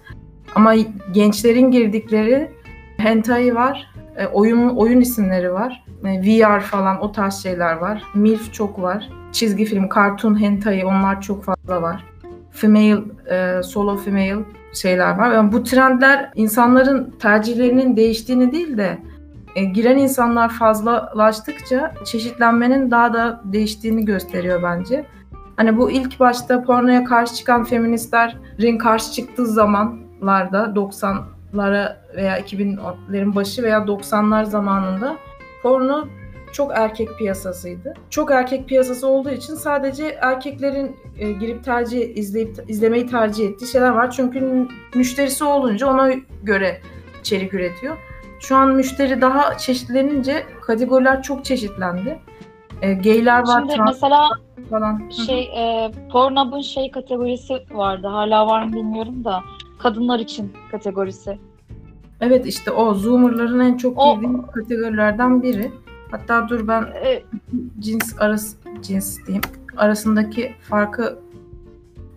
Ama 0.55 0.75
gençlerin 1.11 1.71
girdikleri 1.71 2.51
hentai 2.97 3.55
var, 3.55 3.93
e, 4.17 4.27
oyun 4.27 4.69
oyun 4.69 5.01
isimleri 5.01 5.53
var, 5.53 5.85
e, 6.05 6.21
VR 6.21 6.59
falan 6.61 7.01
o 7.01 7.11
tarz 7.11 7.43
şeyler 7.43 7.73
var. 7.73 8.03
MILF 8.15 8.53
çok 8.53 8.81
var. 8.81 9.09
Çizgi 9.33 9.65
film, 9.65 9.89
kartun, 9.89 10.41
hentai 10.41 10.85
onlar 10.85 11.21
çok 11.21 11.43
fazla 11.43 11.81
var. 11.81 12.03
Female, 12.51 13.01
e, 13.31 13.63
solo 13.63 13.97
female 13.97 14.39
şeyler 14.73 15.17
var. 15.17 15.31
Yani 15.31 15.51
bu 15.51 15.63
trendler 15.63 16.31
insanların 16.35 17.15
tercihlerinin 17.19 17.95
değiştiğini 17.95 18.51
değil 18.51 18.77
de 18.77 18.97
e, 19.55 19.63
giren 19.63 19.97
insanlar 19.97 20.49
fazlalaştıkça 20.49 21.93
çeşitlenmenin 22.05 22.91
daha 22.91 23.13
da 23.13 23.41
değiştiğini 23.43 24.05
gösteriyor 24.05 24.63
bence. 24.63 25.05
Hani 25.55 25.77
bu 25.77 25.91
ilk 25.91 26.19
başta 26.19 26.63
pornoya 26.63 27.03
karşı 27.03 27.35
çıkan 27.35 27.63
feministlerin 27.63 28.77
karşı 28.77 29.11
çıktığı 29.11 29.45
zamanlarda 29.45 30.63
90'lara 30.75 31.95
veya 32.15 32.39
2000'lerin 32.39 33.35
başı 33.35 33.63
veya 33.63 33.77
90'lar 33.77 34.45
zamanında 34.45 35.15
porno 35.63 36.07
çok 36.53 36.71
erkek 36.75 37.17
piyasasıydı. 37.17 37.93
Çok 38.09 38.31
erkek 38.31 38.67
piyasası 38.67 39.07
olduğu 39.07 39.29
için 39.29 39.55
sadece 39.55 40.17
erkeklerin 40.21 40.95
e, 41.19 41.31
girip 41.31 41.63
tercih 41.63 42.17
izleyip 42.17 42.55
izlemeyi 42.67 43.07
tercih 43.07 43.49
ettiği 43.49 43.67
şeyler 43.67 43.89
var. 43.89 44.11
Çünkü 44.11 44.67
müşterisi 44.95 45.43
olunca 45.43 45.87
ona 45.87 46.11
göre 46.43 46.81
içerik 47.19 47.53
üretiyor. 47.53 47.97
Şu 48.39 48.55
an 48.55 48.75
müşteri 48.75 49.21
daha 49.21 49.57
çeşitlenince 49.57 50.43
kategoriler 50.61 51.21
çok 51.21 51.45
çeşitlendi. 51.45 52.19
E, 52.81 52.93
gayler 52.93 53.39
var, 53.39 53.59
Şimdi 53.59 53.73
trans 53.73 53.89
mesela 53.89 54.29
falan. 54.69 55.09
Şey 55.09 55.43
e, 55.43 55.91
Pornhub'un 56.11 56.61
şey 56.61 56.91
kategorisi 56.91 57.53
vardı. 57.71 58.07
Hala 58.07 58.47
var 58.47 58.63
mı 58.63 58.73
bilmiyorum 58.73 59.23
da 59.23 59.41
kadınlar 59.79 60.19
için 60.19 60.53
kategorisi. 60.71 61.37
Evet 62.21 62.45
işte 62.45 62.71
o 62.71 62.93
Zoomer'ların 62.93 63.59
en 63.59 63.77
çok 63.77 63.97
o, 63.97 64.19
kategorilerden 64.53 65.43
biri. 65.43 65.71
Hatta 66.13 66.49
dur 66.49 66.67
ben 66.67 66.81
e, 66.81 67.23
cins 67.79 68.13
arası 68.19 68.57
cins 68.81 69.17
diyeyim 69.25 69.41
arasındaki 69.77 70.53
farkı 70.69 71.19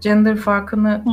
gender 0.01 0.36
farkını 0.36 1.05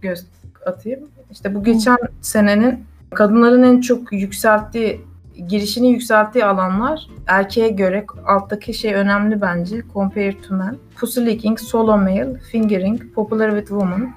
göz 0.00 0.26
atayım. 0.66 1.00
İşte 1.30 1.54
bu 1.54 1.64
geçen 1.64 1.92
hı. 1.92 2.08
senenin 2.20 2.84
kadınların 3.14 3.62
en 3.62 3.80
çok 3.80 4.12
yükselttiği 4.12 5.00
girişini 5.48 5.90
yükselttiği 5.90 6.44
alanlar 6.44 7.08
erkeğe 7.26 7.68
göre 7.68 8.06
alttaki 8.26 8.74
şey 8.74 8.94
önemli 8.94 9.40
bence. 9.40 9.82
Compare 9.92 10.40
to 10.40 10.54
men. 10.54 10.76
Pussy 10.96 11.20
licking, 11.20 11.60
solo 11.60 11.96
male, 11.98 12.34
fingering, 12.52 13.14
popular 13.14 13.50
with 13.50 13.68
woman, 13.68 14.14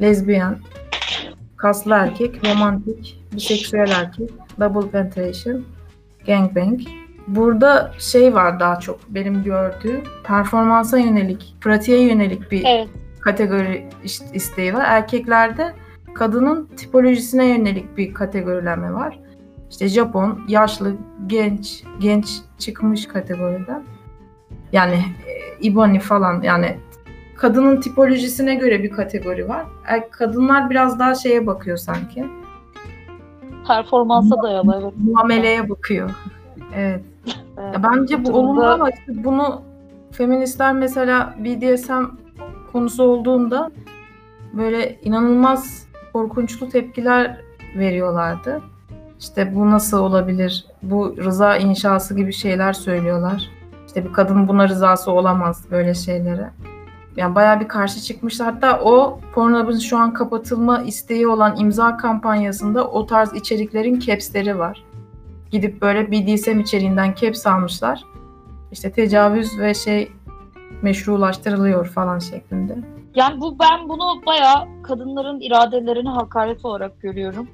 lesbian, 0.00 0.56
kaslı 1.56 1.92
erkek, 1.92 2.48
romantik, 2.48 3.22
biseksüel 3.32 3.90
erkek, 3.90 4.30
double 4.60 4.90
penetration, 4.90 5.64
gangbang. 6.26 6.99
Burada 7.34 7.92
şey 7.98 8.34
var 8.34 8.60
daha 8.60 8.80
çok 8.80 8.98
benim 9.08 9.42
gördüğüm 9.44 10.02
performansa 10.24 10.98
yönelik, 10.98 11.54
pratiğe 11.60 12.02
yönelik 12.02 12.52
bir 12.52 12.64
evet. 12.66 12.88
kategori 13.20 13.88
isteği 14.32 14.74
var. 14.74 14.84
Erkeklerde 14.86 15.72
kadının 16.14 16.68
tipolojisine 16.76 17.46
yönelik 17.46 17.96
bir 17.96 18.14
kategorilenme 18.14 18.92
var. 18.92 19.18
İşte 19.70 19.88
Japon, 19.88 20.40
yaşlı, 20.48 20.94
genç, 21.26 21.84
genç 22.00 22.28
çıkmış 22.58 23.08
kategoriden. 23.08 23.82
Yani 24.72 24.94
e, 24.94 25.60
Ibani 25.60 26.00
falan 26.00 26.42
yani 26.42 26.76
kadının 27.36 27.80
tipolojisine 27.80 28.54
göre 28.54 28.82
bir 28.82 28.90
kategori 28.90 29.48
var. 29.48 29.66
Er- 29.86 30.10
Kadınlar 30.10 30.70
biraz 30.70 30.98
daha 30.98 31.14
şeye 31.14 31.46
bakıyor 31.46 31.76
sanki. 31.76 32.26
Performansa 33.66 34.42
dayalı 34.42 34.80
evet. 34.82 34.92
Muameleye 34.96 35.68
bakıyor. 35.68 36.10
Evet. 36.74 37.04
Evet. 37.26 37.74
Ya 37.74 37.82
bence 37.82 38.24
bu 38.24 38.32
olumlu 38.32 38.64
ama 38.64 38.90
işte 38.90 39.24
bunu 39.24 39.62
feministler 40.10 40.72
mesela 40.72 41.34
BDSM 41.38 42.04
konusu 42.72 43.02
olduğunda 43.02 43.70
böyle 44.52 45.00
inanılmaz 45.02 45.86
korkunçlu 46.12 46.68
tepkiler 46.68 47.40
veriyorlardı. 47.76 48.62
İşte 49.20 49.54
bu 49.54 49.70
nasıl 49.70 49.98
olabilir? 49.98 50.66
Bu 50.82 51.16
rıza 51.16 51.56
inşası 51.56 52.16
gibi 52.16 52.32
şeyler 52.32 52.72
söylüyorlar. 52.72 53.50
İşte 53.86 54.04
bir 54.04 54.12
kadın 54.12 54.48
buna 54.48 54.68
rızası 54.68 55.10
olamaz 55.10 55.64
böyle 55.70 55.94
şeylere. 55.94 56.50
Yani 57.16 57.34
bayağı 57.34 57.60
bir 57.60 57.68
karşı 57.68 58.00
çıkmışlar. 58.00 58.52
Hatta 58.52 58.80
o 58.80 59.20
Pornhub'ın 59.34 59.78
şu 59.78 59.98
an 59.98 60.12
kapatılma 60.12 60.82
isteği 60.82 61.28
olan 61.28 61.56
imza 61.56 61.96
kampanyasında 61.96 62.90
o 62.90 63.06
tarz 63.06 63.34
içeriklerin 63.34 63.98
caps'leri 63.98 64.58
var. 64.58 64.84
Gidip 65.50 65.82
böyle 65.82 66.10
BDSM 66.10 66.60
içeriğinden 66.60 67.14
caps 67.14 67.46
almışlar. 67.46 68.04
İşte 68.72 68.92
tecavüz 68.92 69.58
ve 69.58 69.74
şey 69.74 70.12
meşrulaştırılıyor 70.82 71.86
falan 71.86 72.18
şeklinde. 72.18 72.78
Yani 73.14 73.40
bu 73.40 73.58
ben 73.58 73.88
bunu 73.88 74.26
bayağı 74.26 74.68
kadınların 74.82 75.40
iradelerine 75.40 76.08
hakaret 76.08 76.64
olarak 76.64 77.00
görüyorum. 77.00 77.48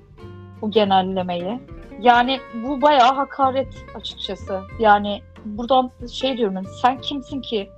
Bu 0.62 0.70
genellemeyi. 0.70 1.60
Yani 2.00 2.40
bu 2.64 2.82
bayağı 2.82 3.14
hakaret 3.14 3.84
açıkçası. 3.94 4.60
Yani 4.80 5.22
buradan 5.44 5.90
şey 6.12 6.36
diyorum 6.36 6.54
yani 6.54 6.68
sen 6.82 7.00
kimsin 7.00 7.40
ki 7.40 7.70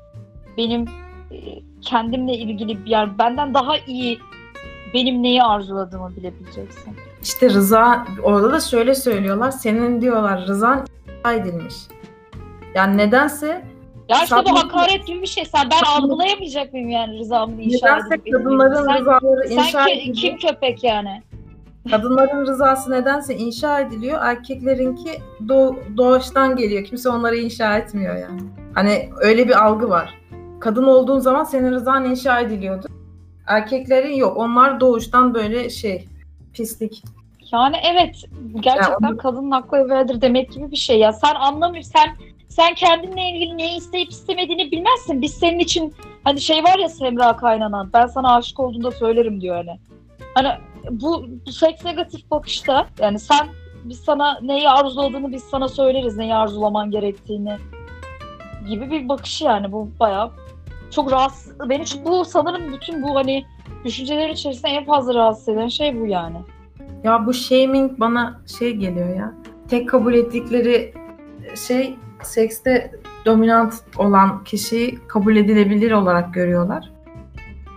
benim 0.56 0.84
e, 1.32 1.38
kendimle 1.80 2.34
ilgili 2.34 2.78
yani 2.86 3.18
benden 3.18 3.54
daha 3.54 3.78
iyi 3.78 4.18
benim 4.94 5.22
neyi 5.22 5.42
arzuladığımı 5.42 6.16
bilebileceksin. 6.16 6.96
İşte 7.22 7.50
rıza 7.50 8.06
orada 8.22 8.52
da 8.52 8.60
şöyle 8.60 8.94
söylüyorlar. 8.94 9.50
Senin 9.50 10.00
diyorlar 10.02 10.46
rızan 10.46 10.86
inşa 11.18 11.32
edilmiş. 11.32 11.74
Yani 12.74 12.96
nedense 12.96 13.64
Ya 14.08 14.16
işte 14.24 14.26
Sen- 14.26 14.44
bu 14.44 14.58
hakaret 14.58 15.06
gibi 15.06 15.22
bir 15.22 15.26
şey. 15.26 15.44
Sen 15.44 15.68
ben 15.70 15.78
Sen- 15.84 16.02
algılayamayacak 16.02 16.72
mıyım 16.72 16.88
yani 16.88 17.18
rızamı 17.18 17.62
inşa 17.62 17.94
nedense 17.96 18.14
edip 18.14 18.32
kadınların 18.32 18.86
sen, 18.86 18.98
rızaları 19.00 19.48
sen 19.48 19.56
inşa 19.56 19.84
ki- 19.84 19.92
ediliyor. 19.92 20.16
kim 20.16 20.36
köpek 20.36 20.84
yani? 20.84 21.22
Kadınların 21.90 22.46
rızası 22.46 22.90
nedense 22.90 23.36
inşa 23.36 23.80
ediliyor. 23.80 24.18
Erkeklerinki 24.22 25.10
doğ, 25.48 25.76
doğuştan 25.96 26.56
geliyor. 26.56 26.84
Kimse 26.84 27.08
onları 27.08 27.36
inşa 27.36 27.78
etmiyor 27.78 28.16
yani. 28.16 28.40
Hani 28.74 29.08
öyle 29.20 29.48
bir 29.48 29.64
algı 29.66 29.88
var. 29.88 30.14
Kadın 30.60 30.84
olduğun 30.84 31.18
zaman 31.18 31.44
senin 31.44 31.72
rızan 31.72 32.04
inşa 32.04 32.40
ediliyordu. 32.40 32.86
Erkeklerin 33.46 34.14
yok. 34.14 34.36
Onlar 34.36 34.80
doğuştan 34.80 35.34
böyle 35.34 35.70
şey 35.70 36.08
pislik. 36.58 37.02
Yani 37.52 37.76
evet 37.82 38.24
gerçekten 38.60 39.08
Ya 39.08 39.16
kadının 39.16 39.50
aklı 39.50 39.78
evveldir 39.78 40.20
demek 40.20 40.52
gibi 40.52 40.70
bir 40.70 40.76
şey 40.76 40.98
ya. 40.98 41.12
Sen 41.12 41.34
anlamıyorsun. 41.34 41.92
Sen 41.92 42.16
sen 42.48 42.74
kendinle 42.74 43.30
ilgili 43.30 43.58
neyi 43.58 43.78
isteyip 43.78 44.10
istemediğini 44.10 44.70
bilmezsin. 44.70 45.22
Biz 45.22 45.34
senin 45.34 45.58
için 45.58 45.94
hani 46.24 46.40
şey 46.40 46.64
var 46.64 46.78
ya 46.78 46.88
Semra 46.88 47.36
Kaynanan 47.36 47.90
ben 47.92 48.06
sana 48.06 48.36
aşık 48.36 48.60
olduğunda 48.60 48.90
söylerim 48.90 49.40
diyor 49.40 49.56
hani. 49.56 49.78
Hani 50.34 50.48
bu, 50.90 51.26
bu 51.46 51.52
seks 51.52 51.84
negatif 51.84 52.30
bakışta 52.30 52.86
yani 52.98 53.18
sen 53.18 53.48
biz 53.84 54.00
sana 54.00 54.38
neyi 54.42 54.68
arzuladığını 54.68 55.32
biz 55.32 55.42
sana 55.42 55.68
söyleriz 55.68 56.16
neyi 56.16 56.34
arzulaman 56.34 56.90
gerektiğini 56.90 57.56
gibi 58.68 58.90
bir 58.90 59.08
bakış 59.08 59.42
yani 59.42 59.72
bu 59.72 59.88
bayağı 60.00 60.30
çok 60.90 61.12
rahatsız 61.12 61.68
beni 61.68 61.84
bu 62.04 62.24
sanırım 62.24 62.72
bütün 62.72 63.02
bu 63.02 63.14
hani 63.14 63.44
düşüncelerin 63.88 64.32
içerisinde 64.32 64.68
en 64.68 64.84
fazla 64.84 65.14
rahatsız 65.14 65.48
eden 65.48 65.68
şey 65.68 66.00
bu 66.00 66.06
yani. 66.06 66.36
Ya 67.04 67.26
bu 67.26 67.34
shaming 67.34 68.00
bana 68.00 68.40
şey 68.58 68.76
geliyor 68.76 69.16
ya. 69.16 69.34
Tek 69.68 69.88
kabul 69.88 70.14
ettikleri 70.14 70.94
şey 71.66 71.96
sekste 72.22 72.90
dominant 73.26 73.74
olan 73.98 74.44
kişiyi 74.44 74.98
kabul 75.08 75.36
edilebilir 75.36 75.92
olarak 75.92 76.34
görüyorlar. 76.34 76.90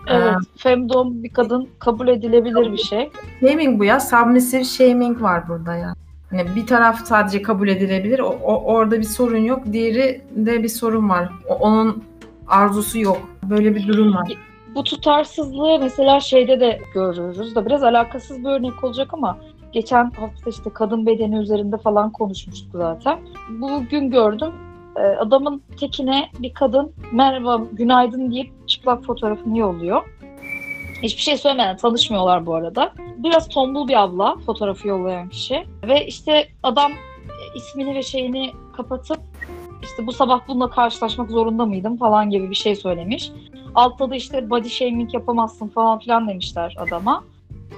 Evet, 0.07 0.34
femdom 0.57 1.24
bir 1.24 1.30
kadın 1.34 1.70
kabul 1.80 2.07
edilebilir 2.07 2.72
bir 2.72 2.78
şey. 2.78 3.09
Shaming 3.39 3.80
bu 3.80 3.84
ya. 3.86 3.99
Submissive 3.99 4.64
shaming 4.64 5.22
var 5.22 5.47
burada 5.47 5.76
ya. 5.76 5.93
Hani 6.32 6.55
bir 6.55 6.68
taraf 6.68 6.99
sadece 7.05 7.41
kabul 7.41 7.68
edilebilir. 7.68 8.20
O, 8.20 8.28
o- 8.43 8.64
orada 8.74 8.97
bir 8.99 9.03
sorun 9.03 9.38
yok. 9.38 9.59
Diğeri 9.72 10.22
de 10.36 10.64
bir 10.64 10.68
sorun 10.70 11.09
var. 11.09 11.30
O- 11.49 11.55
onun 11.55 12.03
arzusu 12.47 12.99
yok. 12.99 13.18
Böyle 13.43 13.76
bir 13.76 13.88
durum 13.88 14.14
var. 14.16 14.34
Bu 14.76 14.84
tutarsızlığı 14.84 15.80
mesela 15.80 16.20
şeyde 16.20 16.60
de 16.60 16.80
görüyoruz 16.94 17.56
da 17.56 17.66
biraz 17.66 17.84
alakasız 17.84 18.40
bir 18.40 18.50
örnek 18.50 18.84
olacak 18.84 19.14
ama 19.14 19.38
geçen 19.72 20.04
hafta 20.12 20.50
işte 20.50 20.70
kadın 20.74 21.06
bedeni 21.06 21.38
üzerinde 21.38 21.78
falan 21.78 22.12
konuşmuştuk 22.12 22.72
zaten. 22.74 23.20
Bugün 23.50 24.10
gördüm 24.10 24.54
e, 24.96 25.02
adamın 25.02 25.64
tekine 25.80 26.30
bir 26.40 26.54
kadın 26.54 26.94
merhaba 27.12 27.62
günaydın 27.72 28.32
deyip 28.32 28.68
çıplak 28.68 29.04
fotoğrafını 29.06 29.58
yolluyor. 29.58 30.04
Hiçbir 31.04 31.22
şey 31.22 31.38
söylemeden 31.38 31.78
tanışmıyorlar 31.78 32.46
bu 32.46 32.56
arada. 32.56 32.94
Biraz 33.18 33.50
tombul 33.50 33.88
bir 33.88 34.04
abla 34.04 34.36
fotoğrafı 34.46 34.88
yollayan 34.88 35.30
kişi. 35.30 35.64
Ve 35.88 36.06
işte 36.06 36.48
adam 36.64 36.92
ismini 37.56 37.96
ve 37.96 38.02
şeyini 38.02 38.52
kapatıp 38.78 39.20
işte 39.84 40.08
bu 40.08 40.12
sabah 40.12 40.48
bununla 40.48 40.70
karşılaşmak 40.70 41.30
zorunda 41.30 41.66
mıydım 41.66 41.98
falan 41.98 42.30
gibi 42.30 42.50
bir 42.50 42.56
şey 42.56 42.76
söylemiş. 42.76 43.32
Altta 43.76 44.10
da 44.10 44.16
işte 44.16 44.50
body 44.50 44.70
shaming 44.70 45.14
yapamazsın 45.14 45.68
falan 45.68 46.00
filan 46.00 46.28
demişler 46.28 46.76
adama 46.78 47.24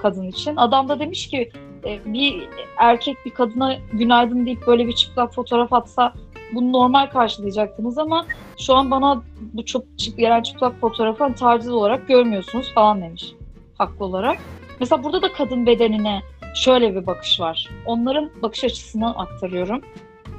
kadın 0.01 0.27
için. 0.27 0.55
Adam 0.55 0.89
da 0.89 0.99
demiş 0.99 1.27
ki 1.27 1.51
e, 1.85 2.13
bir 2.13 2.49
erkek 2.77 3.17
bir 3.25 3.31
kadına 3.31 3.75
günaydın 3.93 4.45
deyip 4.45 4.67
böyle 4.67 4.87
bir 4.87 4.93
çıplak 4.93 5.33
fotoğraf 5.33 5.73
atsa 5.73 6.13
bunu 6.55 6.73
normal 6.73 7.09
karşılayacaktınız 7.09 7.97
ama 7.97 8.25
şu 8.57 8.75
an 8.75 8.91
bana 8.91 9.23
bu 9.53 9.65
çok 9.65 9.83
çıp, 9.97 10.17
gelen 10.17 10.43
çıplak 10.43 10.79
fotoğrafı 10.81 11.23
hani 11.23 11.35
taciz 11.35 11.71
olarak 11.71 12.07
görmüyorsunuz 12.07 12.73
falan 12.73 13.01
demiş 13.01 13.33
haklı 13.77 14.05
olarak. 14.05 14.37
Mesela 14.79 15.03
burada 15.03 15.21
da 15.21 15.33
kadın 15.33 15.65
bedenine 15.65 16.21
şöyle 16.55 16.95
bir 16.95 17.07
bakış 17.07 17.39
var. 17.39 17.69
Onların 17.85 18.29
bakış 18.41 18.63
açısını 18.63 19.17
aktarıyorum. 19.17 19.81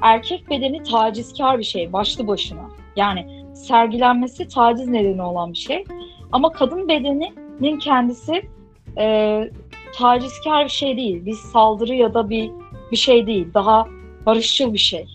Erkek 0.01 0.49
bedeni 0.49 0.83
tacizkar 0.83 1.59
bir 1.59 1.63
şey 1.63 1.93
başlı 1.93 2.27
başına. 2.27 2.69
Yani 2.95 3.45
sergilenmesi 3.53 4.47
taciz 4.47 4.87
nedeni 4.87 5.21
olan 5.21 5.53
bir 5.53 5.57
şey. 5.57 5.85
Ama 6.31 6.51
kadın 6.51 6.87
bedeninin 6.87 7.79
kendisi 7.79 8.41
e, 8.97 9.43
tacizkar 9.95 10.65
bir 10.65 10.69
şey 10.69 10.97
değil. 10.97 11.25
Bir 11.25 11.33
saldırı 11.33 11.95
ya 11.95 12.13
da 12.13 12.29
bir 12.29 12.51
bir 12.91 12.97
şey 12.97 13.27
değil. 13.27 13.47
Daha 13.53 13.87
barışçıl 14.25 14.73
bir 14.73 14.77
şey. 14.77 15.07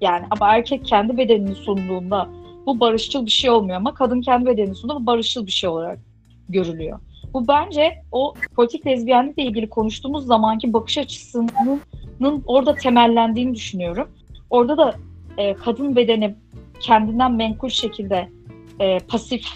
Yani 0.00 0.26
ama 0.30 0.56
erkek 0.56 0.84
kendi 0.84 1.16
bedenini 1.16 1.54
sunduğunda 1.54 2.28
bu 2.66 2.80
barışçıl 2.80 3.26
bir 3.26 3.30
şey 3.30 3.50
olmuyor 3.50 3.76
ama 3.76 3.94
kadın 3.94 4.20
kendi 4.20 4.46
bedenini 4.46 4.74
sunduğunda 4.74 5.00
bu 5.00 5.06
barışçıl 5.06 5.46
bir 5.46 5.52
şey 5.52 5.70
olarak 5.70 5.98
görülüyor. 6.48 7.00
Bu 7.34 7.48
bence 7.48 8.02
o 8.12 8.34
politik 8.56 8.86
lezbiyenlikle 8.86 9.42
ilgili 9.42 9.68
konuştuğumuz 9.68 10.26
zamanki 10.26 10.72
bakış 10.72 10.98
açısının 10.98 11.50
orada 12.46 12.74
temellendiğini 12.74 13.54
düşünüyorum. 13.54 14.08
Orada 14.50 14.76
da 14.76 14.94
e, 15.38 15.54
kadın 15.54 15.96
bedeni 15.96 16.34
kendinden 16.80 17.32
menkul 17.32 17.68
şekilde 17.68 18.28
e, 18.80 18.98
pasif 18.98 19.46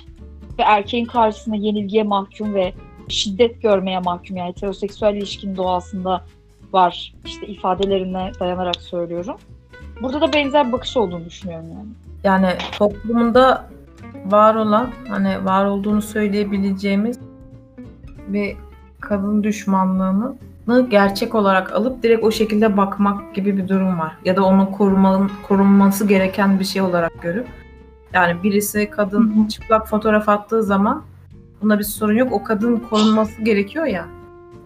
ve 0.58 0.62
erkeğin 0.62 1.04
karşısında 1.04 1.56
yenilgiye 1.56 2.02
mahkum 2.02 2.54
ve 2.54 2.72
şiddet 3.08 3.62
görmeye 3.62 3.98
mahkum 3.98 4.36
yani 4.36 4.48
heteroseksüel 4.48 5.14
ilişkinin 5.14 5.56
doğasında 5.56 6.24
var 6.72 7.14
işte 7.24 7.46
ifadelerine 7.46 8.32
dayanarak 8.40 8.76
söylüyorum. 8.76 9.36
Burada 10.02 10.20
da 10.20 10.32
benzer 10.32 10.72
bakış 10.72 10.96
olduğunu 10.96 11.24
düşünüyorum 11.24 11.66
yani. 11.72 11.88
Yani 12.24 12.48
toplumunda 12.78 13.70
var 14.26 14.54
olan, 14.54 14.90
hani 15.08 15.44
var 15.44 15.64
olduğunu 15.64 16.02
söyleyebileceğimiz 16.02 17.18
bir 18.28 18.56
kadın 19.00 19.42
düşmanlığını 19.44 20.36
gerçek 20.90 21.34
olarak 21.34 21.72
alıp 21.72 22.02
direkt 22.02 22.24
o 22.24 22.30
şekilde 22.30 22.76
bakmak 22.76 23.34
gibi 23.34 23.56
bir 23.56 23.68
durum 23.68 23.98
var. 23.98 24.16
Ya 24.24 24.36
da 24.36 24.44
onun 24.44 24.66
korumanın, 24.66 25.30
korunması 25.48 26.06
gereken 26.06 26.60
bir 26.60 26.64
şey 26.64 26.82
olarak 26.82 27.22
görüp 27.22 27.46
yani 28.12 28.42
birisi 28.42 28.90
kadın 28.90 29.46
çıplak 29.46 29.88
fotoğraf 29.88 30.28
attığı 30.28 30.62
zaman 30.62 31.02
bunda 31.62 31.78
bir 31.78 31.84
sorun 31.84 32.14
yok. 32.14 32.32
O 32.32 32.44
kadın 32.44 32.76
korunması 32.76 33.42
gerekiyor 33.42 33.84
ya. 33.84 34.06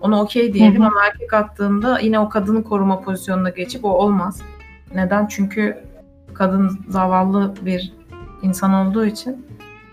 Ona 0.00 0.22
okey 0.22 0.52
diyelim 0.52 0.82
ama 0.82 1.00
erkek 1.06 1.34
attığında 1.34 1.98
yine 1.98 2.18
o 2.18 2.28
kadının 2.28 2.62
koruma 2.62 3.00
pozisyonuna 3.00 3.50
geçip 3.50 3.84
o 3.84 3.88
olmaz. 3.88 4.42
Neden? 4.94 5.26
Çünkü 5.26 5.84
kadın 6.34 6.80
zavallı 6.88 7.54
bir 7.62 7.92
insan 8.42 8.72
olduğu 8.72 9.06
için 9.06 9.46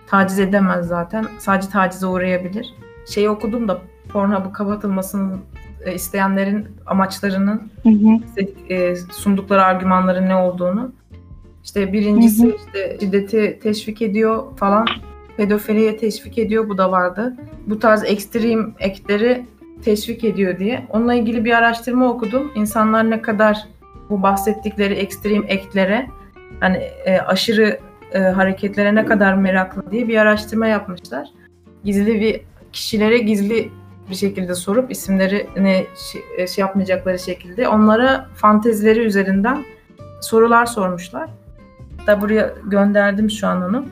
taciz 0.08 0.40
edemez 0.40 0.88
zaten. 0.88 1.26
Sadece 1.40 1.70
tacize 1.70 2.08
uğrayabilir. 2.08 2.74
Şeyi 3.10 3.30
okudum 3.30 3.68
da 3.68 3.82
Pornhub'ı 4.10 4.54
kapatılmasını 4.54 5.38
e, 5.86 5.94
isteyenlerin 5.94 6.68
amaçlarının 6.86 7.70
e, 8.70 8.96
sundukları 8.96 9.64
argümanların 9.64 10.30
ne 10.30 10.36
olduğunu. 10.36 10.92
İşte 11.64 11.94
birincisi 11.94 12.44
Hı 12.44 12.48
hı. 12.48 12.56
işte 12.56 12.98
şiddeti 13.00 13.60
teşvik 13.64 14.02
ediyor 14.02 14.44
falan. 14.56 14.88
pedofiliye 15.38 15.98
teşvik 15.98 16.38
ediyor 16.38 16.70
bu 16.70 16.78
da 16.78 16.92
vardı. 16.92 17.36
Bu 17.68 17.80
tarz 17.80 18.04
ekstrem 18.04 18.74
ekleri 18.80 19.46
teşvik 19.86 20.24
ediyor 20.24 20.60
diye. 20.60 20.86
Onunla 20.90 21.14
ilgili 21.14 21.46
bir 21.46 21.52
araştırma 21.54 22.10
okudum. 22.10 22.52
İnsanlar 22.56 23.10
ne 23.10 23.22
kadar 23.22 23.68
bu 24.10 24.24
bahsettikleri 24.24 24.94
ekstrem 24.94 25.44
eklere 25.48 26.08
hani 26.60 26.78
e, 26.78 27.20
aşırı 27.20 27.80
e, 28.12 28.20
hareketlere 28.20 28.96
ne 28.96 29.06
kadar 29.06 29.34
meraklı 29.34 29.92
diye 29.92 30.08
bir 30.08 30.18
araştırma 30.18 30.68
yapmışlar. 30.68 31.28
Gizli 31.84 32.22
bir 32.22 32.42
kişilere 32.74 33.18
gizli 33.18 33.70
bir 34.10 34.16
şekilde 34.16 34.56
sorup 34.56 34.92
isimlerini 34.92 35.86
şey, 36.12 36.48
şey 36.48 36.62
yapmayacakları 36.62 37.20
şekilde 37.20 37.68
onlara 37.68 38.28
fantezileri 38.36 39.00
üzerinden 39.00 39.66
sorular 40.22 40.66
sormuşlar. 40.66 41.30
Da 42.08 42.22
buraya 42.22 42.54
gönderdim 42.64 43.30
şu 43.30 43.48
an 43.48 43.62
onu. 43.62 43.86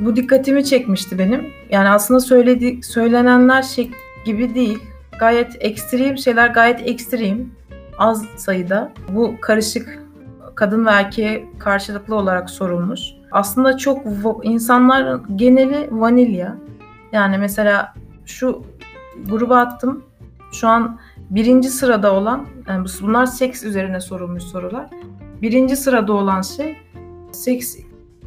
Bu 0.00 0.16
dikkatimi 0.16 0.64
çekmişti 0.64 1.18
benim. 1.18 1.46
Yani 1.70 1.88
aslında 1.88 2.20
söyledi, 2.20 2.82
söylenenler 2.82 3.62
şey 3.62 3.90
gibi 4.24 4.54
değil. 4.54 4.78
Gayet 5.18 5.56
ekstrem 5.60 6.18
şeyler 6.18 6.48
gayet 6.48 6.88
ekstrem. 6.88 7.38
Az 7.98 8.24
sayıda. 8.36 8.92
Bu 9.08 9.34
karışık 9.40 9.98
kadın 10.54 10.86
ve 10.86 10.90
erkeğe 10.90 11.44
karşılıklı 11.58 12.14
olarak 12.14 12.50
sorulmuş. 12.50 13.00
Aslında 13.32 13.76
çok 13.76 14.06
insanlar 14.42 15.20
geneli 15.36 15.88
vanilya. 15.90 16.56
Yani 17.12 17.38
mesela 17.38 17.94
şu 18.26 18.62
gruba 19.28 19.56
attım. 19.56 20.04
Şu 20.52 20.68
an 20.68 20.98
birinci 21.30 21.68
sırada 21.68 22.14
olan, 22.14 22.46
yani 22.68 22.86
bunlar 23.02 23.26
seks 23.26 23.64
üzerine 23.64 24.00
sorulmuş 24.00 24.42
sorular. 24.42 24.90
Birinci 25.42 25.76
sırada 25.76 26.12
olan 26.12 26.42
şey 26.42 26.76
seks 27.32 27.76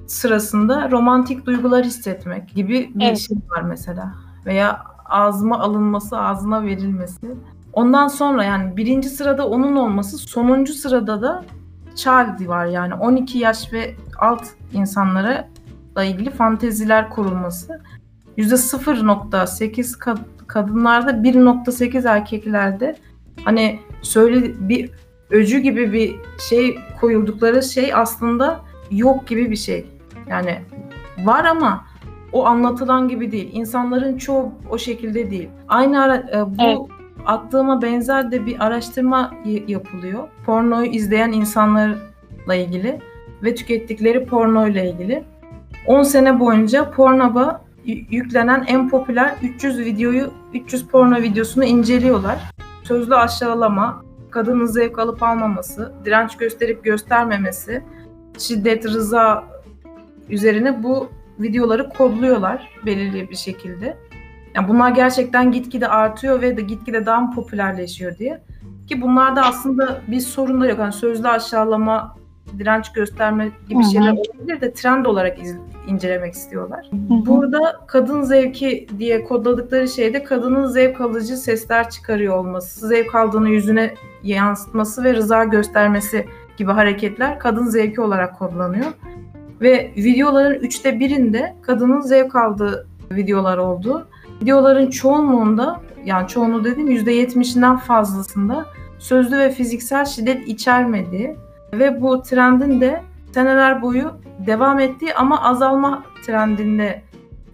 sırasında 0.07 0.91
romantik 0.91 1.45
duygular 1.45 1.85
hissetmek 1.85 2.49
gibi 2.49 2.91
bir 2.95 3.05
evet. 3.05 3.17
şey 3.17 3.37
var 3.49 3.61
mesela. 3.61 4.15
Veya 4.45 4.83
ağzıma 5.05 5.59
alınması, 5.59 6.17
ağzına 6.17 6.63
verilmesi. 6.63 7.35
Ondan 7.73 8.07
sonra 8.07 8.43
yani 8.43 8.77
birinci 8.77 9.09
sırada 9.09 9.47
onun 9.47 9.75
olması, 9.75 10.17
sonuncu 10.17 10.73
sırada 10.73 11.21
da 11.21 11.45
child 11.95 12.47
var 12.47 12.65
yani 12.65 12.93
12 12.93 13.37
yaş 13.37 13.73
ve 13.73 13.95
alt 14.19 14.43
insanlara 14.73 15.47
da 15.95 16.03
ilgili 16.03 16.29
fanteziler 16.29 17.09
kurulması. 17.09 17.81
%0.8 18.37 19.97
kad- 19.97 20.19
kadınlarda 20.49 21.11
1.8 21.11 22.09
erkeklerde 22.09 22.95
hani 23.45 23.79
söyle 24.01 24.53
bir 24.59 24.89
öcü 25.29 25.59
gibi 25.59 25.93
bir 25.93 26.15
şey 26.49 26.79
koyuldukları 27.01 27.63
şey 27.63 27.93
aslında 27.93 28.59
yok 28.91 29.27
gibi 29.27 29.51
bir 29.51 29.55
şey. 29.55 29.85
Yani 30.27 30.59
var 31.25 31.45
ama 31.45 31.85
o 32.31 32.45
anlatılan 32.45 33.07
gibi 33.07 33.31
değil. 33.31 33.49
İnsanların 33.53 34.17
çoğu 34.17 34.51
o 34.69 34.77
şekilde 34.77 35.31
değil. 35.31 35.49
Aynı 35.67 36.03
ara, 36.03 36.15
e, 36.15 36.57
bu 36.57 36.63
evet. 36.63 36.77
attığıma 37.25 37.81
benzer 37.81 38.31
de 38.31 38.45
bir 38.45 38.65
araştırma 38.65 39.33
yapılıyor. 39.67 40.27
Pornoyu 40.45 40.91
izleyen 40.91 41.31
insanlarla 41.31 42.55
ilgili 42.55 42.99
ve 43.43 43.55
tükettikleri 43.55 44.25
porno 44.25 44.67
ile 44.67 44.89
ilgili. 44.91 45.23
10 45.87 46.03
sene 46.03 46.39
boyunca 46.39 46.91
Pornhub'a 46.91 47.61
yüklenen 47.85 48.63
en 48.67 48.89
popüler 48.89 49.35
300 49.43 49.79
videoyu 49.79 50.33
300 50.53 50.87
porno 50.87 51.21
videosunu 51.21 51.63
inceliyorlar. 51.63 52.39
Sözlü 52.83 53.15
aşağılama, 53.15 54.03
kadının 54.31 54.65
zevk 54.65 54.99
alıp 54.99 55.23
almaması, 55.23 55.93
direnç 56.05 56.37
gösterip 56.37 56.83
göstermemesi, 56.83 57.83
şiddet, 58.37 58.85
rıza 58.85 59.43
üzerine 60.29 60.83
bu 60.83 61.09
videoları 61.39 61.89
kodluyorlar 61.89 62.69
belirli 62.85 63.29
bir 63.29 63.35
şekilde. 63.35 63.97
Yani 64.55 64.67
bunlar 64.67 64.89
gerçekten 64.89 65.51
gitgide 65.51 65.87
artıyor 65.87 66.41
ve 66.41 66.57
de 66.57 66.61
gitgide 66.61 67.05
daha 67.05 67.29
popülerleşiyor 67.31 68.17
diye. 68.17 68.41
Ki 68.87 69.01
bunlarda 69.01 69.41
aslında 69.41 70.01
bir 70.07 70.19
sorun 70.19 70.61
da 70.61 70.67
yok. 70.67 70.79
Yani 70.79 70.93
sözlü 70.93 71.27
aşağılama, 71.27 72.15
direnç 72.57 72.91
gösterme 72.91 73.49
gibi 73.69 73.83
Hı-hı. 73.83 73.91
şeyler 73.91 74.11
olabilir 74.11 74.61
de 74.61 74.73
trend 74.73 75.05
olarak 75.05 75.43
iz, 75.43 75.55
incelemek 75.87 76.33
istiyorlar. 76.33 76.89
Hı-hı. 76.91 77.25
Burada 77.25 77.79
kadın 77.87 78.21
zevki 78.21 78.87
diye 78.99 79.23
kodladıkları 79.23 79.87
şeyde 79.87 80.23
kadının 80.23 80.65
zevk 80.65 81.01
alıcı 81.01 81.37
sesler 81.37 81.89
çıkarıyor 81.89 82.37
olması, 82.37 82.87
zevk 82.87 83.15
aldığını 83.15 83.49
yüzüne 83.49 83.93
yansıtması 84.23 85.03
ve 85.03 85.13
rıza 85.13 85.43
göstermesi 85.43 86.25
gibi 86.57 86.71
hareketler 86.71 87.39
kadın 87.39 87.65
zevki 87.65 88.01
olarak 88.01 88.39
kodlanıyor. 88.39 88.91
Ve 89.61 89.91
videoların 89.97 90.53
üçte 90.53 90.99
birinde 90.99 91.55
kadının 91.61 92.01
zevk 92.01 92.35
aldığı 92.35 92.87
videolar 93.11 93.57
oldu. 93.57 94.07
Videoların 94.41 94.89
çoğunluğunda 94.89 95.81
yani 96.05 96.27
çoğunluğu 96.27 96.63
dediğim 96.63 96.91
yüzde 96.91 97.11
yetmişinden 97.11 97.77
fazlasında 97.77 98.65
sözlü 98.99 99.37
ve 99.37 99.51
fiziksel 99.51 100.05
şiddet 100.05 100.47
içermediği 100.47 101.35
ve 101.73 102.01
bu 102.01 102.21
trendin 102.21 102.81
de 102.81 103.01
seneler 103.31 103.81
boyu 103.81 104.11
devam 104.45 104.79
ettiği 104.79 105.13
ama 105.13 105.43
azalma 105.43 106.03
trendinde 106.25 107.01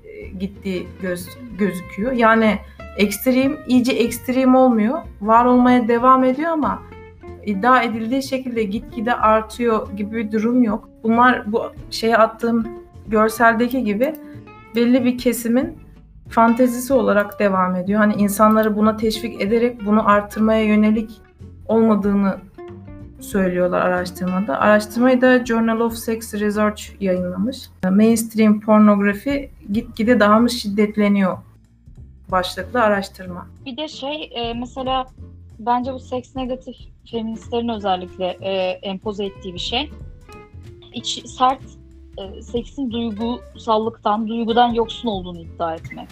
e, 0.04 0.28
gittiği 0.28 0.88
göz, 1.02 1.30
gözüküyor. 1.60 2.12
Yani 2.12 2.58
ekstrem 2.98 3.58
iyice 3.68 3.92
ekstrem 3.92 4.56
olmuyor. 4.56 5.00
Var 5.22 5.46
olmaya 5.46 5.88
devam 5.88 6.24
ediyor 6.24 6.52
ama 6.52 6.82
iddia 7.46 7.84
edildiği 7.84 8.24
şekilde 8.24 8.64
gitgide 8.64 9.16
artıyor 9.16 9.92
gibi 9.92 10.16
bir 10.16 10.32
durum 10.32 10.64
yok. 10.64 10.90
Bunlar 11.04 11.52
bu 11.52 11.64
şeye 11.92 12.18
attığım 12.18 12.68
görseldeki 13.08 13.84
gibi 13.84 14.16
belli 14.76 15.06
bir 15.06 15.18
kesimin 15.18 15.78
fantezisi 16.30 16.94
olarak 16.94 17.40
devam 17.40 17.76
ediyor. 17.76 18.00
Hani 18.00 18.14
insanları 18.14 18.76
buna 18.76 18.98
teşvik 18.98 19.42
ederek 19.42 19.86
bunu 19.86 20.10
arttırmaya 20.10 20.64
yönelik 20.64 21.22
olmadığını 21.68 22.38
söylüyorlar 23.26 23.82
araştırmada. 23.82 24.60
Araştırmayı 24.60 25.22
da 25.22 25.46
Journal 25.46 25.80
of 25.80 25.94
Sex 25.94 26.34
Research 26.34 26.84
yayınlamış. 27.00 27.58
Mainstream 27.90 28.62
pornografi 28.62 29.50
gitgide 29.72 30.20
daha 30.20 30.40
mı 30.40 30.50
şiddetleniyor 30.50 31.38
başlıklı 32.32 32.82
araştırma. 32.82 33.48
Bir 33.66 33.78
de 33.78 33.88
şey 33.88 34.32
e, 34.36 34.54
mesela 34.54 35.06
bence 35.60 35.94
bu 35.94 36.00
seks 36.00 36.36
negatif 36.36 36.76
feministlerin 37.12 37.70
özellikle 37.70 38.38
e, 38.42 38.52
empoze 38.70 39.26
ettiği 39.26 39.54
bir 39.54 39.60
şey. 39.60 39.92
İç, 40.94 41.26
sert 41.26 41.62
e, 42.18 42.42
seksin 42.42 42.92
duygusallıktan, 42.92 44.28
duygudan 44.28 44.74
yoksun 44.74 45.08
olduğunu 45.08 45.40
iddia 45.40 45.76
etmek. 45.76 46.10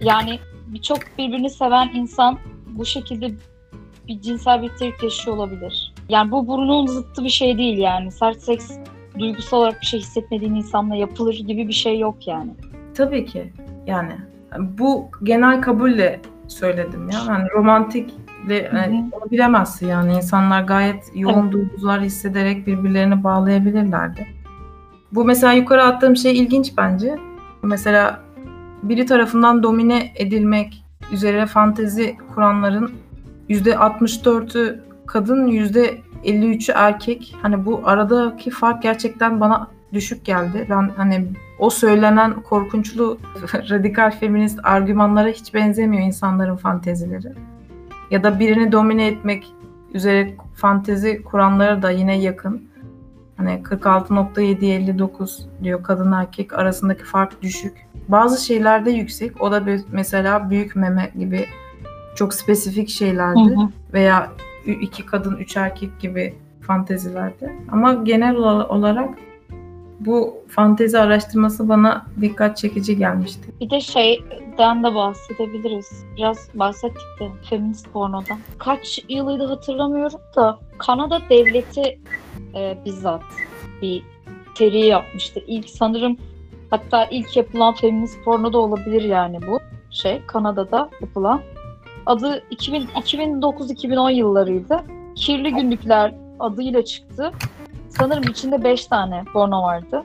Yani 0.00 0.38
birçok 0.66 0.98
birbirini 1.18 1.50
seven 1.50 1.90
insan 1.94 2.38
bu 2.66 2.84
şekilde 2.84 3.30
bir 4.08 4.20
cinsel 4.20 4.62
birliktelik 4.62 5.02
yaşıyor 5.02 5.36
olabilir. 5.36 5.94
Yani 6.08 6.30
bu 6.30 6.46
burnun 6.46 6.86
zıttı 6.86 7.24
bir 7.24 7.28
şey 7.28 7.58
değil 7.58 7.78
yani. 7.78 8.12
Sert 8.12 8.40
seks 8.40 8.70
duygusal 9.18 9.58
olarak 9.58 9.80
bir 9.80 9.86
şey 9.86 10.00
hissetmediğin 10.00 10.54
insanla 10.54 10.94
yapılır 10.94 11.34
gibi 11.34 11.68
bir 11.68 11.72
şey 11.72 11.98
yok 11.98 12.26
yani. 12.26 12.50
Tabii 12.94 13.26
ki. 13.26 13.52
Yani 13.86 14.12
bu 14.58 15.08
genel 15.22 15.62
kabulle 15.62 16.20
söyledim 16.48 17.10
ya. 17.10 17.18
Yani 17.28 17.48
romantik 17.54 18.10
ve 18.48 18.70
yani 18.74 19.10
onu 19.12 19.30
bilemezsin 19.30 19.88
yani. 19.88 20.12
insanlar 20.12 20.62
gayet 20.62 21.10
yoğun 21.14 21.42
evet. 21.42 21.52
duygular 21.52 22.00
hissederek 22.00 22.66
birbirlerini 22.66 23.24
bağlayabilirlerdi. 23.24 24.26
Bu 25.12 25.24
mesela 25.24 25.52
yukarı 25.52 25.82
attığım 25.82 26.16
şey 26.16 26.38
ilginç 26.38 26.72
bence. 26.76 27.18
Mesela 27.62 28.20
biri 28.82 29.06
tarafından 29.06 29.62
domine 29.62 30.12
edilmek 30.14 30.84
üzere 31.12 31.46
fantezi 31.46 32.16
kuranların 32.34 32.90
%64'ü 33.50 34.80
kadın, 35.06 35.48
%53'ü 35.48 36.72
erkek. 36.74 37.36
Hani 37.42 37.66
bu 37.66 37.80
aradaki 37.84 38.50
fark 38.50 38.82
gerçekten 38.82 39.40
bana 39.40 39.68
düşük 39.92 40.24
geldi. 40.24 40.66
Ben 40.70 40.90
hani 40.96 41.26
o 41.58 41.70
söylenen 41.70 42.42
korkunçlu 42.42 43.18
radikal 43.70 44.10
feminist 44.10 44.60
argümanlara 44.62 45.28
hiç 45.28 45.54
benzemiyor 45.54 46.02
insanların 46.02 46.56
fantezileri. 46.56 47.32
Ya 48.10 48.22
da 48.22 48.40
birini 48.40 48.72
domine 48.72 49.06
etmek 49.06 49.46
üzere 49.94 50.34
fantezi 50.54 51.22
kuranlara 51.22 51.82
da 51.82 51.90
yine 51.90 52.18
yakın. 52.18 52.68
Hani 53.36 53.50
46.759 53.50 55.42
diyor 55.62 55.82
kadın 55.82 56.12
erkek 56.12 56.52
arasındaki 56.52 57.04
fark 57.04 57.42
düşük. 57.42 57.86
Bazı 58.08 58.44
şeylerde 58.44 58.90
yüksek. 58.90 59.42
O 59.42 59.52
da 59.52 59.62
mesela 59.92 60.50
büyük 60.50 60.76
meme 60.76 61.12
gibi 61.18 61.46
çok 62.14 62.34
spesifik 62.34 62.88
şeylerdi. 62.88 63.40
Hı 63.40 63.60
hı. 63.60 63.68
Veya 63.92 64.32
iki 64.66 65.06
kadın, 65.06 65.36
üç 65.36 65.56
erkek 65.56 66.00
gibi 66.00 66.34
fantezilerde. 66.60 67.56
Ama 67.72 67.94
genel 67.94 68.36
olarak 68.36 69.18
bu 70.00 70.34
fantezi 70.48 70.98
araştırması 70.98 71.68
bana 71.68 72.06
dikkat 72.20 72.56
çekici 72.56 72.98
gelmişti. 72.98 73.50
Bir 73.60 73.70
de 73.70 73.80
şeyden 73.80 74.84
de 74.84 74.94
bahsedebiliriz. 74.94 76.04
Biraz 76.16 76.48
bahsettik 76.54 77.20
de 77.20 77.28
feminist 77.50 77.92
pornodan. 77.92 78.38
Kaç 78.58 79.04
yılıydı 79.08 79.46
hatırlamıyorum 79.46 80.20
da 80.36 80.58
Kanada 80.78 81.20
devleti 81.30 81.98
e, 82.54 82.78
bizzat 82.84 83.22
bir 83.82 84.02
seri 84.54 84.86
yapmıştı. 84.86 85.40
İlk 85.46 85.70
sanırım 85.70 86.16
Hatta 86.74 87.04
ilk 87.04 87.36
yapılan 87.36 87.74
feminist 87.74 88.24
porno 88.24 88.52
da 88.52 88.58
olabilir 88.58 89.02
yani 89.02 89.38
bu 89.46 89.60
şey 89.90 90.22
Kanada'da 90.26 90.90
yapılan. 91.00 91.40
Adı 92.06 92.42
2009-2010 92.50 94.12
yıllarıydı. 94.12 94.80
Kirli 95.14 95.54
Günlükler 95.54 96.14
adıyla 96.40 96.84
çıktı. 96.84 97.32
Sanırım 97.88 98.22
içinde 98.22 98.64
5 98.64 98.86
tane 98.86 99.24
porno 99.32 99.62
vardı. 99.62 100.04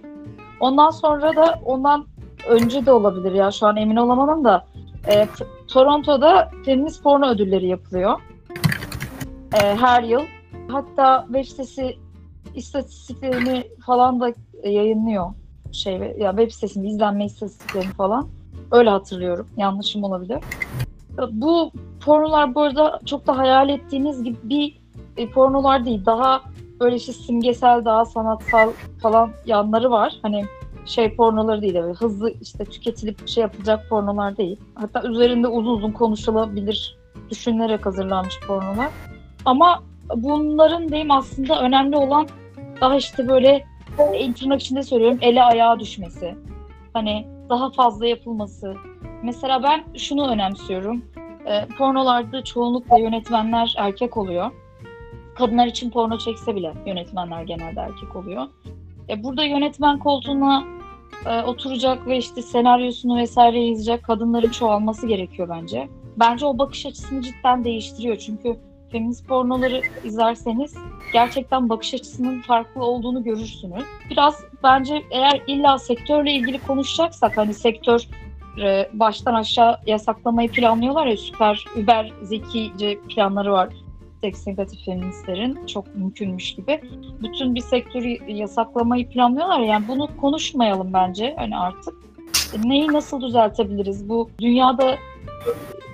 Ondan 0.59 0.89
sonra 0.89 1.35
da 1.35 1.59
ondan 1.65 2.05
önce 2.47 2.85
de 2.85 2.91
olabilir 2.91 3.31
ya 3.31 3.51
şu 3.51 3.67
an 3.67 3.77
emin 3.77 3.95
olamadım 3.95 4.43
da 4.43 4.65
e, 5.07 5.27
Toronto'da 5.67 6.51
feminist 6.65 7.03
porno 7.03 7.29
ödülleri 7.29 7.67
yapılıyor. 7.67 8.19
E, 9.53 9.75
her 9.75 10.03
yıl. 10.03 10.21
Hatta 10.67 11.25
web 11.27 11.45
sitesi 11.45 11.97
istatistiklerini 12.55 13.67
falan 13.85 14.19
da 14.19 14.33
yayınlıyor. 14.63 15.33
Şey 15.71 16.15
ya 16.19 16.31
web 16.31 16.51
sitesinde 16.51 16.87
izlenme 16.87 17.25
istatistiklerini 17.25 17.91
falan. 17.91 18.27
Öyle 18.71 18.89
hatırlıyorum. 18.89 19.47
Yanlışım 19.57 20.03
olabilir. 20.03 20.39
Bu 21.31 21.71
pornolar 22.05 22.55
bu 22.55 22.61
arada 22.61 22.99
çok 23.05 23.27
da 23.27 23.37
hayal 23.37 23.69
ettiğiniz 23.69 24.23
gibi 24.23 24.37
bir 24.43 24.79
e, 25.17 25.29
pornolar 25.29 25.85
değil. 25.85 26.05
Daha 26.05 26.41
böyle 26.79 26.95
işte 26.95 27.13
simgesel, 27.13 27.85
daha 27.85 28.05
sanatsal 28.05 28.69
falan 29.01 29.31
yanları 29.45 29.91
var. 29.91 30.13
Hani 30.21 30.45
şey 30.85 31.15
pornoları 31.15 31.61
değil. 31.61 31.73
Böyle 31.73 31.93
hızlı 31.93 32.33
işte 32.41 32.65
tüketilip 32.65 33.27
şey 33.27 33.41
yapılacak 33.41 33.89
pornolar 33.89 34.37
değil. 34.37 34.59
Hatta 34.75 35.03
üzerinde 35.03 35.47
uzun 35.47 35.71
uzun 35.71 35.91
konuşulabilir 35.91 36.97
düşünülerek 37.29 37.85
hazırlanmış 37.85 38.39
pornolar. 38.47 38.89
Ama 39.45 39.83
bunların 40.15 40.89
diyeyim 40.89 41.11
aslında 41.11 41.61
önemli 41.61 41.97
olan 41.97 42.27
daha 42.81 42.95
işte 42.95 43.27
böyle 43.27 43.65
tırnak 44.39 44.61
içinde 44.61 44.83
söylüyorum 44.83 45.17
ele 45.21 45.43
ayağa 45.43 45.79
düşmesi. 45.79 46.35
Hani 46.93 47.27
daha 47.49 47.71
fazla 47.71 48.07
yapılması. 48.07 48.73
Mesela 49.23 49.63
ben 49.63 49.83
şunu 49.97 50.29
önemsiyorum. 50.31 51.05
E, 51.45 51.65
pornolarda 51.77 52.43
çoğunlukla 52.43 52.97
yönetmenler 52.97 53.75
erkek 53.77 54.17
oluyor. 54.17 54.51
Kadınlar 55.35 55.67
için 55.67 55.89
porno 55.89 56.17
çekse 56.17 56.55
bile 56.55 56.73
yönetmenler 56.85 57.43
genelde 57.43 57.79
erkek 57.79 58.15
oluyor. 58.15 58.47
E, 59.09 59.23
burada 59.23 59.43
yönetmen 59.43 59.99
koltuğuna 59.99 60.63
e, 61.25 61.41
oturacak 61.41 62.07
ve 62.07 62.17
işte 62.17 62.41
senaryosunu 62.41 63.17
vesaire 63.17 63.59
yazacak 63.59 64.03
kadınların 64.03 64.51
çoğalması 64.51 65.07
gerekiyor 65.07 65.49
bence. 65.49 65.89
Bence 66.17 66.45
o 66.45 66.57
bakış 66.57 66.85
açısını 66.85 67.21
cidden 67.21 67.63
değiştiriyor 67.63 68.17
çünkü 68.17 68.57
feminist 68.91 69.27
pornoları 69.27 69.81
izlerseniz 70.03 70.75
gerçekten 71.13 71.69
bakış 71.69 71.93
açısının 71.93 72.41
farklı 72.41 72.83
olduğunu 72.83 73.23
görürsünüz. 73.23 73.83
Biraz 74.09 74.43
bence 74.63 75.03
eğer 75.11 75.41
illa 75.47 75.77
sektörle 75.77 76.31
ilgili 76.31 76.59
konuşacaksak 76.59 77.37
hani 77.37 77.53
sektör 77.53 78.07
e, 78.61 78.89
baştan 78.93 79.33
aşağı 79.33 79.77
yasaklamayı 79.85 80.51
planlıyorlar 80.51 81.05
ya 81.05 81.17
süper 81.17 81.65
über 81.75 82.13
zekice 82.23 82.99
planları 83.09 83.51
var 83.51 83.69
seks 84.21 84.47
negatif 84.47 84.85
feministlerin 84.85 85.65
çok 85.65 85.95
mümkünmüş 85.95 86.55
gibi. 86.55 86.81
Bütün 87.21 87.55
bir 87.55 87.61
sektörü 87.61 88.33
yasaklamayı 88.33 89.09
planlıyorlar 89.09 89.59
yani 89.59 89.87
bunu 89.87 90.17
konuşmayalım 90.17 90.93
bence 90.93 91.35
hani 91.37 91.57
artık. 91.57 91.93
E, 92.53 92.69
neyi 92.69 92.87
nasıl 92.87 93.21
düzeltebiliriz? 93.21 94.09
Bu 94.09 94.29
dünyada 94.39 94.95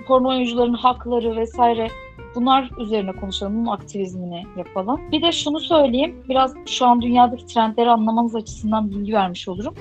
porno 0.06 0.28
oyuncuların 0.28 0.74
hakları 0.74 1.36
vesaire 1.36 1.88
bunlar 2.34 2.70
üzerine 2.78 3.12
konuşalım. 3.12 3.56
Bunun 3.56 3.72
aktivizmini 3.72 4.44
yapalım. 4.56 5.00
Bir 5.12 5.22
de 5.22 5.32
şunu 5.32 5.60
söyleyeyim. 5.60 6.24
Biraz 6.28 6.54
şu 6.66 6.86
an 6.86 7.02
dünyadaki 7.02 7.46
trendleri 7.46 7.90
anlamanız 7.90 8.34
açısından 8.34 8.90
bilgi 8.90 9.12
vermiş 9.12 9.48
olurum. 9.48 9.74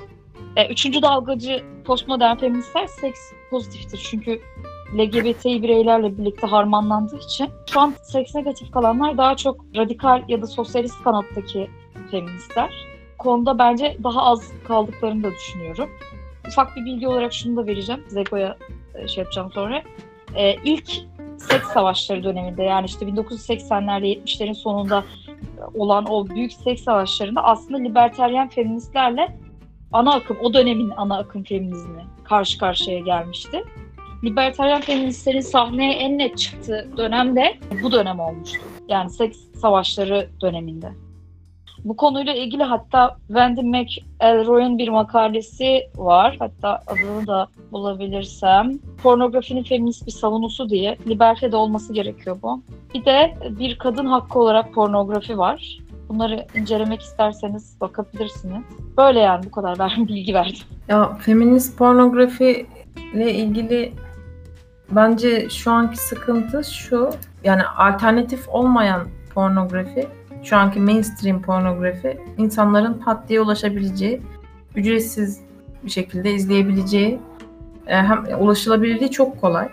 E, 0.56 0.68
üçüncü 0.68 1.01
dalgacı 1.01 1.64
postmodern 1.86 2.38
feministler 2.38 2.88
seks 2.88 3.20
pozitiftir. 3.49 4.08
Çünkü 4.10 4.41
LGBT 4.97 5.45
bireylerle 5.45 6.18
birlikte 6.18 6.47
harmanlandığı 6.47 7.18
için 7.18 7.49
şu 7.70 7.80
an 7.82 7.93
seks 8.01 8.36
negatif 8.36 8.72
kalanlar 8.72 9.18
daha 9.18 9.36
çok 9.36 9.66
radikal 9.76 10.24
ya 10.28 10.41
da 10.41 10.47
sosyalist 10.47 11.03
kanattaki 11.03 11.70
feministler. 12.12 12.74
Konuda 13.18 13.60
bence 13.60 13.97
daha 14.03 14.22
az 14.24 14.51
kaldıklarını 14.68 15.24
da 15.24 15.32
düşünüyorum. 15.32 15.89
Ufak 16.47 16.76
bir 16.76 16.86
bilgi 16.86 17.08
olarak 17.08 17.34
şunu 17.34 17.58
da 17.58 17.68
vereceğim. 17.68 18.03
Zego'ya 18.08 18.58
e, 18.95 19.08
şey 19.08 19.22
yapacağım 19.22 19.51
sonra. 19.51 19.84
Ee, 20.36 20.56
ilk 20.64 20.89
seks 21.38 21.68
savaşları 21.68 22.24
döneminde 22.24 22.64
yani 22.64 22.86
işte 22.86 23.06
1980'lerde 23.06 24.06
70'lerin 24.06 24.53
sonunda 24.53 25.03
olan 25.74 26.06
o 26.06 26.28
büyük 26.28 26.53
seks 26.53 26.84
savaşlarında 26.84 27.43
aslında 27.43 27.78
liberteryen 27.78 28.49
feministlerle 28.49 29.38
ana 29.95 30.13
akım, 30.13 30.37
o 30.41 30.53
dönemin 30.53 30.91
ana 30.97 31.17
akım 31.17 31.43
feminizmi 31.43 32.05
karşı 32.23 32.57
karşıya 32.57 32.99
gelmişti. 32.99 33.63
Liberteryen 34.23 34.81
feministlerin 34.81 35.41
sahneye 35.41 35.93
en 35.93 36.17
net 36.17 36.37
çıktığı 36.37 36.89
dönemde 36.97 37.57
bu 37.83 37.91
dönem 37.91 38.19
olmuştu. 38.19 38.59
Yani 38.87 39.09
seks 39.09 39.37
savaşları 39.61 40.29
döneminde. 40.41 40.91
Bu 41.85 41.95
konuyla 41.95 42.33
ilgili 42.33 42.63
hatta 42.63 43.17
Wendy 43.27 43.61
McElroy'un 43.61 44.77
bir 44.77 44.89
makalesi 44.89 45.89
var. 45.95 46.35
Hatta 46.39 46.81
adını 46.87 47.27
da 47.27 47.47
bulabilirsem. 47.71 48.79
Pornografinin 49.03 49.63
feminist 49.63 50.07
bir 50.07 50.11
savunusu 50.11 50.69
diye. 50.69 50.97
Liberte'de 51.07 51.55
olması 51.55 51.93
gerekiyor 51.93 52.37
bu. 52.43 52.61
Bir 52.93 53.05
de 53.05 53.37
bir 53.49 53.77
kadın 53.77 54.05
hakkı 54.05 54.39
olarak 54.39 54.73
pornografi 54.73 55.37
var. 55.37 55.77
Bunları 56.10 56.47
incelemek 56.56 57.01
isterseniz 57.01 57.82
bakabilirsiniz. 57.82 58.64
Böyle 58.97 59.20
yani 59.20 59.45
bu 59.45 59.51
kadar 59.51 59.80
ben 59.80 60.08
bilgi 60.08 60.34
verdim. 60.34 60.66
Ya 60.88 61.16
feminist 61.16 61.78
pornografi 61.78 62.66
ile 63.14 63.34
ilgili 63.34 63.93
bence 64.91 65.49
şu 65.49 65.72
anki 65.72 65.97
sıkıntı 65.97 66.64
şu. 66.64 67.10
Yani 67.43 67.64
alternatif 67.64 68.49
olmayan 68.49 69.08
pornografi 69.34 70.08
şu 70.43 70.58
anki 70.58 70.80
mainstream 70.80 71.41
pornografi 71.41 72.18
insanların 72.38 72.93
pat 72.93 73.30
diye 73.30 73.41
ulaşabileceği, 73.41 74.22
ücretsiz 74.76 75.41
bir 75.84 75.89
şekilde 75.89 76.34
izleyebileceği, 76.34 77.20
e, 77.88 77.95
hem 77.95 78.26
ulaşılabilirliği 78.39 79.12
çok 79.12 79.41
kolay. 79.41 79.70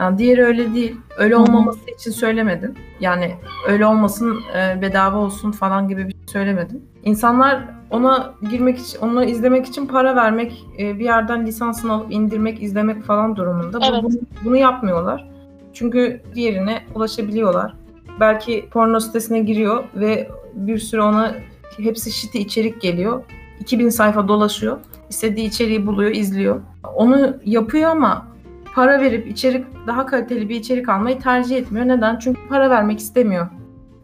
Yani 0.00 0.18
diğeri 0.18 0.44
öyle 0.44 0.74
değil. 0.74 0.96
Öyle 1.18 1.36
olmaması 1.36 1.78
Hı-hı. 1.78 1.94
için 1.94 2.10
söylemedim. 2.10 2.74
Yani 3.00 3.34
öyle 3.68 3.86
olmasın, 3.86 4.40
e, 4.56 4.82
bedava 4.82 5.18
olsun 5.18 5.52
falan 5.52 5.88
gibi 5.88 6.08
bir 6.08 6.12
şey 6.12 6.22
söylemedim. 6.26 6.82
İnsanlar 7.04 7.64
ona 7.90 8.34
girmek 8.50 8.78
için, 8.78 8.98
onu 8.98 9.24
izlemek 9.24 9.66
için 9.66 9.86
para 9.86 10.16
vermek, 10.16 10.64
e, 10.78 10.98
bir 10.98 11.04
yerden 11.04 11.46
lisansını 11.46 11.92
alıp 11.92 12.12
indirmek, 12.12 12.62
izlemek 12.62 13.04
falan 13.04 13.36
durumunda. 13.36 13.78
Evet. 13.90 14.02
Bunu, 14.02 14.14
bunu 14.44 14.56
yapmıyorlar. 14.56 15.28
Çünkü 15.72 16.20
diğerine 16.34 16.82
ulaşabiliyorlar 16.94 17.74
belki 18.20 18.68
porno 18.70 19.00
sitesine 19.00 19.38
giriyor 19.40 19.84
ve 19.94 20.28
bir 20.54 20.78
süre 20.78 21.02
ona 21.02 21.34
hepsi 21.76 22.12
şiti 22.12 22.38
içerik 22.38 22.80
geliyor. 22.80 23.24
2000 23.60 23.88
sayfa 23.88 24.28
dolaşıyor. 24.28 24.78
İstediği 25.10 25.48
içeriği 25.48 25.86
buluyor, 25.86 26.10
izliyor. 26.10 26.60
Onu 26.94 27.36
yapıyor 27.44 27.90
ama 27.90 28.26
para 28.74 29.00
verip 29.00 29.26
içerik 29.26 29.66
daha 29.86 30.06
kaliteli 30.06 30.48
bir 30.48 30.56
içerik 30.56 30.88
almayı 30.88 31.20
tercih 31.20 31.56
etmiyor. 31.56 31.88
Neden? 31.88 32.18
Çünkü 32.18 32.40
para 32.48 32.70
vermek 32.70 32.98
istemiyor. 32.98 33.48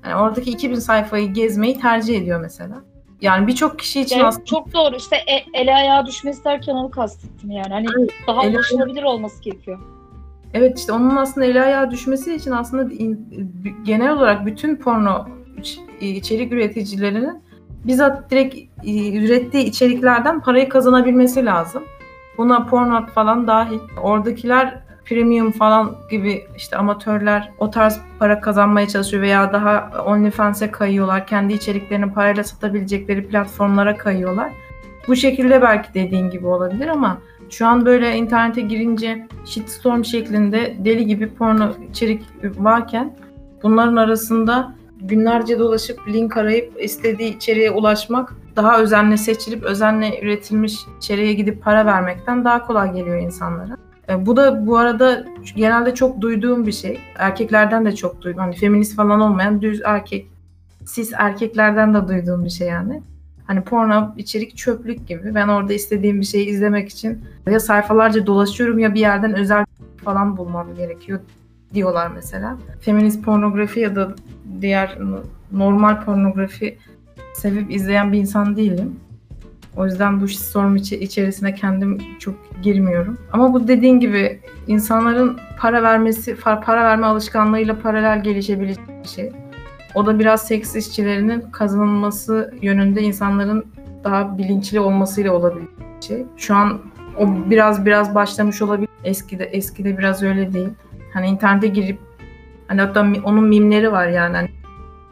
Yani 0.05 0.15
oradaki 0.23 0.51
2000 0.51 0.75
sayfayı 0.75 1.33
gezmeyi 1.33 1.81
tercih 1.81 2.23
ediyor 2.23 2.41
mesela. 2.41 2.83
Yani 3.21 3.47
birçok 3.47 3.79
kişi 3.79 4.01
için 4.01 4.17
yani 4.17 4.27
aslında... 4.27 4.45
Çok 4.45 4.73
doğru. 4.73 4.97
İşte 4.97 5.17
e, 5.17 5.61
ele 5.61 5.75
ayağa 5.75 6.07
düşmesi 6.07 6.45
derken 6.45 6.75
onu 6.75 6.91
kastettim 6.91 7.51
yani. 7.51 7.69
Hani 7.69 7.87
evet, 7.99 8.11
daha 8.27 8.41
ulaşılabilir 8.41 9.03
olması 9.03 9.43
gerekiyor. 9.43 9.79
Evet 10.55 10.79
işte 10.79 10.93
onun 10.93 11.17
aslında 11.17 11.47
el 11.47 11.63
ayağa 11.63 11.91
düşmesi 11.91 12.35
için 12.35 12.51
aslında 12.51 12.95
genel 13.85 14.13
olarak 14.13 14.47
bütün 14.47 14.77
porno 14.77 15.29
içerik 16.01 16.53
üreticilerinin 16.53 17.43
bizzat 17.85 18.31
direkt 18.31 18.57
ürettiği 19.15 19.65
içeriklerden 19.65 20.41
parayı 20.41 20.69
kazanabilmesi 20.69 21.45
lazım. 21.45 21.83
Buna 22.41 22.67
porno 22.67 23.07
falan 23.07 23.47
dahil. 23.47 23.79
Oradakiler 24.03 24.81
premium 25.05 25.51
falan 25.53 25.97
gibi 26.11 26.45
işte 26.57 26.77
amatörler 26.77 27.51
o 27.59 27.71
tarz 27.71 28.01
para 28.19 28.41
kazanmaya 28.41 28.89
çalışıyor 28.89 29.23
veya 29.23 29.53
daha 29.53 29.91
OnlyFans'e 30.07 30.71
kayıyorlar. 30.71 31.27
Kendi 31.27 31.53
içeriklerini 31.53 32.13
parayla 32.13 32.45
satabilecekleri 32.45 33.29
platformlara 33.29 33.97
kayıyorlar. 33.97 34.53
Bu 35.09 35.17
şekilde 35.17 35.63
belki 35.63 35.95
dediğin 35.95 36.31
gibi 36.31 36.47
olabilir 36.47 36.89
ama 36.89 37.19
şu 37.51 37.67
an 37.67 37.87
böyle 37.87 38.17
internete 38.17 38.61
girince 38.61 39.27
shitstorm 39.45 40.05
şeklinde 40.05 40.77
deli 40.79 41.07
gibi 41.07 41.35
porno 41.35 41.73
içerik 41.91 42.23
varken 42.43 43.17
bunların 43.63 43.97
arasında 43.97 44.75
günlerce 45.01 45.59
dolaşıp 45.59 46.09
link 46.09 46.37
arayıp 46.37 46.85
istediği 46.85 47.37
içeriğe 47.37 47.71
ulaşmak 47.71 48.35
daha 48.57 48.79
özenle 48.79 49.17
seçilip 49.17 49.63
özenle 49.63 50.21
üretilmiş 50.21 50.81
içeriğe 50.99 51.33
gidip 51.33 51.63
para 51.63 51.87
vermekten 51.87 52.45
daha 52.45 52.67
kolay 52.67 52.93
geliyor 52.93 53.19
insanlara. 53.19 53.77
E, 54.09 54.27
bu 54.27 54.37
da 54.37 54.67
bu 54.67 54.79
arada 54.79 55.25
genelde 55.57 55.95
çok 55.95 56.21
duyduğum 56.21 56.67
bir 56.67 56.73
şey. 56.73 57.01
Erkeklerden 57.19 57.85
de 57.85 57.95
çok 57.95 58.23
duydum. 58.23 58.41
Hani 58.41 58.57
feminist 58.57 58.97
falan 58.97 59.21
olmayan 59.21 59.63
düz 59.63 59.81
erkek, 59.85 60.27
cis 60.95 61.13
erkeklerden 61.17 61.95
de 61.95 62.09
duyduğum 62.09 62.45
bir 62.45 62.51
şey 62.51 62.69
yani. 62.69 63.03
Hani 63.47 63.63
porno 63.63 64.15
içerik 64.17 64.57
çöplük 64.57 65.09
gibi. 65.09 65.35
Ben 65.35 65.49
orada 65.49 65.73
istediğim 65.73 66.21
bir 66.21 66.27
şeyi 66.27 66.47
izlemek 66.47 66.89
için 66.89 67.25
ya 67.47 67.61
sayfalarca 67.61 68.27
dolaşıyorum 68.27 68.79
ya 68.79 68.95
bir 68.95 69.01
yerden 69.01 69.35
özel 69.35 69.65
falan 70.05 70.37
bulmam 70.37 70.75
gerekiyor 70.77 71.21
diyorlar 71.75 72.11
mesela. 72.15 72.59
Feminist 72.81 73.25
pornografi 73.25 73.81
ya 73.81 73.97
da 73.97 74.15
diğer 74.61 74.99
normal 75.53 76.05
pornografi 76.05 76.79
sevip 77.41 77.71
izleyen 77.71 78.13
bir 78.13 78.19
insan 78.19 78.57
değilim. 78.57 78.97
O 79.77 79.87
yüzden 79.87 80.21
bu 80.21 80.29
sorun 80.29 80.77
içerisine 80.77 81.55
kendim 81.55 81.99
çok 82.19 82.35
girmiyorum. 82.63 83.19
Ama 83.33 83.53
bu 83.53 83.69
dediğin 83.69 84.01
gibi 84.01 84.41
insanların 84.67 85.39
para 85.59 85.83
vermesi, 85.83 86.37
para 86.37 86.85
verme 86.85 87.07
alışkanlığıyla 87.07 87.79
paralel 87.79 88.23
gelişebilecek 88.23 88.89
bir 89.03 89.09
şey. 89.09 89.33
O 89.95 90.07
da 90.07 90.19
biraz 90.19 90.47
seks 90.47 90.77
işçilerinin 90.77 91.41
kazanılması 91.41 92.55
yönünde 92.63 93.03
insanların 93.03 93.65
daha 94.05 94.39
bilinçli 94.39 94.81
olmasıyla 94.81 95.33
olabilir 95.33 95.69
bir 96.01 96.07
şey. 96.07 96.25
Şu 96.37 96.55
an 96.55 96.81
o 97.19 97.51
biraz 97.51 97.87
biraz 97.87 98.15
başlamış 98.15 98.63
olabilir. 98.63 98.89
Eskide 99.05 99.45
eskide 99.45 99.99
biraz 99.99 100.23
öyle 100.23 100.53
değil. 100.53 100.69
Hani 101.13 101.27
internete 101.27 101.69
girip 101.69 101.99
hani 102.67 102.81
hatta 102.81 103.07
onun 103.25 103.45
mimleri 103.45 103.93
var 103.93 104.09
yani. 104.09 104.37
Hani 104.37 104.49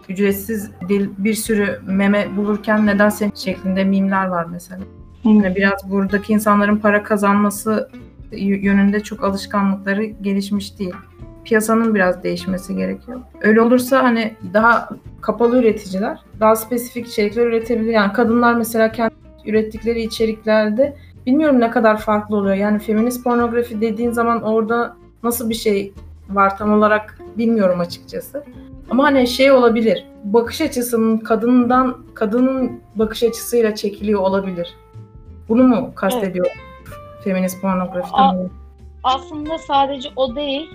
ücretsiz 0.09 0.71
bir 1.19 1.35
sürü 1.35 1.81
meme 1.87 2.37
bulurken 2.37 2.87
neden 2.87 3.09
senin 3.09 3.33
şeklinde 3.35 3.85
mimler 3.85 4.27
var 4.27 4.47
mesela. 4.51 4.81
Yani 5.25 5.57
biraz 5.57 5.91
buradaki 5.91 6.33
insanların 6.33 6.77
para 6.77 7.03
kazanması 7.03 7.91
yönünde 8.33 9.01
çok 9.01 9.25
alışkanlıkları 9.25 10.05
gelişmiş 10.05 10.79
değil. 10.79 10.95
Piyasanın 11.45 11.95
biraz 11.95 12.23
değişmesi 12.23 12.77
gerekiyor. 12.77 13.21
Öyle 13.41 13.61
olursa 13.61 14.03
hani 14.03 14.35
daha 14.55 14.89
kapalı 15.21 15.59
üreticiler 15.59 16.19
daha 16.41 16.57
spesifik 16.57 17.07
içerikler 17.07 17.47
üretebilir. 17.47 17.93
Yani 17.93 18.13
kadınlar 18.13 18.55
mesela 18.55 18.93
kendi 18.93 19.15
ürettikleri 19.47 20.03
içeriklerde 20.03 20.97
bilmiyorum 21.27 21.61
ne 21.61 21.71
kadar 21.71 21.99
farklı 21.99 22.37
oluyor. 22.37 22.55
Yani 22.55 22.79
feminist 22.79 23.25
pornografi 23.25 23.81
dediğin 23.81 24.11
zaman 24.11 24.43
orada 24.43 24.97
nasıl 25.23 25.51
bir 25.51 25.55
şey 25.55 25.93
var 26.31 26.59
tam 26.59 26.73
olarak 26.73 27.19
bilmiyorum 27.39 27.81
açıkçası. 27.81 28.45
Ama 28.91 29.05
hani 29.05 29.27
şey 29.27 29.53
olabilir. 29.53 30.05
Bakış 30.25 30.61
açısının 30.61 31.19
kadından 31.19 31.97
kadının 32.15 32.81
bakış 32.95 33.23
açısıyla 33.23 33.75
çekiliyor 33.75 34.21
olabilir. 34.21 34.75
Bunu 35.49 35.63
mu 35.63 35.93
kastediyor 35.95 36.47
evet. 36.47 37.25
feminist 37.25 37.61
pornografiden? 37.61 38.51
aslında 39.05 39.59
sadece 39.59 40.09
o 40.17 40.37
değil. 40.37 40.71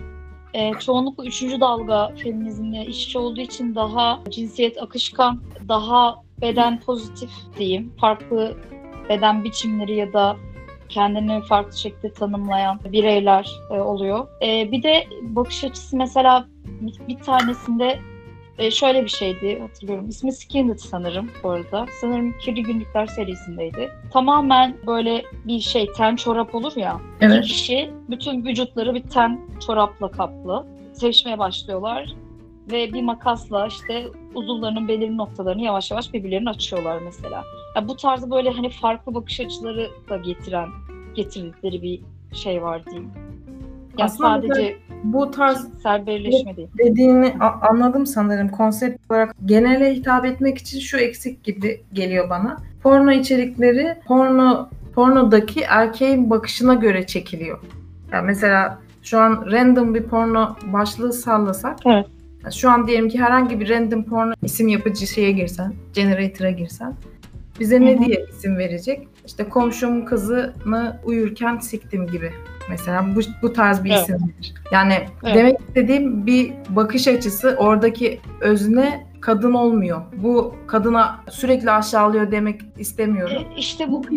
E, 0.53 0.72
çoğunlukla 0.74 1.26
üçüncü 1.26 1.61
dalga 1.61 2.11
feminizmle 2.24 2.86
işçi 2.86 3.18
olduğu 3.18 3.41
için 3.41 3.76
daha 3.76 4.20
cinsiyet 4.30 4.84
akışkan, 4.84 5.41
daha 5.68 6.16
beden 6.41 6.80
pozitif 6.80 7.30
diyeyim. 7.57 7.93
Farklı 8.01 8.57
beden 9.09 9.43
biçimleri 9.43 9.95
ya 9.95 10.14
da 10.14 10.36
kendini 10.89 11.41
farklı 11.41 11.78
şekilde 11.78 12.14
tanımlayan 12.14 12.80
bireyler 12.91 13.51
e, 13.72 13.74
oluyor. 13.74 14.28
E, 14.41 14.72
bir 14.72 14.84
de 14.84 15.07
bakış 15.22 15.64
açısı 15.64 15.97
mesela 15.97 16.47
bir 16.88 17.18
tanesinde 17.18 18.00
e, 18.58 18.72
şöyle 18.72 19.04
bir 19.04 19.10
şeydi 19.10 19.60
hatırlıyorum. 19.60 20.10
İsmi 20.10 20.34
Skinned 20.34 20.78
sanırım 20.78 21.32
bu 21.44 21.50
arada. 21.50 21.86
Sanırım 22.02 22.38
Kirli 22.38 22.64
Günlükler 22.64 23.06
serisindeydi. 23.06 23.92
Tamamen 24.14 24.78
böyle 24.88 25.24
bir 25.46 25.60
şey 25.60 25.88
ten 25.98 26.16
çorap 26.16 26.56
olur 26.56 26.74
ya. 26.76 27.00
Evet. 27.22 27.46
İki 27.46 27.54
kişi 27.54 27.92
bütün 28.10 28.46
vücutları 28.46 28.96
bir 28.96 29.04
ten 29.04 29.40
çorapla 29.68 30.12
kaplı. 30.12 30.66
Sevişmeye 30.94 31.40
başlıyorlar 31.40 32.14
ve 32.72 32.94
bir 32.94 33.02
makasla 33.02 33.68
işte 33.68 34.08
uzuvlarının 34.36 34.88
belirli 34.88 35.18
noktalarını 35.18 35.62
yavaş 35.62 35.92
yavaş 35.92 36.14
birbirlerini 36.14 36.50
açıyorlar 36.50 37.00
mesela. 37.06 37.44
Yani 37.76 37.88
bu 37.88 37.96
tarzı 37.96 38.32
böyle 38.32 38.50
hani 38.50 38.70
farklı 38.70 39.14
bakış 39.14 39.40
açıları 39.40 39.92
da 40.10 40.18
getiren 40.18 40.70
getirdikleri 41.16 41.82
bir 41.82 42.02
şey 42.34 42.62
var 42.62 42.86
diyeyim. 42.86 43.12
Yani 43.98 44.06
Aslında 44.06 44.30
sadece 44.30 44.78
bu 45.04 45.32
tarz 45.32 45.68
serbestleşme 45.84 46.58
değil. 46.58 46.68
Dediğini 46.78 47.34
anladım 47.62 48.06
sanırım. 48.06 48.50
Konsept 48.50 49.12
olarak 49.12 49.36
genele 49.46 49.96
hitap 49.96 50.26
etmek 50.26 50.58
için 50.58 50.80
şu 50.80 50.98
eksik 50.98 51.44
gibi 51.44 51.82
geliyor 51.94 52.30
bana. 52.30 52.58
Porno 52.84 53.12
içerikleri 53.12 53.96
porno 54.06 54.70
pornodaki 54.96 55.62
erkeğin 55.62 56.30
bakışına 56.30 56.74
göre 56.74 57.06
çekiliyor. 57.06 57.60
Yani 58.12 58.26
mesela 58.26 58.80
şu 59.04 59.20
an 59.20 59.46
random 59.52 59.96
bir 59.96 60.04
porno 60.04 60.56
başlığı 60.74 61.14
sallasak 61.14 61.78
evet. 61.86 62.06
Şu 62.52 62.70
an 62.70 62.88
diyelim 62.88 63.10
ki 63.10 63.22
herhangi 63.22 63.60
bir 63.60 63.70
random 63.70 64.04
porno 64.04 64.34
isim 64.41 64.68
yapıcı 64.68 65.08
şeye 65.08 65.32
girsen, 65.32 65.74
generator'a 65.94 66.52
girsen 66.52 66.94
bize 67.60 67.82
ne 67.82 67.94
Hı-hı. 67.94 68.06
diye 68.06 68.26
isim 68.30 68.58
verecek? 68.58 69.08
İşte 69.26 69.50
komşum 69.50 70.06
kızını 70.06 71.00
uyurken 71.06 71.58
siktim 71.58 72.08
gibi. 72.08 72.32
Mesela 72.70 73.06
bu, 73.16 73.20
bu 73.42 73.54
tarz 73.54 73.84
bir 73.84 73.92
evet. 73.92 74.02
isimdir. 74.02 74.54
Yani 74.72 74.94
evet. 75.24 75.36
demek 75.36 75.60
istediğim 75.60 76.26
bir 76.26 76.54
bakış 76.70 77.08
açısı 77.08 77.56
oradaki 77.60 78.20
özne 78.42 79.08
kadın 79.22 79.54
olmuyor. 79.54 80.02
Bu 80.18 80.56
kadına 80.68 81.20
sürekli 81.30 81.72
aşağılıyor 81.72 82.32
demek 82.32 82.62
istemiyorum. 82.78 83.44
E, 83.56 83.60
işte 83.60 83.92
bu, 83.92 84.04
bu 84.04 84.08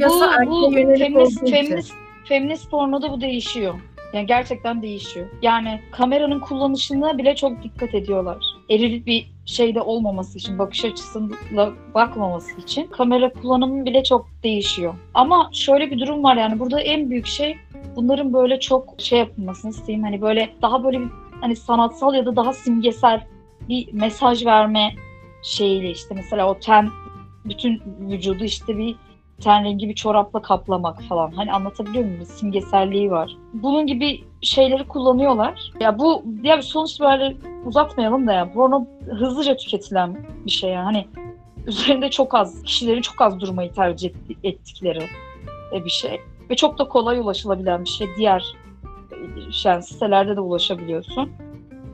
bu, 0.47 0.47
bu 0.47 0.73
feminist, 0.73 1.51
feminist, 1.51 1.93
feminist 2.25 2.71
pornoda 2.71 3.11
bu 3.11 3.21
değişiyor. 3.21 3.75
Yani 4.13 4.27
gerçekten 4.27 4.83
değişiyor. 4.83 5.27
Yani 5.43 5.81
kameranın 5.91 6.41
kullanışına 6.41 7.19
bile 7.19 7.37
çok 7.37 7.63
dikkat 7.63 7.95
ediyorlar. 7.95 8.37
Eril 8.71 9.07
bir 9.07 9.31
şeyde 9.47 9.81
olmaması 9.81 10.39
için, 10.39 10.59
bakış 10.59 10.85
açısıyla 10.85 11.73
bakmaması 11.95 12.61
için 12.61 12.87
kamera 12.87 13.33
kullanımı 13.33 13.87
bile 13.87 14.05
çok 14.05 14.27
değişiyor. 14.43 14.95
Ama 15.15 15.51
şöyle 15.53 15.91
bir 15.91 16.01
durum 16.01 16.25
var 16.25 16.37
yani 16.37 16.59
burada 16.59 16.81
en 16.81 17.11
büyük 17.11 17.27
şey 17.27 17.57
bunların 17.97 18.33
böyle 18.33 18.61
çok 18.61 18.95
şey 18.99 19.19
yapılmasını 19.19 19.71
isteyeyim. 19.71 20.05
Hani 20.05 20.23
böyle 20.23 20.51
daha 20.63 20.85
böyle 20.85 21.01
bir 21.01 21.09
hani 21.41 21.57
sanatsal 21.57 22.15
ya 22.15 22.27
da 22.27 22.37
daha 22.37 22.53
simgesel 22.53 23.27
bir 23.69 23.93
mesaj 23.93 24.47
verme 24.47 24.95
şeyiyle 25.43 25.91
işte 25.91 26.15
mesela 26.15 26.51
o 26.51 26.59
ten 26.59 26.91
bütün 27.45 27.83
vücudu 28.01 28.45
işte 28.45 28.79
bir 28.79 28.97
ten 29.41 29.64
rengi 29.64 29.89
bir 29.89 29.95
çorapla 29.95 30.43
kaplamak 30.43 31.03
falan. 31.03 31.30
Hani 31.30 31.53
anlatabiliyor 31.53 32.05
muyum? 32.05 32.24
Simgeselliği 32.24 33.11
var. 33.11 33.37
Bunun 33.53 33.87
gibi 33.87 34.24
şeyleri 34.43 34.89
kullanıyorlar. 34.89 35.72
Ya 35.80 35.99
bu 35.99 36.24
ya 36.43 36.62
sonuç 36.62 37.01
böyle 37.01 37.37
uzatmayalım 37.66 38.26
da 38.26 38.32
ya. 38.32 38.53
Porno 38.53 38.87
hızlıca 39.07 39.57
tüketilen 39.57 40.26
bir 40.47 40.51
şey 40.51 40.70
yani. 40.70 40.84
Hani 40.84 41.07
üzerinde 41.66 42.11
çok 42.11 42.34
az, 42.34 42.62
kişilerin 42.62 43.01
çok 43.03 43.20
az 43.20 43.41
durmayı 43.41 43.72
tercih 43.72 44.11
ettikleri 44.45 45.07
bir 45.72 45.91
şey. 45.91 46.20
Ve 46.51 46.57
çok 46.57 46.78
da 46.78 46.89
kolay 46.89 47.18
ulaşılabilen 47.18 47.84
bir 47.84 47.89
şey. 47.89 48.09
Diğer 48.18 48.45
yani 49.64 49.82
sitelerde 49.82 50.37
de 50.37 50.41
ulaşabiliyorsun. 50.41 51.30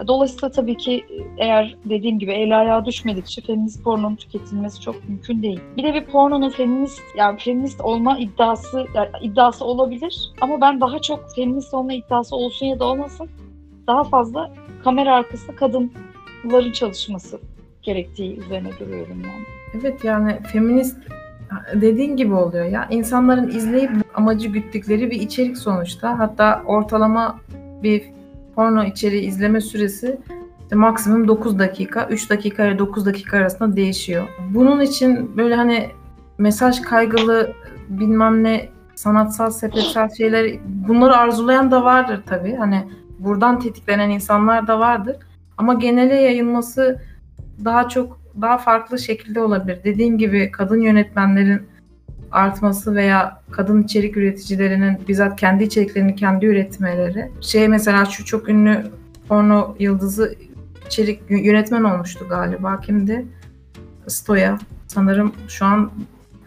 Dolayısıyla 0.09 0.50
tabii 0.50 0.76
ki 0.76 1.07
eğer 1.38 1.76
dediğim 1.84 2.18
gibi 2.18 2.32
el 2.32 2.61
ayağa 2.61 2.84
düşmedikçe 2.84 3.42
feminist 3.42 3.84
pornonun 3.84 4.16
tüketilmesi 4.16 4.80
çok 4.80 5.09
mümkün 5.09 5.42
değil. 5.42 5.61
Bir 5.76 5.84
de 5.84 5.94
bir 5.94 6.05
pornonun 6.05 6.50
feminist 6.50 7.03
yani 7.16 7.38
feminist 7.38 7.80
olma 7.80 8.18
iddiası 8.18 8.86
yani 8.94 9.09
iddiası 9.22 9.64
olabilir 9.64 10.32
ama 10.40 10.61
ben 10.61 10.80
daha 10.80 10.98
çok 10.98 11.34
feminist 11.36 11.74
olma 11.74 11.92
iddiası 11.92 12.36
olsun 12.36 12.66
ya 12.66 12.80
da 12.80 12.84
olmasın 12.84 13.28
daha 13.86 14.05
fazla 14.05 14.50
kamera 14.84 15.14
arkasında 15.14 15.57
kadınların 15.57 16.72
çalışması 16.72 17.40
gerektiği 17.82 18.36
üzerine 18.36 18.70
duruyorum 18.80 19.20
yani. 19.24 19.44
Evet 19.80 20.05
yani 20.05 20.38
feminist 20.53 20.98
dediğin 21.74 22.16
gibi 22.16 22.34
oluyor 22.34 22.64
ya. 22.64 22.86
İnsanların 22.90 23.48
izleyip 23.48 23.90
amacı 24.14 24.48
güttükleri 24.48 25.11
bir 25.11 25.20
içerik 25.20 25.59
sonuçta. 25.59 26.18
Hatta 26.18 26.62
ortalama 26.66 27.40
bir 27.82 28.03
porno 28.55 28.84
içeriği 28.84 29.22
izleme 29.22 29.61
süresi 29.61 30.20
işte 30.62 30.76
maksimum 30.76 31.28
9 31.28 31.59
dakika, 31.59 32.07
3 32.11 32.30
dakika 32.30 32.66
ile 32.66 32.78
9 32.78 33.07
dakika 33.07 33.36
arasında 33.36 33.76
değişiyor. 33.76 34.28
Bunun 34.50 34.80
için 34.80 35.36
böyle 35.36 35.55
hani 35.55 35.90
mesaj 36.38 36.80
kaygılı 36.80 37.53
bilmem 37.88 38.44
ne 38.44 38.68
sanatsal 38.94 39.50
sepetsel 39.50 40.09
şeyler 40.18 40.53
bunları 40.64 41.16
arzulayan 41.16 41.70
da 41.70 41.84
vardır 41.84 42.22
tabii. 42.26 42.55
Hani 42.55 42.88
buradan 43.18 43.61
tetiklenen 43.61 44.11
insanlar 44.11 44.66
da 44.66 44.78
vardır. 44.78 45.16
Ama 45.59 45.74
genele 45.74 46.14
yayılması 46.14 47.03
daha 47.64 47.88
çok 47.88 48.20
daha 48.40 48.59
farklı 48.59 48.98
şekilde 48.98 49.40
olabilir. 49.40 49.78
Dediğim 49.84 50.18
gibi 50.18 50.50
kadın 50.50 50.80
yönetmenlerin 50.80 51.62
artması 52.33 52.95
veya 52.95 53.43
kadın 53.51 53.83
içerik 53.83 54.16
üreticilerinin 54.16 54.99
bizzat 55.09 55.41
kendi 55.41 55.64
içeriklerini 55.64 56.16
kendi 56.16 56.47
üretmeleri. 56.47 57.30
Şey 57.41 57.68
mesela 57.68 58.05
şu 58.05 58.24
çok 58.24 58.49
ünlü 58.49 58.87
porno 59.28 59.76
yıldızı 59.78 60.35
içerik 60.87 61.20
yönetmen 61.28 61.85
olmuştu 61.85 62.26
galiba. 62.28 62.80
Kimdi? 62.80 63.26
Stoya. 64.07 64.59
Sanırım 64.87 65.33
şu 65.49 65.64
an 65.64 65.91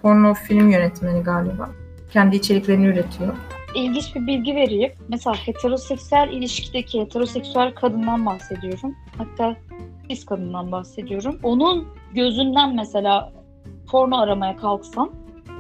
porno 0.02 0.34
film 0.34 0.70
yönetmeni 0.70 1.24
galiba. 1.24 1.70
Kendi 2.12 2.36
içeriklerini 2.36 2.86
üretiyor. 2.86 3.34
İlginç 3.76 4.16
bir 4.16 4.28
bilgi 4.28 4.56
vereyim. 4.56 4.92
Mesela 5.10 5.36
heteroseksüel 5.36 6.30
ilişkideki 6.32 7.02
heteroseksüel 7.02 7.74
kadından 7.74 8.26
bahsediyorum. 8.26 8.96
Hatta 9.18 9.56
biz 10.10 10.26
kadından 10.26 10.72
bahsediyorum. 10.72 11.40
Onun 11.44 11.88
gözünden 12.14 12.76
mesela 12.76 13.34
porno 13.88 14.18
aramaya 14.18 14.58
kalksam 14.58 15.10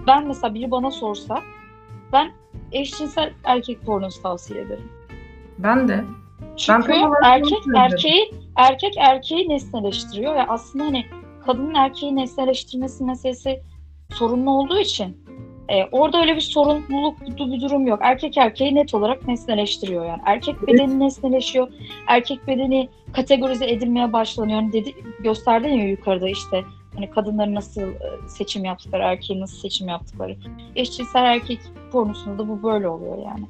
ben 0.07 0.27
mesela 0.27 0.53
biri 0.53 0.71
bana 0.71 0.91
sorsa 0.91 1.41
ben 2.13 2.31
eşcinsel 2.71 3.33
erkek 3.43 3.81
pornosu 3.81 4.21
tavsiye 4.21 4.61
ederim. 4.61 4.91
Ben 5.57 5.87
de. 5.87 6.03
Çünkü 6.57 6.93
olarak 6.93 7.23
erkek 7.23 7.59
erkeği 7.75 8.31
erkek 8.55 8.97
erkeği 8.97 9.49
nesneleştiriyor 9.49 10.35
ve 10.35 10.43
aslında 10.43 10.85
hani 10.85 11.05
kadının 11.45 11.73
erkeği 11.73 12.15
nesneleştirmesi 12.15 13.03
meselesi 13.03 13.61
sorunlu 14.09 14.51
olduğu 14.51 14.79
için 14.79 15.25
e, 15.69 15.83
orada 15.91 16.21
öyle 16.21 16.35
bir 16.35 16.41
sorumluluklu 16.41 17.51
bir 17.51 17.61
durum 17.61 17.87
yok. 17.87 17.99
Erkek 18.01 18.37
erkeği 18.37 18.75
net 18.75 18.93
olarak 18.93 19.27
nesneleştiriyor 19.27 20.05
yani. 20.05 20.21
Erkek 20.25 20.67
bedeni 20.67 20.99
nesneleşiyor. 20.99 21.67
Erkek 22.07 22.47
bedeni 22.47 22.89
kategorize 23.13 23.65
edilmeye 23.65 24.13
başlanıyor. 24.13 24.61
Yani 24.61 24.73
dedi, 24.73 24.95
gösterdin 25.19 25.69
ya 25.69 25.89
yukarıda 25.89 26.29
işte 26.29 26.63
hani 26.95 27.09
kadınların 27.09 27.55
nasıl 27.55 27.81
e, 27.81 27.97
seçim 28.27 28.65
yaptıkları, 28.65 29.03
erkeğin 29.03 29.41
nasıl 29.41 29.57
seçim 29.57 29.87
yaptıkları. 29.87 30.35
Eşcinsel 30.75 31.23
erkek 31.23 31.59
pornosunda 31.91 32.37
da 32.43 32.47
bu 32.47 32.63
böyle 32.63 32.87
oluyor 32.87 33.17
yani. 33.17 33.45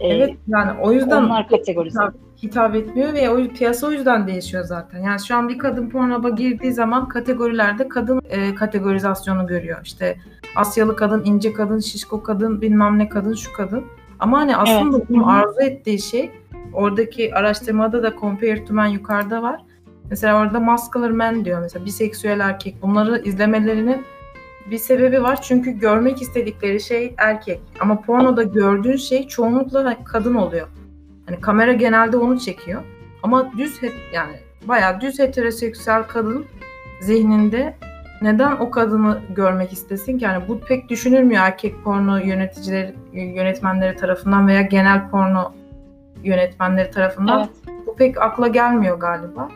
E, 0.00 0.08
Evet 0.08 0.36
yani 0.48 0.80
o 0.80 0.92
yüzden 0.92 1.22
Onlar 1.22 1.48
kategorize. 1.48 1.98
hitap, 2.00 2.14
hitap 2.42 2.74
etmiyor 2.74 3.12
ve 3.12 3.30
o 3.30 3.48
piyasa 3.48 3.86
o 3.86 3.90
yüzden 3.90 4.26
değişiyor 4.26 4.64
zaten. 4.64 5.02
Yani 5.02 5.20
şu 5.20 5.36
an 5.36 5.48
bir 5.48 5.58
kadın 5.58 5.90
pornoba 5.90 6.28
girdiği 6.28 6.72
zaman 6.72 7.08
kategorilerde 7.08 7.88
kadın 7.88 8.22
e, 8.30 8.54
kategorizasyonu 8.54 9.46
görüyor. 9.46 9.78
İşte 9.84 10.16
Asyalı 10.56 10.96
kadın, 10.96 11.24
ince 11.24 11.52
kadın, 11.52 11.78
şişko 11.78 12.22
kadın, 12.22 12.60
bilmem 12.60 12.98
ne 12.98 13.08
kadın, 13.08 13.34
şu 13.34 13.52
kadın. 13.52 13.84
Ama 14.20 14.38
hani 14.38 14.56
aslında 14.56 14.96
Evet. 14.96 15.08
bunun 15.10 15.22
arzu 15.22 15.60
ettiği 15.60 15.98
şey 15.98 16.30
oradaki 16.72 17.34
araştırmada 17.34 18.02
da 18.02 18.12
compare 18.20 18.64
to 18.64 18.74
men 18.74 18.86
yukarıda 18.86 19.42
var. 19.42 19.60
Mesela 20.12 20.40
orada 20.40 20.60
muscular 20.60 21.10
men 21.10 21.44
diyor 21.44 21.60
mesela 21.60 21.84
biseksüel 21.84 22.40
erkek. 22.40 22.82
Bunları 22.82 23.22
izlemelerinin 23.24 24.04
bir 24.70 24.78
sebebi 24.78 25.22
var 25.22 25.42
çünkü 25.42 25.70
görmek 25.70 26.22
istedikleri 26.22 26.80
şey 26.80 27.14
erkek. 27.18 27.60
Ama 27.80 28.00
pornoda 28.00 28.42
gördüğün 28.42 28.96
şey 28.96 29.28
çoğunlukla 29.28 29.96
kadın 30.04 30.34
oluyor. 30.34 30.68
Hani 31.26 31.40
kamera 31.40 31.72
genelde 31.72 32.16
onu 32.16 32.40
çekiyor. 32.40 32.82
Ama 33.22 33.52
düz 33.58 33.82
het 33.82 33.92
yani 34.14 34.36
bayağı 34.64 35.00
düz 35.00 35.18
heteroseksüel 35.18 36.02
kadın 36.02 36.44
zihninde 37.00 37.76
neden 38.22 38.52
o 38.52 38.70
kadını 38.70 39.20
görmek 39.36 39.72
istesin 39.72 40.18
ki? 40.18 40.24
Yani 40.24 40.48
bu 40.48 40.60
pek 40.60 40.88
düşünülmüyor 40.88 41.42
erkek 41.42 41.84
porno 41.84 42.16
yöneticileri, 42.16 42.94
yönetmenleri 43.12 43.96
tarafından 43.96 44.48
veya 44.48 44.62
genel 44.62 45.10
porno 45.10 45.52
yönetmenleri 46.22 46.90
tarafından. 46.90 47.38
Evet. 47.38 47.76
Bu 47.86 47.96
pek 47.96 48.22
akla 48.22 48.48
gelmiyor 48.48 49.00
galiba. 49.00 49.48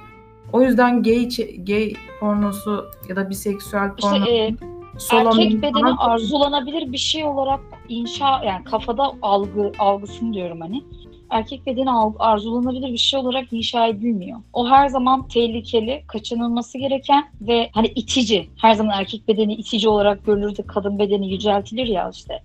O 0.53 0.63
yüzden 0.63 1.03
gay, 1.03 1.29
gay 1.59 1.93
pornosu 2.21 2.87
ya 3.09 3.17
da 3.17 3.31
biseksüel 3.31 3.91
İşte 3.99 4.11
porno 4.11 4.27
e, 4.27 4.55
solo 4.99 5.29
erkek 5.29 5.63
bedeni 5.63 5.73
falan- 5.73 5.97
arzulanabilir 5.99 6.93
bir 6.93 6.99
şey 6.99 7.25
olarak 7.25 7.61
inşa 7.89 8.45
yani 8.45 8.65
kafada 8.65 9.13
algı 9.23 9.73
algısını 9.79 10.35
diyorum 10.35 10.61
hani. 10.61 10.83
Erkek 11.31 11.67
bedeni 11.67 11.91
arzulanabilir 12.19 12.93
bir 12.93 12.99
şey 12.99 13.21
olarak 13.21 13.53
inşa 13.53 13.87
edilmiyor. 13.87 14.39
O 14.53 14.69
her 14.69 14.89
zaman 14.89 15.29
tehlikeli, 15.29 16.05
kaçınılması 16.07 16.79
gereken 16.79 17.25
ve 17.41 17.71
hani 17.73 17.87
itici. 17.87 18.49
Her 18.61 18.75
zaman 18.75 18.99
erkek 18.99 19.29
bedeni 19.29 19.55
itici 19.55 19.89
olarak 19.89 20.27
görülür 20.27 20.57
de 20.57 20.63
kadın 20.63 20.99
bedeni 20.99 21.33
yüceltilir 21.33 21.87
ya 21.87 22.11
işte. 22.15 22.43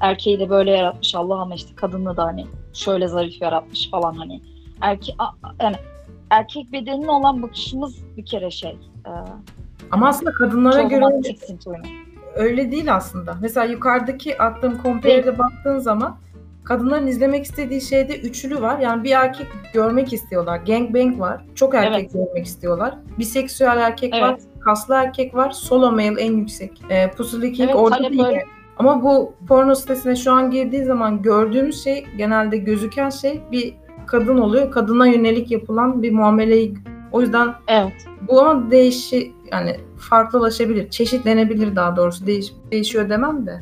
Erkeği 0.00 0.40
de 0.40 0.50
böyle 0.50 0.70
yaratmış 0.70 1.14
Allah 1.14 1.40
ama 1.40 1.54
işte 1.54 1.74
kadını 1.74 2.16
da 2.16 2.24
hani 2.24 2.46
şöyle 2.72 3.08
zarif 3.08 3.42
yaratmış 3.42 3.90
falan 3.90 4.14
hani. 4.14 4.40
Erke 4.80 5.12
yani 5.60 5.76
erkek 6.32 6.72
bedenine 6.72 7.10
olan 7.10 7.42
bakışımız 7.42 8.16
bir 8.16 8.24
kere 8.24 8.50
şey. 8.50 8.70
E, 9.06 9.10
Ama 9.90 10.08
aslında 10.08 10.32
kadınlara 10.32 10.82
göre 10.82 11.04
öyle 12.34 12.70
değil 12.70 12.94
aslında. 12.94 13.36
Mesela 13.40 13.66
yukarıdaki 13.66 14.42
attığım 14.42 14.82
compare'de 14.82 15.38
baktığın 15.38 15.78
zaman 15.78 16.16
kadınların 16.64 17.06
izlemek 17.06 17.44
istediği 17.44 17.80
şeyde 17.80 18.18
üçlü 18.20 18.60
var. 18.60 18.78
Yani 18.78 19.04
bir 19.04 19.10
erkek 19.10 19.46
görmek 19.74 20.12
istiyorlar. 20.12 20.60
Gangbang 20.66 21.20
var. 21.20 21.44
Çok 21.54 21.74
erkek 21.74 22.12
görmek 22.12 22.46
istiyorlar. 22.46 22.94
Biseksüel 23.18 23.76
erkek 23.76 24.12
var. 24.14 24.30
Evet. 24.30 24.42
Kaslı 24.60 24.94
erkek 24.94 25.34
var. 25.34 25.50
Solo 25.50 25.92
male 25.92 26.20
en 26.20 26.36
yüksek. 26.36 26.82
E, 26.90 27.10
Pussy 27.10 27.36
King 27.40 27.60
Evet, 27.60 27.74
orada 27.74 28.10
değil. 28.10 28.24
öyle. 28.24 28.44
Ama 28.76 29.02
bu 29.02 29.34
porno 29.48 29.74
sitesine 29.74 30.16
şu 30.16 30.32
an 30.32 30.50
girdiği 30.50 30.84
zaman 30.84 31.22
gördüğümüz 31.22 31.84
şey 31.84 32.06
genelde 32.16 32.56
gözüken 32.56 33.10
şey 33.10 33.40
bir 33.52 33.74
kadın 34.06 34.38
oluyor. 34.38 34.70
Kadına 34.70 35.06
yönelik 35.06 35.50
yapılan 35.50 36.02
bir 36.02 36.12
muameleyi 36.12 36.74
o 37.12 37.20
yüzden 37.20 37.54
Evet. 37.68 37.92
bu 38.28 38.40
ama 38.40 38.70
değişi 38.70 39.32
yani 39.52 39.76
farklılaşabilir. 39.98 40.90
Çeşitlenebilir 40.90 41.76
daha 41.76 41.96
doğrusu. 41.96 42.26
Değiş, 42.26 42.52
değişiyor 42.70 43.08
demem 43.08 43.46
de. 43.46 43.60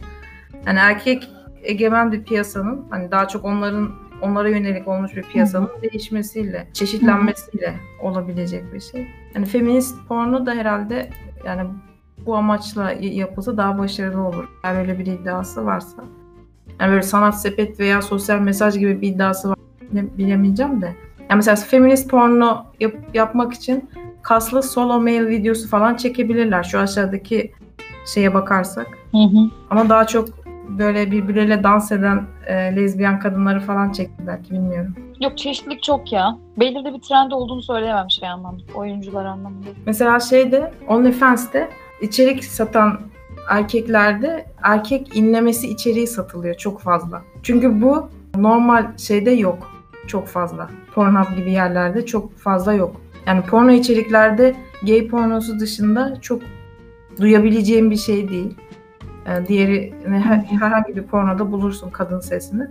Yani 0.66 0.78
erkek 0.78 1.28
egemen 1.62 2.12
bir 2.12 2.24
piyasanın 2.24 2.84
hani 2.91 3.11
daha 3.11 3.28
çok 3.28 3.45
onların 3.45 3.91
onlara 4.22 4.49
yönelik 4.49 4.88
olmuş 4.88 5.16
bir 5.16 5.22
piyasanın 5.22 5.68
değişmesiyle, 5.82 6.68
çeşitlenmesiyle 6.72 7.74
olabilecek 8.03 8.74
bir 8.74 8.80
şey. 8.80 9.09
Yani 9.34 9.47
feminist 9.47 10.09
porno 10.09 10.47
da 10.47 10.55
herhalde 10.55 11.11
yani 11.45 11.70
bu 12.26 12.36
amaçla 12.36 12.93
yapılsa 13.01 13.57
daha 13.57 13.78
başarılı 13.78 14.22
olur. 14.22 14.45
Eğer 14.64 14.80
öyle 14.80 14.99
bir 14.99 15.07
iddiası 15.07 15.66
varsa. 15.66 16.05
Yani 16.80 16.91
böyle 16.91 17.03
sanat 17.03 17.41
sepet 17.41 17.80
veya 17.80 18.03
sosyal 18.03 18.41
mesaj 18.41 18.78
gibi 18.78 19.01
bir 19.01 19.09
iddiası 19.09 19.51
var 19.51 19.57
bilemeyeceğim 19.93 20.82
de. 20.82 20.86
Yani 21.30 21.36
mesela 21.36 21.57
feminist 21.57 22.11
porno 22.11 22.64
yap- 22.80 23.14
yapmak 23.14 23.53
için 23.53 23.91
kaslı 24.22 24.62
solo 24.62 25.01
male 25.01 25.28
videosu 25.28 25.68
falan 25.68 25.95
çekebilirler. 25.95 26.62
Şu 26.62 26.78
aşağıdaki 26.78 27.53
şeye 28.14 28.34
bakarsak. 28.34 28.86
Hı 29.12 29.18
hı. 29.18 29.51
Ama 29.70 29.88
daha 29.88 30.07
çok 30.07 30.28
böyle 30.68 31.11
birbirleriyle 31.11 31.64
dans 31.64 31.93
eden 31.93 32.22
e, 32.47 32.55
lezbiyen 32.76 33.20
kadınları 33.20 33.61
falan 33.61 33.93
çekti 33.93 34.26
belki 34.26 34.51
bilmiyorum. 34.51 34.95
Yok 35.20 35.38
çeşitlilik 35.38 35.82
çok 35.82 36.12
ya. 36.12 36.38
Belirli 36.57 36.95
bir 36.95 37.01
trend 37.01 37.30
olduğunu 37.32 37.62
söyleyemem 37.62 38.11
şey 38.11 38.28
anlamda. 38.28 38.62
Oyuncular 38.74 39.24
anlamında. 39.24 39.66
Mesela 39.86 40.20
şeyde 40.20 40.72
OnlyFans'te 40.88 41.68
içerik 42.01 42.45
satan 42.45 43.01
erkeklerde 43.49 44.47
erkek 44.62 45.16
inlemesi 45.16 45.68
içeriği 45.68 46.07
satılıyor 46.07 46.55
çok 46.55 46.80
fazla. 46.80 47.22
Çünkü 47.43 47.82
bu 47.82 48.11
normal 48.36 48.86
şeyde 48.99 49.30
yok 49.30 49.79
çok 50.11 50.26
fazla. 50.26 50.68
Pornhub 50.94 51.36
gibi 51.36 51.50
yerlerde 51.52 52.06
çok 52.06 52.36
fazla 52.38 52.72
yok. 52.72 52.96
Yani 53.26 53.42
porno 53.42 53.70
içeriklerde 53.70 54.54
gay 54.86 55.08
pornosu 55.08 55.61
dışında 55.61 56.20
çok 56.20 56.42
duyabileceğim 57.20 57.90
bir 57.90 57.96
şey 57.96 58.28
değil. 58.28 58.54
Ee, 59.26 59.46
diğeri 59.48 59.94
her- 60.06 60.44
herhangi 60.61 60.96
bir 60.96 61.02
pornoda 61.02 61.52
bulursun 61.52 61.90
kadın 61.90 62.20
sesini. 62.20 62.62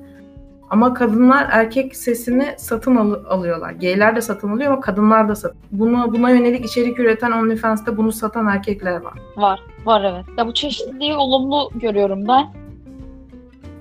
Ama 0.69 0.93
kadınlar 0.93 1.47
erkek 1.51 1.95
sesini 1.95 2.45
satın 2.57 2.95
al- 2.95 3.25
alıyorlar. 3.29 3.71
Gayler 3.71 4.15
de 4.15 4.21
satın 4.21 4.49
alıyor 4.49 4.71
ama 4.71 4.81
kadınlar 4.81 5.29
da 5.29 5.35
satın. 5.35 5.57
Buna, 5.71 6.13
buna 6.13 6.29
yönelik 6.29 6.65
içerik 6.65 6.99
üreten 6.99 7.31
OnlyFans'te 7.31 7.97
bunu 7.97 8.11
satan 8.11 8.47
erkekler 8.47 9.01
var. 9.01 9.13
Var. 9.37 9.59
Var 9.85 10.03
evet. 10.13 10.25
Ya 10.37 10.47
bu 10.47 10.53
çeşitliliği 10.53 11.13
olumlu 11.15 11.69
görüyorum 11.75 12.27
ben. 12.27 12.47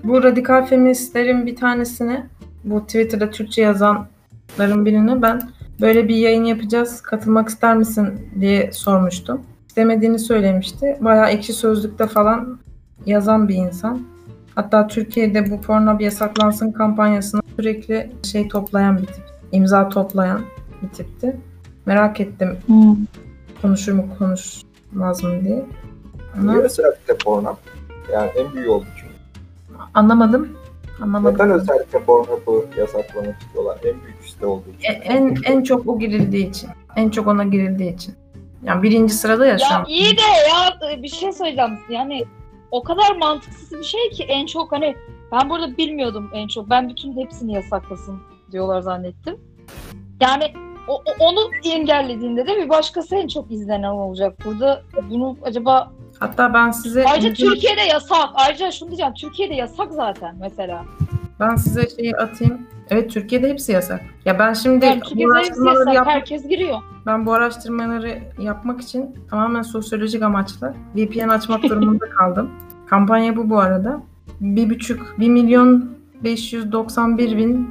Bu 0.03 0.23
radikal 0.23 0.65
feministlerin 0.65 1.45
bir 1.45 1.55
tanesini, 1.55 2.23
bu 2.63 2.85
Twitter'da 2.85 3.29
Türkçe 3.29 3.61
yazanların 3.61 4.85
birini 4.85 5.21
ben 5.21 5.41
böyle 5.81 6.07
bir 6.07 6.15
yayın 6.15 6.43
yapacağız, 6.43 7.01
katılmak 7.01 7.49
ister 7.49 7.77
misin 7.77 8.29
diye 8.39 8.71
sormuştum. 8.71 9.41
İstemediğini 9.67 10.19
söylemişti. 10.19 10.97
Bayağı 11.01 11.29
ekşi 11.29 11.53
sözlükte 11.53 12.07
falan 12.07 12.59
yazan 13.05 13.47
bir 13.47 13.55
insan. 13.55 14.01
Hatta 14.55 14.87
Türkiye'de 14.87 15.51
bu 15.51 15.61
porno 15.61 15.99
bir 15.99 16.05
yasaklansın 16.05 16.71
kampanyasına 16.71 17.41
sürekli 17.55 18.11
şey 18.31 18.47
toplayan 18.47 18.97
bir 18.97 19.05
tip. 19.05 19.23
imza 19.51 19.89
toplayan 19.89 20.41
bir 20.81 20.89
tipti. 20.89 21.37
Merak 21.85 22.19
ettim 22.21 22.57
konuşur 23.61 23.93
mu 23.93 24.05
konuşmaz 24.19 25.23
mı 25.23 25.43
diye. 25.43 25.65
Ama 26.37 26.51
Niye 26.51 26.63
özellikle 26.63 27.17
Pornhub? 27.17 27.57
Yani 28.13 28.31
en 28.37 28.53
büyüğü 28.53 28.69
oldu 28.69 28.85
çünkü. 28.99 29.13
anlamadım. 29.93 30.49
Anlamadım. 31.01 31.35
Neden 31.35 31.51
özellikle 31.51 31.99
Pornhub'ı 32.03 32.65
yasaklamak 32.79 33.41
istiyorlar? 33.41 33.77
En 33.83 34.01
büyük 34.03 34.21
site 34.23 34.45
olduğu 34.45 34.69
için. 34.79 34.89
E- 34.89 34.93
en 35.03 35.35
en 35.43 35.63
çok 35.63 35.87
o 35.87 35.99
girildiği 35.99 36.49
için. 36.49 36.69
En 36.95 37.09
çok 37.09 37.27
ona 37.27 37.43
girildiği 37.43 37.93
için. 37.95 38.15
Yani 38.63 38.83
birinci 38.83 39.13
sırada 39.13 39.45
ya, 39.45 39.57
şu 39.57 39.73
Ya 39.73 39.79
an. 39.79 39.85
iyi 39.85 40.17
de 40.17 40.21
ya 40.49 40.79
bir 41.03 41.07
şey 41.07 41.31
söyleyeceğim. 41.31 41.79
Yani 41.89 42.25
o 42.71 42.83
kadar 42.83 43.15
mantıksız 43.19 43.71
bir 43.79 43.83
şey 43.83 44.09
ki 44.09 44.23
en 44.23 44.45
çok 44.45 44.71
hani 44.71 44.95
ben 45.31 45.49
burada 45.49 45.77
bilmiyordum 45.77 46.29
en 46.33 46.47
çok. 46.47 46.69
Ben 46.69 46.89
bütün 46.89 47.15
hepsini 47.17 47.53
yasaklasın 47.53 48.19
diyorlar 48.51 48.81
zannettim. 48.81 49.37
Yani 50.21 50.53
o, 50.89 51.03
onu 51.19 51.39
engellediğinde 51.65 52.47
de 52.47 52.57
bir 52.57 52.69
başkası 52.69 53.15
en 53.15 53.27
çok 53.27 53.51
izlenen 53.51 53.89
olacak. 53.89 54.37
Burada 54.45 54.81
bunu 55.09 55.37
acaba 55.43 55.91
Hatta 56.19 56.53
ben 56.53 56.71
size 56.71 57.05
ayrıca 57.05 57.33
Türkiye'de 57.33 57.81
yasak. 57.81 58.29
Ayrıca 58.33 58.71
şunu 58.71 58.89
diyeceğim. 58.89 59.13
Türkiye'de 59.13 59.53
yasak 59.53 59.91
zaten 59.93 60.35
mesela. 60.41 60.85
Ben 61.39 61.55
size 61.55 61.89
şeyi 61.95 62.15
atayım. 62.15 62.67
Evet 62.89 63.11
Türkiye'de 63.11 63.49
hepsi 63.49 63.71
yasak. 63.71 64.01
Ya 64.25 64.39
ben 64.39 64.53
şimdi 64.53 64.85
Yani 64.85 65.01
bu 65.15 65.31
araştırmaları 65.31 65.79
yasak. 65.79 65.93
yap- 65.95 66.07
Herkes 66.07 66.47
giriyor. 66.47 66.77
ben 67.05 67.25
bu 67.25 67.33
araştırmaları 67.33 68.19
yapmak 68.39 68.81
için 68.81 69.15
tamamen 69.29 69.61
sosyolojik 69.61 70.21
amaçla 70.23 70.73
VPN 70.95 71.29
açmak 71.29 71.63
durumunda 71.69 72.09
kaldım. 72.09 72.51
Kampanya 72.89 73.35
bu 73.35 73.49
bu 73.49 73.59
arada. 73.59 74.01
Bir 74.41 74.69
buçuk, 74.69 75.15
1 75.19 75.29
milyon 75.29 75.89
591 76.23 77.37
bin 77.37 77.69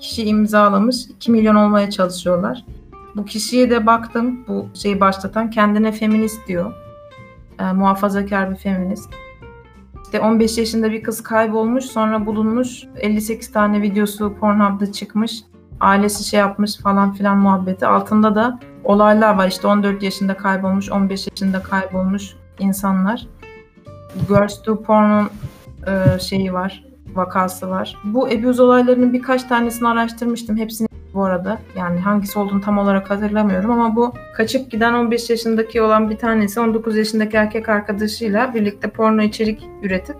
kişi 0.00 0.24
imzalamış. 0.24 1.06
2 1.06 1.30
milyon 1.30 1.54
olmaya 1.54 1.90
çalışıyorlar. 1.90 2.64
Bu 3.16 3.24
kişiye 3.24 3.70
de 3.70 3.86
baktım. 3.86 4.44
Bu 4.48 4.66
şeyi 4.74 5.00
başlatan 5.00 5.50
kendine 5.50 5.92
feminist 5.92 6.48
diyor. 6.48 6.72
Ee, 7.60 7.72
muhafazakar 7.72 8.50
bir 8.50 8.56
feminist. 8.56 9.10
İşte 10.04 10.20
15 10.20 10.58
yaşında 10.58 10.90
bir 10.90 11.02
kız 11.02 11.22
kaybolmuş 11.22 11.84
sonra 11.84 12.26
bulunmuş. 12.26 12.84
58 12.96 13.52
tane 13.52 13.82
videosu 13.82 14.34
Pornhub'da 14.40 14.92
çıkmış. 14.92 15.40
Ailesi 15.80 16.24
şey 16.24 16.40
yapmış 16.40 16.76
falan 16.76 17.12
filan 17.12 17.38
muhabbeti. 17.38 17.86
Altında 17.86 18.34
da 18.34 18.60
olaylar 18.84 19.34
var. 19.34 19.48
İşte 19.48 19.66
14 19.66 20.02
yaşında 20.02 20.36
kaybolmuş, 20.36 20.90
15 20.90 21.26
yaşında 21.30 21.62
kaybolmuş 21.62 22.36
insanlar. 22.58 23.26
Girls 24.28 24.62
to 24.62 24.82
Porn'un 24.82 25.30
e, 25.86 26.18
şeyi 26.18 26.52
var, 26.52 26.83
vakası 27.16 27.70
var. 27.70 27.96
Bu 28.04 28.26
abuse 28.26 28.62
olaylarının 28.62 29.12
birkaç 29.12 29.44
tanesini 29.44 29.88
araştırmıştım. 29.88 30.56
Hepsini 30.56 30.88
bu 31.14 31.24
arada. 31.24 31.58
Yani 31.76 32.00
hangisi 32.00 32.38
olduğunu 32.38 32.60
tam 32.60 32.78
olarak 32.78 33.10
hatırlamıyorum 33.10 33.70
ama 33.70 33.96
bu 33.96 34.12
kaçıp 34.36 34.70
giden 34.70 34.94
15 34.94 35.30
yaşındaki 35.30 35.82
olan 35.82 36.10
bir 36.10 36.16
tanesi 36.16 36.60
19 36.60 36.96
yaşındaki 36.96 37.36
erkek 37.36 37.68
arkadaşıyla 37.68 38.54
birlikte 38.54 38.90
porno 38.90 39.22
içerik 39.22 39.68
üretip 39.82 40.16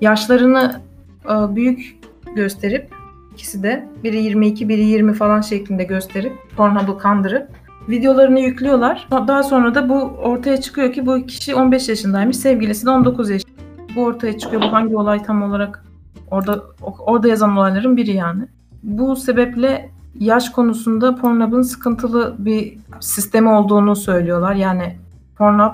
yaşlarını 0.00 0.80
e, 1.24 1.56
büyük 1.56 1.96
gösterip 2.36 2.88
ikisi 3.32 3.62
de 3.62 3.88
biri 4.04 4.16
22 4.16 4.68
biri 4.68 4.84
20 4.84 5.14
falan 5.14 5.40
şeklinde 5.40 5.84
gösterip 5.84 6.32
Pornhub'u 6.56 6.98
kandırıp 6.98 7.48
videolarını 7.88 8.40
yüklüyorlar. 8.40 9.08
Daha 9.10 9.42
sonra 9.42 9.74
da 9.74 9.88
bu 9.88 10.00
ortaya 10.02 10.60
çıkıyor 10.60 10.92
ki 10.92 11.06
bu 11.06 11.26
kişi 11.26 11.54
15 11.54 11.88
yaşındaymış, 11.88 12.36
sevgilisi 12.36 12.86
de 12.86 12.90
19 12.90 13.30
yaşında. 13.30 13.52
Bu 13.96 14.04
ortaya 14.04 14.38
çıkıyor. 14.38 14.62
Bu 14.62 14.72
hangi 14.72 14.96
olay 14.96 15.22
tam 15.22 15.42
olarak 15.42 15.85
orada 16.30 16.64
orada 16.80 17.28
yazan 17.28 17.56
olayların 17.56 17.96
biri 17.96 18.12
yani. 18.12 18.48
Bu 18.82 19.16
sebeple 19.16 19.90
yaş 20.20 20.48
konusunda 20.50 21.14
Pornhub'ın 21.14 21.62
sıkıntılı 21.62 22.34
bir 22.38 22.78
sistemi 23.00 23.48
olduğunu 23.48 23.96
söylüyorlar. 23.96 24.54
Yani 24.54 24.96
Pornhub 25.38 25.72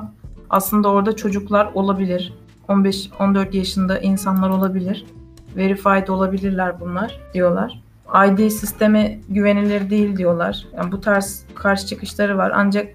aslında 0.50 0.88
orada 0.88 1.16
çocuklar 1.16 1.70
olabilir. 1.74 2.34
15-14 2.68 3.57
yaşında 3.57 3.98
insanlar 3.98 4.50
olabilir. 4.50 5.07
Verified 5.57 6.09
olabilirler 6.09 6.80
bunlar 6.80 7.20
diyorlar. 7.34 7.82
ID 8.26 8.48
sistemi 8.48 9.20
güvenilir 9.28 9.90
değil 9.90 10.16
diyorlar. 10.16 10.66
Yani 10.76 10.92
bu 10.92 11.00
tarz 11.00 11.44
karşı 11.55 11.86
çıkışları 11.86 12.38
var. 12.38 12.53
Ancak 12.55 12.88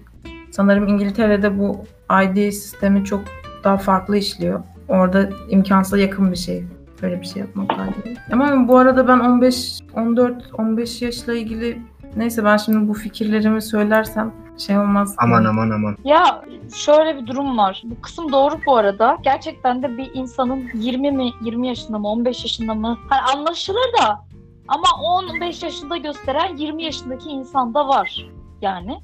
sanırım 0.50 0.88
İngiltere'de 0.88 1.58
bu 1.58 1.84
ID 2.24 2.50
sistemi 2.50 3.04
çok 3.04 3.20
daha 3.64 3.76
farklı 3.76 4.16
işliyor. 4.16 4.60
Orada 4.88 5.30
imkansıza 5.48 5.98
yakın 5.98 6.32
bir 6.32 6.36
şey. 6.36 6.64
Böyle 7.02 7.20
bir 7.20 7.26
şey 7.26 7.42
yapmak 7.42 7.68
galiba. 7.68 8.20
Ama 8.32 8.68
bu 8.68 8.76
arada 8.78 9.08
ben 9.08 9.18
15, 9.18 9.80
14, 9.96 10.50
15 10.58 11.02
yaşla 11.02 11.34
ilgili 11.34 11.82
neyse 12.16 12.44
ben 12.44 12.56
şimdi 12.56 12.88
bu 12.88 12.94
fikirlerimi 12.94 13.62
söylersem 13.62 14.32
şey 14.58 14.78
olmaz. 14.78 15.14
Aman 15.18 15.44
aman 15.44 15.70
aman. 15.70 15.96
Ya 16.04 16.42
şöyle 16.74 17.16
bir 17.16 17.26
durum 17.26 17.58
var. 17.58 17.82
Bu 17.84 18.00
kısım 18.00 18.32
doğru 18.32 18.54
bu 18.66 18.76
arada. 18.76 19.16
Gerçekten 19.22 19.82
de 19.82 19.96
bir 19.98 20.10
insanın 20.14 20.64
20 20.74 21.12
mi 21.12 21.30
20 21.44 21.68
yaşında 21.68 21.98
mı 21.98 22.08
15 22.08 22.44
yaşında 22.44 22.74
mı 22.74 22.98
hani 23.08 23.20
anlaşılır 23.20 23.92
da 24.02 24.24
ama 24.68 24.86
15 25.02 25.62
yaşında 25.62 25.96
gösteren 25.96 26.56
20 26.56 26.84
yaşındaki 26.84 27.28
insan 27.28 27.74
da 27.74 27.88
var 27.88 28.26
yani. 28.62 28.98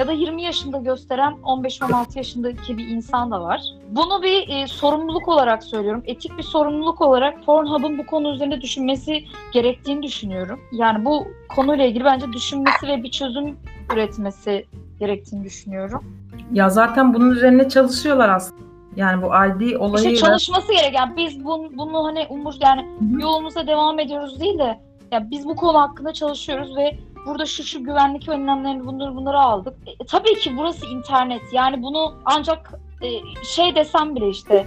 Ya 0.00 0.06
da 0.06 0.12
20 0.12 0.42
yaşında 0.42 0.78
gösteren 0.78 1.32
15-16 1.32 2.18
yaşındaki 2.18 2.78
bir 2.78 2.88
insan 2.88 3.30
da 3.30 3.40
var. 3.42 3.62
Bunu 3.90 4.22
bir 4.22 4.48
e, 4.48 4.66
sorumluluk 4.66 5.28
olarak 5.28 5.64
söylüyorum. 5.64 6.02
Etik 6.06 6.38
bir 6.38 6.42
sorumluluk 6.42 7.00
olarak 7.00 7.44
Pornhub'ın 7.46 7.98
bu 7.98 8.06
konu 8.06 8.34
üzerinde 8.34 8.60
düşünmesi 8.60 9.24
gerektiğini 9.52 10.02
düşünüyorum. 10.02 10.60
Yani 10.72 11.04
bu 11.04 11.28
konuyla 11.48 11.84
ilgili 11.84 12.04
bence 12.04 12.32
düşünmesi 12.32 12.86
ve 12.86 13.02
bir 13.02 13.10
çözüm 13.10 13.56
üretmesi 13.94 14.66
gerektiğini 15.00 15.44
düşünüyorum. 15.44 16.04
Ya 16.52 16.70
zaten 16.70 17.14
bunun 17.14 17.30
üzerine 17.30 17.68
çalışıyorlar 17.68 18.28
aslında. 18.28 18.62
Yani 18.96 19.22
bu 19.22 19.26
ID 19.26 19.76
olayı 19.76 20.10
İşte 20.10 20.26
çalışması 20.26 20.72
gereken 20.72 21.16
biz 21.16 21.44
bunu, 21.44 21.70
bunu 21.72 22.04
hani 22.04 22.26
umur 22.28 22.54
yani 22.60 22.86
yolumuza 23.22 23.66
devam 23.66 23.98
ediyoruz 23.98 24.40
değil 24.40 24.58
de 24.58 24.80
ya 25.12 25.30
biz 25.30 25.44
bu 25.46 25.56
konu 25.56 25.80
hakkında 25.80 26.12
çalışıyoruz 26.12 26.76
ve 26.76 26.98
burada 27.26 27.46
şu 27.46 27.62
şu 27.62 27.84
güvenlik 27.84 28.28
önlemlerini 28.28 28.86
bunları 28.86 29.16
bunları 29.16 29.38
aldık. 29.38 29.74
E, 29.86 30.04
tabii 30.06 30.34
ki 30.34 30.56
burası 30.56 30.86
internet. 30.86 31.42
Yani 31.52 31.82
bunu 31.82 32.14
ancak 32.24 32.80
e, 33.02 33.08
şey 33.44 33.74
desem 33.74 34.16
bile 34.16 34.28
işte 34.28 34.66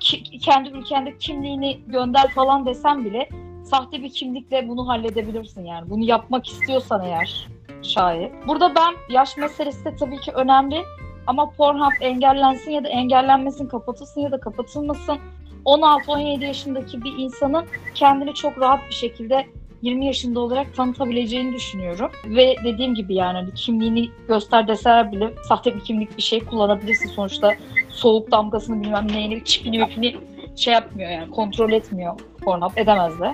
ki- 0.00 0.38
kendi 0.38 0.68
ülkende 0.68 1.18
kimliğini 1.18 1.80
gönder 1.86 2.28
falan 2.28 2.66
desem 2.66 3.04
bile 3.04 3.28
sahte 3.64 4.02
bir 4.02 4.10
kimlikle 4.10 4.68
bunu 4.68 4.88
halledebilirsin 4.88 5.64
yani. 5.64 5.90
Bunu 5.90 6.04
yapmak 6.04 6.46
istiyorsan 6.46 7.04
eğer 7.04 7.48
şayet. 7.82 8.46
Burada 8.46 8.74
ben 8.74 9.14
yaş 9.14 9.36
meselesi 9.36 9.84
de 9.84 9.96
tabii 9.96 10.20
ki 10.20 10.32
önemli 10.32 10.82
ama 11.26 11.50
Pornhub 11.50 11.92
engellensin 12.00 12.70
ya 12.70 12.84
da 12.84 12.88
engellenmesin, 12.88 13.68
kapatılsın 13.68 14.20
ya 14.20 14.32
da 14.32 14.40
kapatılmasın. 14.40 15.18
16-17 15.64 16.44
yaşındaki 16.44 17.02
bir 17.04 17.12
insanın 17.18 17.64
kendini 17.94 18.34
çok 18.34 18.60
rahat 18.60 18.80
bir 18.88 18.94
şekilde 18.94 19.46
20 19.84 20.06
yaşında 20.06 20.40
olarak 20.40 20.74
tanıtabileceğini 20.74 21.52
düşünüyorum. 21.52 22.10
Ve 22.24 22.56
dediğim 22.64 22.94
gibi 22.94 23.14
yani 23.14 23.38
hani 23.38 23.54
kimliğini 23.54 24.10
göster 24.28 24.68
deseler 24.68 25.12
bile 25.12 25.34
sahte 25.48 25.74
bir 25.74 25.80
kimlik 25.80 26.16
bir 26.16 26.22
şey 26.22 26.44
kullanabilirsin 26.44 27.08
sonuçta. 27.08 27.54
Soğuk 27.88 28.30
damgasını 28.30 28.82
bilmem 28.82 29.08
neyini, 29.12 29.44
çipini 29.44 29.78
mipini 29.78 30.16
şey 30.56 30.74
yapmıyor 30.74 31.10
yani 31.10 31.30
kontrol 31.30 31.72
etmiyor 31.72 32.20
Pornhub 32.44 32.76
edemez 32.76 33.20
de. 33.20 33.32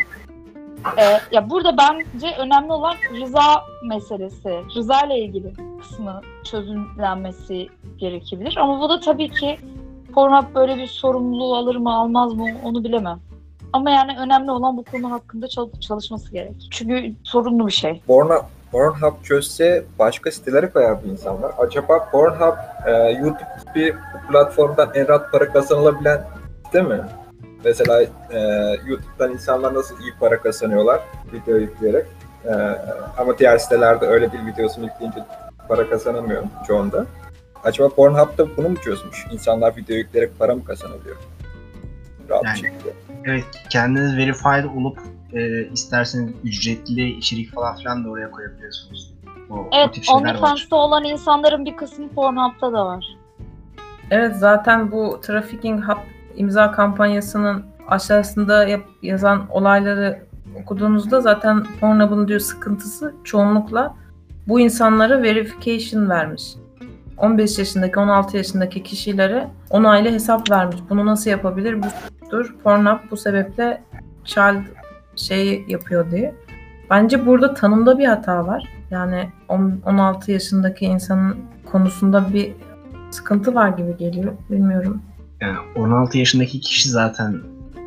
Ee, 0.98 1.02
ya 1.32 1.50
burada 1.50 1.76
bence 1.78 2.36
önemli 2.38 2.72
olan 2.72 2.94
rıza 3.20 3.62
meselesi. 3.84 4.60
Rıza 4.76 5.06
ile 5.06 5.18
ilgili 5.18 5.52
kısmı 5.80 6.20
çözümlenmesi 6.44 7.68
gerekebilir. 7.98 8.56
Ama 8.56 8.80
bu 8.80 8.88
da 8.88 9.00
tabii 9.00 9.30
ki 9.30 9.58
Pornhub 10.14 10.54
böyle 10.54 10.76
bir 10.76 10.86
sorumluluğu 10.86 11.56
alır 11.56 11.76
mı 11.76 11.94
almaz 11.94 12.34
mı 12.34 12.46
onu 12.64 12.84
bilemem. 12.84 13.20
Ama 13.72 13.90
yani 13.90 14.16
önemli 14.18 14.50
olan 14.50 14.76
bu 14.76 14.84
konu 14.84 15.10
hakkında 15.10 15.48
çal- 15.48 15.80
çalışması 15.80 16.32
gerek. 16.32 16.68
Çünkü 16.70 17.12
sorunlu 17.24 17.66
bir 17.66 17.72
şey. 17.72 18.02
Pornhub, 18.06 18.44
Pornhub 18.72 19.22
çözse 19.24 19.84
başka 19.98 20.30
sitelere 20.30 20.70
koyar 20.70 21.04
bu 21.04 21.08
insanlar. 21.08 21.52
Acaba 21.58 22.10
Pornhub 22.12 22.56
e, 22.86 22.90
YouTube 23.10 23.48
gibi 23.74 23.96
platformdan 24.30 24.90
en 24.94 25.08
rahat 25.08 25.32
para 25.32 25.52
kazanılabilen 25.52 26.24
site 26.66 26.82
mi? 26.82 27.00
Mesela 27.64 28.02
e, 28.30 28.38
YouTube'dan 28.86 29.32
insanlar 29.32 29.74
nasıl 29.74 30.00
iyi 30.00 30.12
para 30.20 30.42
kazanıyorlar 30.42 31.00
video 31.32 31.56
yükleyerek. 31.56 32.06
E, 32.44 32.52
ama 33.18 33.38
diğer 33.38 33.58
sitelerde 33.58 34.06
öyle 34.06 34.32
değil 34.32 34.46
videosunu 34.46 34.84
yükleyince 34.84 35.24
para 35.68 35.90
kazanamıyor 35.90 36.42
çoğunda. 36.66 37.06
Acaba 37.64 37.88
Pornhub 37.88 38.38
da 38.38 38.56
bunu 38.56 38.68
mu 38.68 38.76
çözmüş? 38.76 39.26
İnsanlar 39.32 39.76
video 39.76 39.96
yükleyerek 39.96 40.38
para 40.38 40.54
mı 40.54 40.64
kazanabiliyor? 40.64 41.16
Rahat 42.30 42.44
Yani- 42.44 42.56
şekilde. 42.58 42.94
Evet 43.24 43.44
kendiniz 43.70 44.16
verified 44.16 44.64
olup 44.76 44.98
e, 45.32 45.66
isterseniz 45.72 46.32
ücretli 46.44 47.08
içerik 47.10 47.54
falan 47.54 47.76
filan 47.76 48.04
da 48.04 48.08
oraya 48.08 48.30
koyabiliyorsunuz. 48.30 49.14
O, 49.50 49.66
Evet. 49.72 49.98
OnlyFans'ta 50.12 50.76
olan 50.76 51.04
insanların 51.04 51.64
bir 51.64 51.76
kısmı 51.76 52.08
Pornhub'da 52.08 52.72
da 52.72 52.86
var. 52.86 53.06
Evet 54.10 54.36
zaten 54.36 54.92
bu 54.92 55.20
Trafficking 55.22 55.84
Hub 55.84 55.98
imza 56.36 56.72
kampanyasının 56.72 57.64
aşağısında 57.88 58.68
yap- 58.68 58.86
yazan 59.02 59.46
olayları 59.50 60.18
okuduğunuzda 60.62 61.20
zaten 61.20 61.66
Pornhub'un 61.80 62.28
diyor 62.28 62.40
sıkıntısı 62.40 63.14
çoğunlukla 63.24 63.94
bu 64.48 64.60
insanlara 64.60 65.22
verification 65.22 66.08
vermiş. 66.10 66.42
15 67.16 67.58
yaşındaki 67.58 67.98
16 67.98 68.36
yaşındaki 68.36 68.82
kişilere 68.82 69.48
onaylı 69.70 70.10
hesap 70.10 70.50
vermiş. 70.50 70.76
Bunu 70.90 71.06
nasıl 71.06 71.30
yapabilir? 71.30 71.82
Bu 71.82 71.86
suçtur. 72.30 72.54
Pornhub 72.64 73.10
bu 73.10 73.16
sebeple 73.16 73.82
child 74.24 74.64
şey 75.16 75.64
yapıyor 75.68 76.10
diye. 76.10 76.34
Bence 76.90 77.26
burada 77.26 77.54
tanımda 77.54 77.98
bir 77.98 78.06
hata 78.06 78.46
var. 78.46 78.64
Yani 78.90 79.28
on- 79.48 79.80
16 79.86 80.32
yaşındaki 80.32 80.84
insanın 80.84 81.36
konusunda 81.72 82.34
bir 82.34 82.52
sıkıntı 83.10 83.54
var 83.54 83.68
gibi 83.68 83.96
geliyor. 83.96 84.32
Bilmiyorum. 84.50 85.02
Yani 85.40 85.56
16 85.76 86.18
yaşındaki 86.18 86.60
kişi 86.60 86.88
zaten 86.88 87.40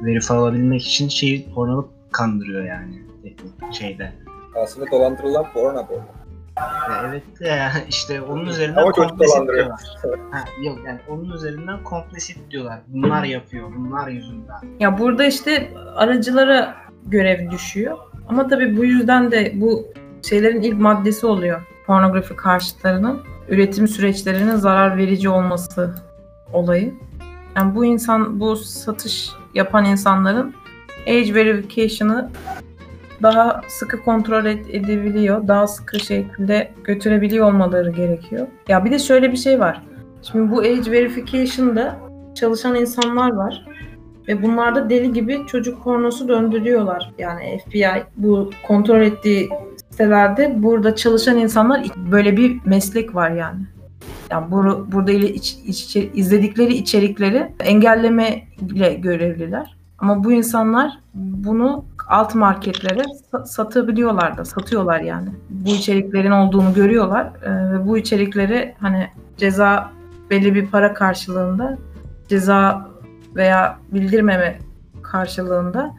verified 0.04 0.38
olabilmek 0.38 0.82
için 0.82 1.08
şeyi 1.10 1.54
Pornhub 1.54 1.86
kandırıyor 2.12 2.64
yani 2.64 3.02
teknik 3.24 3.74
şeyde. 3.74 4.12
Aslında 4.64 4.92
dolandırılan 4.92 5.46
Pornhub 5.54 5.90
orada. 5.90 6.23
Ya 6.60 7.06
evet 7.10 7.40
de 7.40 7.48
ya 7.48 7.72
işte 7.90 8.22
onun 8.22 8.46
üzerinden 8.46 8.82
Ama 8.82 8.92
komplesit 8.92 9.48
diyorlar. 9.48 9.82
Ha, 10.32 10.44
yok 10.64 10.80
yani 10.86 11.00
onun 11.10 11.32
üzerinden 11.32 11.84
komplesit 11.84 12.52
diyorlar. 12.52 12.80
Bunlar 12.88 13.24
yapıyor, 13.24 13.72
bunlar 13.78 14.08
yüzünden. 14.08 14.56
Ya 14.80 15.00
burada 15.00 15.26
işte 15.26 15.74
aracılara 15.96 16.76
görev 17.06 17.52
düşüyor. 17.52 17.98
Ama 18.28 18.48
tabii 18.48 18.78
bu 18.78 18.86
yüzden 18.86 19.32
de 19.32 19.52
bu 19.56 19.88
şeylerin 20.22 20.62
ilk 20.62 20.80
maddesi 20.80 21.26
oluyor. 21.26 21.62
Pornografi 21.86 22.36
karşıtlarının 22.36 23.22
üretim 23.50 23.88
süreçlerinin 23.88 24.56
zarar 24.56 24.98
verici 24.98 25.30
olması 25.30 25.96
olayı. 26.54 26.94
Yani 27.56 27.76
bu 27.76 27.86
insan, 27.86 28.40
bu 28.40 28.56
satış 28.56 29.30
yapan 29.54 29.86
insanların 29.86 30.54
age 31.08 31.34
verification'ı 31.34 32.30
daha 33.24 33.62
sıkı 33.68 34.04
kontrol 34.04 34.46
ed- 34.46 34.72
edebiliyor, 34.72 35.48
daha 35.48 35.68
sıkı 35.68 36.00
şekilde 36.00 36.72
götürebiliyor 36.84 37.48
olmaları 37.48 37.90
gerekiyor. 37.92 38.48
Ya 38.68 38.86
bir 38.86 38.92
de 38.92 39.00
şöyle 39.00 39.32
bir 39.32 39.38
şey 39.38 39.60
var. 39.60 39.82
Şimdi 40.22 40.52
bu 40.52 40.60
age 40.60 40.92
verification'da 40.92 41.96
çalışan 42.36 42.76
insanlar 42.76 43.32
var. 43.34 43.66
Ve 44.28 44.44
bunlarda 44.44 44.90
deli 44.90 45.14
gibi 45.14 45.42
çocuk 45.48 45.84
pornosu 45.84 46.28
döndürüyorlar. 46.28 47.12
Yani 47.18 47.60
FBI 47.68 48.04
bu 48.18 48.50
kontrol 48.68 49.02
ettiği 49.02 49.50
sitelerde 49.92 50.64
burada 50.64 50.96
çalışan 50.96 51.38
insanlar 51.38 51.86
böyle 52.12 52.38
bir 52.38 52.58
meslek 52.66 53.16
var 53.16 53.32
yani. 53.32 53.60
Yani 54.32 54.46
bur- 54.52 54.92
burada 54.92 55.12
ile 55.12 55.34
iç, 55.34 55.58
iç- 55.66 55.96
izledikleri 56.14 56.74
içerikleri 56.74 57.52
engelleme 57.60 58.44
ile 58.76 58.94
görevliler. 58.94 59.78
Ama 60.00 60.24
bu 60.24 60.32
insanlar 60.32 60.92
bunu 61.14 61.86
alt 62.14 62.36
marketlere 62.36 63.04
sa- 63.32 63.46
satabiliyorlar 63.46 64.38
da, 64.38 64.46
satıyorlar 64.46 65.00
yani. 65.00 65.30
Bu 65.50 65.70
içeriklerin 65.70 66.32
olduğunu 66.32 66.74
görüyorlar 66.74 67.32
Ee, 67.44 67.50
ve 67.74 67.88
bu 67.88 67.98
içerikleri 67.98 68.76
hani 68.80 69.10
ceza 69.38 69.92
belli 70.30 70.56
bir 70.56 70.68
para 70.68 70.94
karşılığında 70.94 71.78
ceza 72.28 72.88
veya 73.36 73.78
bildirmeme 73.92 74.60
karşılığında 75.04 75.96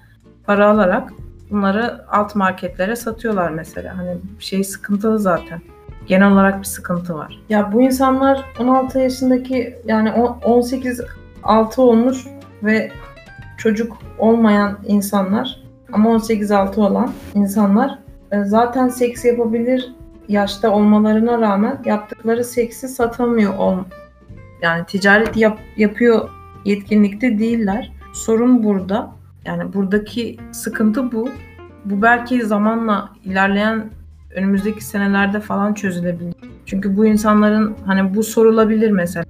para 0.47 0.70
alarak 0.70 1.12
bunları 1.51 2.05
alt 2.11 2.35
marketlere 2.35 2.97
satıyorlar 2.97 3.51
mesela. 3.51 3.99
Hani 3.99 4.16
şey 4.39 4.65
sıkıntılı 4.65 5.19
zaten. 5.19 5.61
Genel 6.07 6.32
olarak 6.32 6.59
bir 6.59 6.65
sıkıntı 6.65 7.15
var. 7.15 7.41
Ya 7.49 7.73
bu 7.73 7.82
insanlar 7.82 8.45
16 8.61 8.99
yaşındaki 8.99 9.77
yani 9.85 10.12
o- 10.12 10.39
18 10.45 11.01
altı 11.43 11.82
olmuş 11.82 12.27
ve 12.62 12.93
çocuk 13.59 13.97
olmayan 14.19 14.78
insanlar 14.86 15.64
ama 15.93 16.11
18 16.11 16.51
altı 16.51 16.81
olan 16.82 17.12
insanlar 17.35 17.98
e, 18.32 18.44
zaten 18.44 18.89
seks 18.89 19.24
yapabilir 19.24 19.93
yaşta 20.28 20.70
olmalarına 20.70 21.40
rağmen 21.40 21.82
yaptıkları 21.85 22.44
seksi 22.44 22.89
satamıyor 22.89 23.59
ol 23.59 23.78
yani 24.62 24.86
ticaret 24.86 25.36
yap, 25.36 25.59
yapıyor 25.77 26.28
yetkinlikte 26.65 27.39
değiller. 27.39 27.93
Sorun 28.12 28.65
burada. 28.65 29.12
Yani 29.44 29.73
buradaki 29.73 30.36
sıkıntı 30.52 31.12
bu. 31.12 31.28
Bu 31.85 32.02
belki 32.02 32.47
zamanla 32.47 33.11
ilerleyen 33.24 33.90
önümüzdeki 34.35 34.85
senelerde 34.85 35.40
falan 35.40 35.74
çözülebilir. 35.74 36.35
Çünkü 36.66 36.97
bu 36.97 37.06
insanların 37.06 37.77
hani 37.86 38.15
bu 38.15 38.23
sorulabilir 38.23 38.90
mesela. 38.90 39.24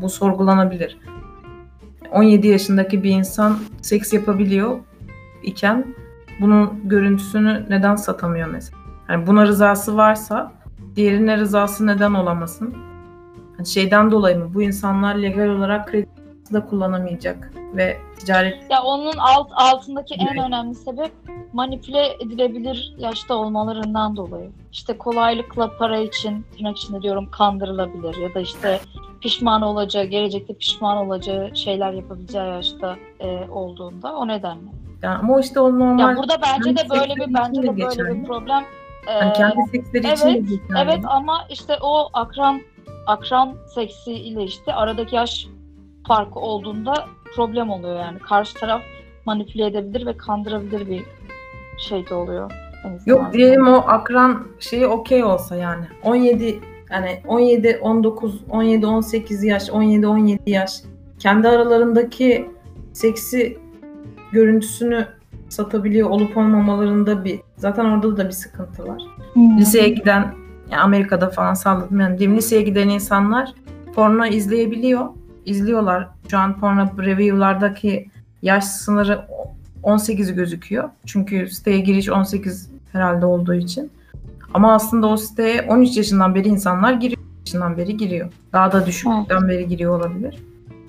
Bu 0.00 0.08
sorgulanabilir. 0.08 0.98
17 2.12 2.48
yaşındaki 2.48 3.02
bir 3.02 3.10
insan 3.10 3.58
seks 3.82 4.12
yapabiliyor 4.12 4.78
iken 5.42 5.94
bunun 6.40 6.88
görüntüsünü 6.88 7.66
neden 7.68 7.96
satamıyor 7.96 8.48
mesela? 8.48 8.78
Yani 9.08 9.26
buna 9.26 9.46
rızası 9.46 9.96
varsa 9.96 10.52
diğerine 10.96 11.36
rızası 11.36 11.86
neden 11.86 12.14
olamasın? 12.14 12.74
Hani 13.56 13.66
şeyden 13.66 14.10
dolayı 14.10 14.38
mı? 14.38 14.54
Bu 14.54 14.62
insanlar 14.62 15.14
legal 15.14 15.48
olarak 15.48 15.88
kredi 15.88 16.08
da 16.52 16.66
kullanamayacak 16.66 17.52
ve 17.76 17.96
ticaret 18.18 18.70
Ya 18.70 18.82
onun 18.82 19.12
alt 19.18 19.48
altındaki 19.54 20.14
en 20.14 20.26
Evet. 20.26 20.46
önemli 20.46 20.74
sebep 20.74 21.12
manipüle 21.52 22.06
edilebilir 22.20 22.94
yaşta 22.98 23.34
olmalarından 23.34 24.16
dolayı. 24.16 24.50
İşte 24.72 24.98
kolaylıkla 24.98 25.76
para 25.78 25.98
için 25.98 26.44
tırnak 26.56 26.76
içinde 26.76 27.02
diyorum 27.02 27.28
kandırılabilir 27.30 28.16
ya 28.16 28.34
da 28.34 28.40
işte 28.40 28.80
pişman 29.20 29.62
olacağı, 29.62 30.04
gelecekte 30.04 30.54
pişman 30.54 30.96
olacağı 30.96 31.56
şeyler 31.56 31.92
yapabileceği 31.92 32.48
yaşta 32.48 32.96
e, 33.20 33.48
olduğunda 33.50 34.16
o 34.16 34.28
nedenle. 34.28 34.70
Yani 35.02 35.18
ama 35.18 35.40
işte 35.40 35.60
o 35.60 35.78
normal 35.78 36.10
Ya 36.10 36.16
burada 36.16 36.34
bence 36.42 36.76
de 36.76 36.90
böyle 36.90 37.16
bir 37.16 37.34
bence 37.34 37.50
için 37.50 37.62
de 37.62 37.66
de 37.66 37.68
böyle 37.68 37.84
geçerli. 37.84 38.22
bir 38.22 38.24
problem. 38.24 38.64
hani 39.06 39.30
e, 39.30 39.32
kendi 39.32 39.56
seksleri 39.70 40.12
için 40.12 40.26
de 40.26 40.30
evet, 40.30 40.48
geçerli. 40.48 40.78
Evet 40.78 41.00
ama 41.04 41.46
işte 41.50 41.76
o 41.80 42.08
akran 42.12 42.60
akran 43.06 43.54
seksi 43.74 44.12
ile 44.12 44.44
işte 44.44 44.74
aradaki 44.74 45.16
yaş 45.16 45.46
farkı 46.08 46.38
olduğunda 46.38 47.06
problem 47.36 47.70
oluyor 47.70 48.00
yani. 48.00 48.18
Karşı 48.18 48.54
taraf 48.54 48.82
manipüle 49.26 49.66
edebilir 49.66 50.06
ve 50.06 50.16
kandırabilir 50.16 50.88
bir 50.88 51.04
şey 51.78 52.08
de 52.08 52.14
oluyor. 52.14 52.52
Yok 53.06 53.32
diyelim 53.32 53.68
o 53.68 53.84
akran 53.86 54.46
şeyi 54.60 54.86
okey 54.86 55.24
olsa 55.24 55.56
yani. 55.56 55.84
17 56.02 56.60
yani 56.90 57.20
17 57.26 57.78
19 57.82 58.40
17 58.50 58.86
18 58.86 59.44
yaş 59.44 59.70
17 59.70 60.06
17 60.06 60.50
yaş 60.50 60.82
kendi 61.18 61.48
aralarındaki 61.48 62.50
seksi 62.92 63.58
görüntüsünü 64.32 65.06
satabiliyor 65.48 66.10
olup 66.10 66.36
olmamalarında 66.36 67.24
bir 67.24 67.40
zaten 67.56 67.84
orada 67.84 68.16
da 68.16 68.26
bir 68.26 68.32
sıkıntı 68.32 68.88
var. 68.88 69.02
Hmm. 69.32 69.58
Liseye 69.58 69.88
giden 69.88 70.34
yani 70.70 70.82
Amerika'da 70.82 71.30
falan 71.30 71.54
salladım 71.54 72.00
yani 72.00 72.18
diyeyim 72.18 72.38
liseye 72.38 72.62
giden 72.62 72.88
insanlar 72.88 73.54
porno 73.94 74.26
izleyebiliyor. 74.26 75.06
izliyorlar. 75.44 76.08
Şu 76.30 76.38
an 76.38 76.60
porno 76.60 76.88
review'lardaki 76.98 78.10
yaş 78.42 78.64
sınırı 78.64 79.20
18 79.82 80.34
gözüküyor. 80.34 80.90
Çünkü 81.06 81.48
siteye 81.48 81.78
giriş 81.78 82.08
18 82.08 82.70
herhalde 82.92 83.26
olduğu 83.26 83.54
için. 83.54 83.90
Ama 84.54 84.74
aslında 84.74 85.06
o 85.06 85.16
siteye 85.16 85.62
13 85.62 85.96
yaşından 85.96 86.34
beri 86.34 86.48
insanlar 86.48 86.92
giriyor. 86.92 87.22
yaşından 87.46 87.76
beri 87.76 87.96
giriyor. 87.96 88.32
Daha 88.52 88.72
da 88.72 88.86
düşükten 88.86 89.48
beri 89.48 89.68
giriyor 89.68 89.98
olabilir. 89.98 90.38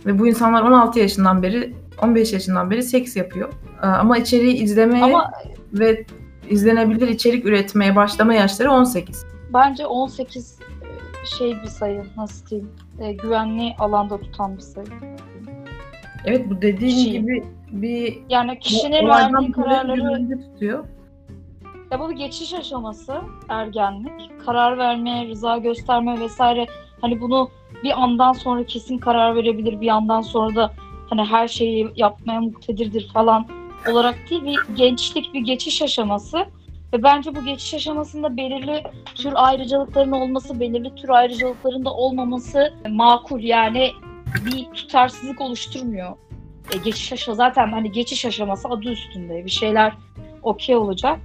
Ve 0.05 0.19
bu 0.19 0.27
insanlar 0.27 0.61
16 0.61 0.99
yaşından 0.99 1.43
beri 1.43 1.73
15 2.01 2.33
yaşından 2.33 2.71
beri 2.71 2.83
seks 2.83 3.15
yapıyor. 3.15 3.53
Ee, 3.83 3.85
Ama 3.85 4.17
içeriği 4.17 4.55
izlemeye 4.63 5.03
Ama 5.03 5.31
ve 5.73 6.05
izlenebilir 6.49 7.07
içerik 7.07 7.45
üretmeye 7.45 7.95
başlama 7.95 8.33
yaşları 8.33 8.71
18. 8.71 9.25
bence 9.53 9.85
18 9.87 10.59
şey 11.37 11.51
bir 11.61 11.67
sayı 11.67 12.05
nasıl 12.17 12.45
diyeyim 12.49 12.71
e, 12.99 13.13
güvenli 13.13 13.75
alanda 13.79 14.17
tutan 14.21 14.55
bir 14.55 14.61
sayı. 14.61 14.87
Evet 16.25 16.49
bu 16.49 16.61
dediğin 16.61 17.03
Şey- 17.03 17.11
gibi 17.11 17.43
bir 17.71 18.19
Yani 18.29 18.59
kişinin 18.59 19.07
verdiği 19.07 19.51
kararları 19.51 20.27
tutuyor. 20.29 20.85
Ya 21.91 21.99
bu 21.99 22.09
bir 22.09 22.15
geçiş 22.15 22.53
aşaması 22.53 23.13
ergenlik. 23.49 24.45
Karar 24.45 24.77
verme, 24.77 25.27
rıza 25.27 25.57
gösterme 25.57 26.19
vesaire. 26.19 26.65
Hani 27.01 27.21
bunu 27.21 27.49
bir 27.83 28.03
andan 28.03 28.31
sonra 28.33 28.63
kesin 28.65 28.97
karar 28.97 29.35
verebilir. 29.35 29.81
Bir 29.81 29.87
andan 29.87 30.21
sonra 30.21 30.55
da 30.55 30.71
hani 31.13 31.27
her 31.27 31.47
şeyi 31.47 31.89
yapmaya 31.95 32.41
muktedirdir 32.41 33.09
falan 33.13 33.47
olarak 33.91 34.15
değil. 34.29 34.43
Bir 34.43 34.75
gençlik, 34.75 35.33
bir 35.33 35.39
geçiş 35.39 35.81
aşaması. 35.81 36.37
Ve 36.93 37.03
bence 37.03 37.35
bu 37.35 37.45
geçiş 37.45 37.73
aşamasında 37.73 38.37
belirli 38.37 38.83
tür 39.15 39.33
ayrıcalıkların 39.35 40.11
olması, 40.11 40.59
belirli 40.59 40.95
tür 40.95 41.09
ayrıcalıkların 41.09 41.85
da 41.85 41.93
olmaması 41.93 42.73
makul. 42.89 43.39
Yani 43.39 43.91
bir 44.45 44.65
tutarsızlık 44.73 45.41
oluşturmuyor. 45.41 46.15
E, 46.73 46.77
geçiş 46.77 47.13
aşaması 47.13 47.37
zaten 47.37 47.71
hani 47.71 47.91
geçiş 47.91 48.25
aşaması 48.25 48.69
adı 48.69 48.89
üstünde. 48.89 49.45
Bir 49.45 49.51
şeyler 49.51 49.93
okey 50.43 50.75
olacak 50.75 51.19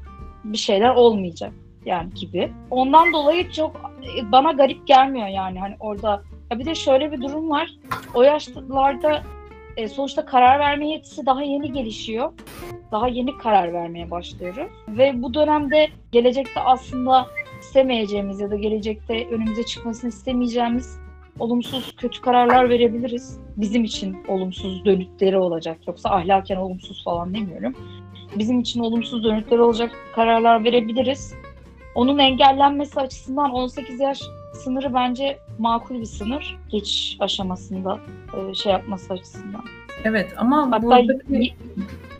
bir 0.44 0.58
şeyler 0.58 0.90
olmayacak 0.94 1.52
yani 1.84 2.14
gibi. 2.14 2.52
Ondan 2.70 3.12
dolayı 3.12 3.50
çok 3.50 3.76
e, 4.18 4.32
bana 4.32 4.52
garip 4.52 4.86
gelmiyor 4.86 5.28
yani 5.28 5.60
hani 5.60 5.76
orada. 5.80 6.22
Ya 6.50 6.58
bir 6.58 6.64
de 6.64 6.74
şöyle 6.74 7.12
bir 7.12 7.20
durum 7.20 7.50
var. 7.50 7.70
O 8.14 8.22
yaşlarda 8.22 9.22
e, 9.78 9.88
sonuçta 9.88 10.24
karar 10.26 10.58
verme 10.58 10.88
yetisi 10.88 11.26
daha 11.26 11.42
yeni 11.42 11.72
gelişiyor. 11.72 12.32
Daha 12.92 13.08
yeni 13.08 13.38
karar 13.38 13.72
vermeye 13.72 14.10
başlıyoruz. 14.10 14.72
Ve 14.88 15.22
bu 15.22 15.34
dönemde 15.34 15.88
gelecekte 16.12 16.60
aslında 16.60 17.26
istemeyeceğimiz 17.60 18.40
ya 18.40 18.50
da 18.50 18.56
gelecekte 18.56 19.26
önümüze 19.28 19.62
çıkmasını 19.62 20.08
istemeyeceğimiz 20.08 20.98
olumsuz 21.38 21.96
kötü 21.96 22.20
kararlar 22.20 22.68
verebiliriz. 22.68 23.40
Bizim 23.56 23.84
için 23.84 24.16
olumsuz 24.28 24.84
dönütleri 24.84 25.38
olacak. 25.38 25.78
Yoksa 25.86 26.10
ahlaken 26.10 26.56
olumsuz 26.56 27.04
falan 27.04 27.34
demiyorum 27.34 27.74
bizim 28.36 28.60
için 28.60 28.80
olumsuz 28.80 29.24
dönütleri 29.24 29.60
olacak 29.60 29.90
kararlar 30.14 30.64
verebiliriz. 30.64 31.34
Onun 31.94 32.18
engellenmesi 32.18 33.00
açısından 33.00 33.50
18 33.50 34.00
yaş 34.00 34.20
sınırı 34.58 34.94
bence 34.94 35.38
makul 35.58 36.00
bir 36.00 36.04
sınır. 36.04 36.58
Geçiş 36.68 37.16
aşamasında 37.20 37.98
e, 38.36 38.54
şey 38.54 38.72
yapması 38.72 39.12
açısından. 39.12 39.62
Evet 40.04 40.34
ama 40.36 40.70
Hatta 40.70 40.82
buradaki 40.82 41.54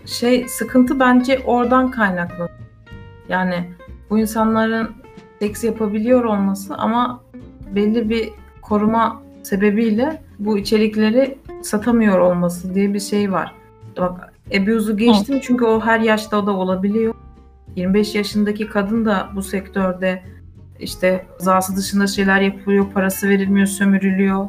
şey 0.06 0.48
sıkıntı 0.48 1.00
bence 1.00 1.38
oradan 1.46 1.90
kaynaklı. 1.90 2.48
Yani 3.28 3.70
bu 4.10 4.18
insanların 4.18 4.90
seks 5.38 5.64
yapabiliyor 5.64 6.24
olması 6.24 6.74
ama 6.74 7.20
belli 7.74 8.10
bir 8.10 8.28
koruma 8.62 9.22
sebebiyle 9.42 10.22
bu 10.38 10.58
içerikleri 10.58 11.38
satamıyor 11.62 12.18
olması 12.18 12.74
diye 12.74 12.94
bir 12.94 13.00
şey 13.00 13.32
var. 13.32 13.54
Bak 13.98 14.32
Abuse'u 14.56 14.96
geçtim 14.96 15.40
çünkü 15.42 15.64
o 15.64 15.80
her 15.80 16.00
yaşta 16.00 16.46
da 16.46 16.52
olabiliyor. 16.52 17.14
25 17.76 18.14
yaşındaki 18.14 18.68
kadın 18.68 19.04
da 19.04 19.28
bu 19.34 19.42
sektörde 19.42 20.22
işte 20.80 21.26
rızası 21.40 21.76
dışında 21.76 22.06
şeyler 22.06 22.40
yapılıyor, 22.40 22.86
parası 22.94 23.28
verilmiyor, 23.28 23.66
sömürülüyor 23.66 24.48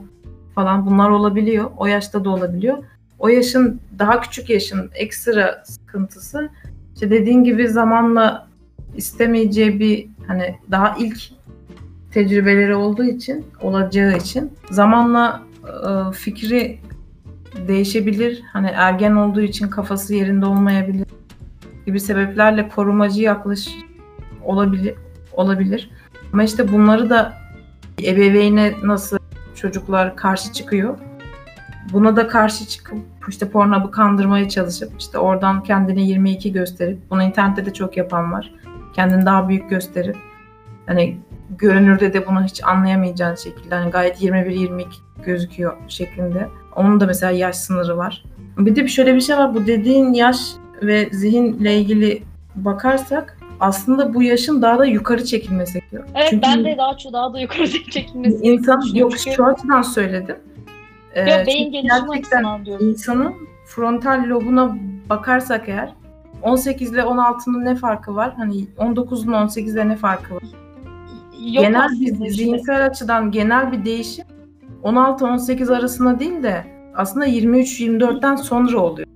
falan 0.56 0.86
bunlar 0.86 1.10
olabiliyor. 1.10 1.72
O 1.78 1.88
yaşta 1.88 2.26
da 2.26 2.30
olabiliyor. 2.30 2.78
O 3.20 3.28
yaşın 3.28 3.80
daha 4.00 4.22
küçük 4.22 4.50
yaşın 4.50 4.92
ekstra 4.94 5.64
sıkıntısı 5.66 6.50
işte 6.94 7.12
dediğin 7.12 7.44
gibi 7.44 7.68
zamanla 7.68 8.48
istemeyeceği 8.96 9.80
bir 9.80 10.08
hani 10.28 10.56
daha 10.72 10.96
ilk 11.00 11.22
tecrübeleri 12.12 12.76
olduğu 12.76 13.04
için, 13.04 13.46
olacağı 13.62 14.18
için 14.18 14.54
zamanla 14.72 15.44
e, 15.64 16.12
fikri 16.12 16.80
değişebilir. 17.68 18.42
Hani 18.54 18.68
ergen 18.68 19.12
olduğu 19.12 19.42
için 19.42 19.68
kafası 19.68 20.16
yerinde 20.16 20.46
olmayabilir 20.46 21.08
gibi 21.86 22.00
sebeplerle 22.00 22.70
korumacı 22.70 23.22
yaklaş 23.22 23.70
olabilir 24.44 24.96
olabilir. 25.34 25.90
Ama 26.34 26.44
işte 26.44 26.72
bunları 26.72 27.10
da 27.10 27.34
ebeveyne 28.04 28.74
nasıl 28.84 29.18
çocuklar 29.56 30.16
karşı 30.16 30.54
çıkıyor. 30.54 30.98
Buna 31.94 32.16
da 32.16 32.28
karşı 32.28 32.68
çıkıp 32.68 33.00
işte 33.28 33.50
Pornhub'ı 33.50 33.92
kandırmaya 33.92 34.50
çalışıp 34.50 34.92
işte 35.00 35.18
oradan 35.18 35.64
kendini 35.64 36.10
22 36.10 36.54
gösterip 36.54 37.00
bunu 37.10 37.24
internette 37.24 37.66
de 37.66 37.74
çok 37.74 37.98
yapan 37.98 38.32
var. 38.32 38.52
Kendini 38.94 39.26
daha 39.26 39.50
büyük 39.50 39.70
gösterip 39.70 40.18
hani 40.86 41.18
görünürde 41.50 42.14
de 42.14 42.28
bunu 42.28 42.44
hiç 42.44 42.64
anlayamayacağın 42.64 43.36
şekilde 43.36 43.76
hani 43.76 43.92
gayet 43.92 44.22
21-22 44.22 44.86
gözüküyor 45.26 45.78
şeklinde. 45.88 46.48
Onun 46.76 47.00
da 47.00 47.06
mesela 47.06 47.32
yaş 47.32 47.56
sınırı 47.56 47.98
var. 47.98 48.24
Bir 48.58 48.76
de 48.76 48.88
şöyle 48.88 49.16
bir 49.16 49.22
şey 49.22 49.38
var. 49.38 49.56
Bu 49.56 49.68
dediğin 49.68 50.14
yaş 50.14 50.40
ve 50.82 51.10
zihinle 51.12 51.78
ilgili 51.78 52.24
bakarsak 52.56 53.39
aslında 53.60 54.14
bu 54.14 54.24
yaşın 54.24 54.62
daha 54.62 54.80
da 54.80 54.86
yukarı 54.86 55.26
çekilmesi 55.26 55.74
gerekiyor. 55.74 56.04
Evet 56.16 56.28
Çünkü 56.30 56.42
ben 56.48 56.66
de 56.66 56.76
daha 56.78 56.98
çok 56.98 57.14
daha 57.14 57.34
da 57.34 57.40
yukarı 57.40 57.68
çekilmesi 57.92 58.38
insan 58.44 58.82
yok 58.94 59.18
Çünkü- 59.18 59.36
şu 59.36 59.46
açıdan 59.46 59.82
söyledim. 59.82 60.36
Ee, 61.14 61.32
Yok 61.32 61.48
beyin 61.48 61.72
gelişimi 61.72 62.10
açısından 62.12 62.66
diyorum. 62.66 62.88
insanın 62.90 63.34
frontal 63.66 64.24
lobuna 64.28 64.78
bakarsak 65.10 65.70
eğer 65.70 65.94
18 66.42 66.92
ile 66.94 67.02
16'nın 67.02 67.66
ne 67.66 67.76
farkı 67.76 68.16
var? 68.16 68.34
Hani 68.38 68.68
19'un 68.78 69.32
18 69.34 69.74
ile 69.76 69.88
ne 69.90 69.96
farkı 69.96 70.36
var? 70.36 70.44
Yok 71.52 71.64
genel 71.66 71.90
bir 71.92 72.12
işte. 72.12 72.30
zihinsel 72.30 72.86
açıdan 72.86 73.32
genel 73.32 73.72
bir 73.72 73.86
değişim 73.86 74.26
16-18 74.84 75.76
arasında 75.78 76.20
değil 76.20 76.44
de 76.44 76.64
aslında 76.96 77.28
23-24'ten 77.28 78.36
sonra 78.36 78.78
oluyor. 78.80 79.08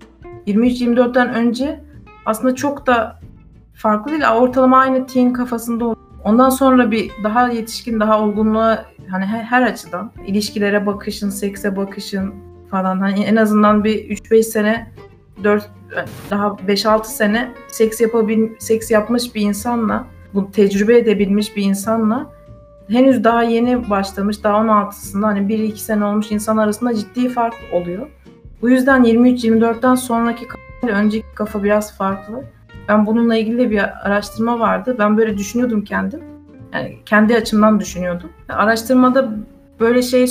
23-24'ten 0.48 1.34
önce 1.34 1.80
aslında 2.26 2.56
çok 2.56 2.88
da 2.88 3.20
farklı 3.84 4.12
değil. 4.12 4.24
Ortalama 4.36 4.78
aynı 4.78 5.08
teen 5.08 5.34
kafasında. 5.34 5.96
Ondan 6.24 6.50
sonra 6.50 6.92
bir 6.92 7.12
daha 7.24 7.48
yetişkin, 7.48 8.00
daha 8.00 8.22
olgunluğa 8.22 8.86
hani 9.10 9.26
her, 9.26 9.44
her 9.44 9.62
açıdan 9.62 10.12
ilişkilere 10.28 10.86
bakışın, 10.86 11.30
sekse 11.30 11.76
bakışın 11.76 12.34
falan 12.72 13.00
hani 13.00 13.24
en 13.24 13.36
azından 13.36 13.84
bir 13.84 14.10
3-5 14.10 14.44
sene 14.44 14.92
4 15.44 15.70
daha 16.30 16.48
5-6 16.48 17.06
sene 17.06 17.52
seks 17.68 18.02
yapabil 18.02 18.50
seks 18.60 18.92
yapmış 18.92 19.36
bir 19.36 19.42
insanla 19.42 20.06
bu 20.34 20.52
tecrübe 20.52 20.98
edebilmiş 20.98 21.56
bir 21.56 21.64
insanla 21.64 22.30
henüz 22.88 23.24
daha 23.24 23.44
yeni 23.44 23.90
başlamış 23.90 24.44
daha 24.44 24.58
16'sında 24.58 25.26
hani 25.26 25.40
1-2 25.40 25.76
sene 25.76 26.06
olmuş 26.06 26.32
insan 26.32 26.58
arasında 26.58 26.96
ciddi 26.96 27.30
fark 27.30 27.56
oluyor. 27.72 28.08
Bu 28.62 28.70
yüzden 28.70 29.04
23-24'ten 29.04 29.96
sonraki 29.96 30.48
kafa 30.48 30.88
önceki 30.88 31.36
kafa 31.36 31.64
biraz 31.64 31.98
farklı. 31.98 32.44
Ben 32.88 33.06
bununla 33.06 33.36
ilgili 33.36 33.58
de 33.58 33.70
bir 33.72 34.08
araştırma 34.08 34.60
vardı. 34.60 34.96
Ben 35.00 35.18
böyle 35.18 35.38
düşünüyordum 35.38 35.84
kendim. 35.84 36.24
Yani 36.74 36.98
kendi 37.06 37.36
açımdan 37.36 37.80
düşünüyordum. 37.80 38.30
Araştırmada 38.50 39.36
böyle 39.80 40.02
şey 40.02 40.28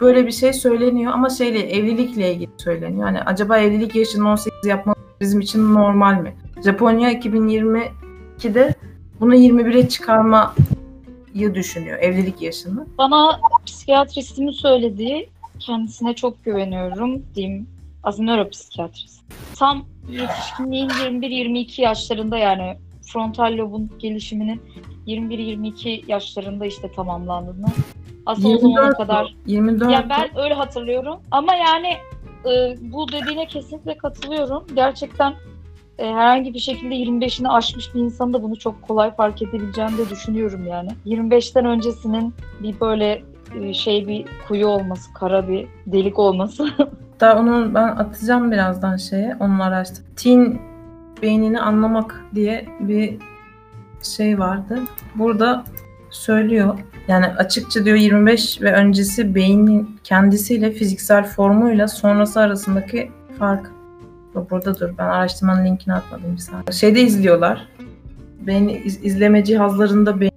böyle 0.00 0.26
bir 0.26 0.32
şey 0.32 0.52
söyleniyor 0.52 1.12
ama 1.12 1.30
şeyle 1.30 1.58
evlilikle 1.58 2.34
ilgili 2.34 2.50
söyleniyor. 2.56 3.06
Yani 3.06 3.22
acaba 3.22 3.58
evlilik 3.58 3.94
yaşını 3.94 4.28
18 4.28 4.52
yapmak 4.64 4.96
bizim 5.20 5.40
için 5.40 5.74
normal 5.74 6.20
mi? 6.20 6.34
Japonya 6.64 7.12
2022'de 7.12 8.74
bunu 9.20 9.34
21'e 9.34 9.88
çıkarmayı 9.88 11.54
düşünüyor 11.54 11.98
evlilik 11.98 12.42
yaşını. 12.42 12.86
Bana 12.98 13.40
psikiyatristimin 13.66 14.52
söylediği 14.52 15.28
kendisine 15.58 16.14
çok 16.14 16.44
güveniyorum 16.44 17.22
diyeyim. 17.34 17.66
Aslında 18.02 18.34
nöropsikiyatrist. 18.34 19.22
Tam 19.58 19.86
yetişkinliğin 20.10 20.88
21-22 20.88 21.80
yaşlarında 21.80 22.38
yani 22.38 22.76
frontal 23.12 23.56
lobun 23.56 23.90
gelişiminin 23.98 24.62
21-22 25.06 26.10
yaşlarında 26.10 26.66
işte 26.66 26.92
tamamlandığını. 26.92 27.66
Aslında 28.26 28.48
o 28.48 28.58
zamana 28.58 28.80
24 28.80 28.96
kadar 28.96 29.34
24 29.46 29.92
Ya 29.92 30.06
ben 30.10 30.38
öyle 30.38 30.54
hatırlıyorum. 30.54 31.20
Ama 31.30 31.54
yani 31.54 31.88
e, 32.44 32.76
bu 32.80 33.12
dediğine 33.12 33.46
kesinlikle 33.46 33.96
katılıyorum. 33.96 34.66
Gerçekten 34.74 35.34
e, 35.98 36.06
herhangi 36.06 36.54
bir 36.54 36.58
şekilde 36.58 36.94
25'ini 36.94 37.48
aşmış 37.48 37.94
bir 37.94 38.00
insan 38.00 38.32
da 38.32 38.42
bunu 38.42 38.58
çok 38.58 38.82
kolay 38.82 39.14
fark 39.14 39.42
edebileceğini 39.42 39.98
de 39.98 40.10
düşünüyorum 40.10 40.66
yani. 40.66 40.90
25'ten 41.06 41.64
öncesinin 41.64 42.34
bir 42.62 42.80
böyle 42.80 43.22
e, 43.60 43.74
şey 43.74 44.08
bir 44.08 44.26
kuyu 44.48 44.66
olması, 44.66 45.12
kara 45.12 45.48
bir 45.48 45.66
delik 45.86 46.18
olması. 46.18 46.68
Hatta 47.20 47.38
onu 47.40 47.74
ben 47.74 47.88
atacağım 47.88 48.52
birazdan 48.52 48.96
şeye. 48.96 49.36
Onun 49.40 49.58
araştır. 49.58 50.04
Teen 50.16 50.58
beynini 51.22 51.60
anlamak 51.60 52.24
diye 52.34 52.66
bir 52.80 53.16
şey 54.02 54.38
vardı. 54.38 54.78
Burada 55.14 55.64
söylüyor. 56.10 56.78
Yani 57.08 57.26
açıkça 57.26 57.84
diyor 57.84 57.96
25 57.96 58.62
ve 58.62 58.72
öncesi 58.72 59.34
beynin 59.34 59.96
kendisiyle 60.04 60.70
fiziksel 60.72 61.24
formuyla 61.24 61.88
sonrası 61.88 62.40
arasındaki 62.40 63.10
fark. 63.38 63.70
Burada 64.50 64.78
dur. 64.80 64.90
Ben 64.98 65.04
araştırmanın 65.06 65.64
linkini 65.64 65.94
atmadım 65.94 66.32
bir 66.32 66.38
saniye. 66.38 66.72
Şeyde 66.72 67.00
izliyorlar. 67.00 67.68
Beyin 68.46 68.68
iz- 68.84 69.04
izleme 69.04 69.44
cihazlarında 69.44 70.20
beyin 70.20 70.32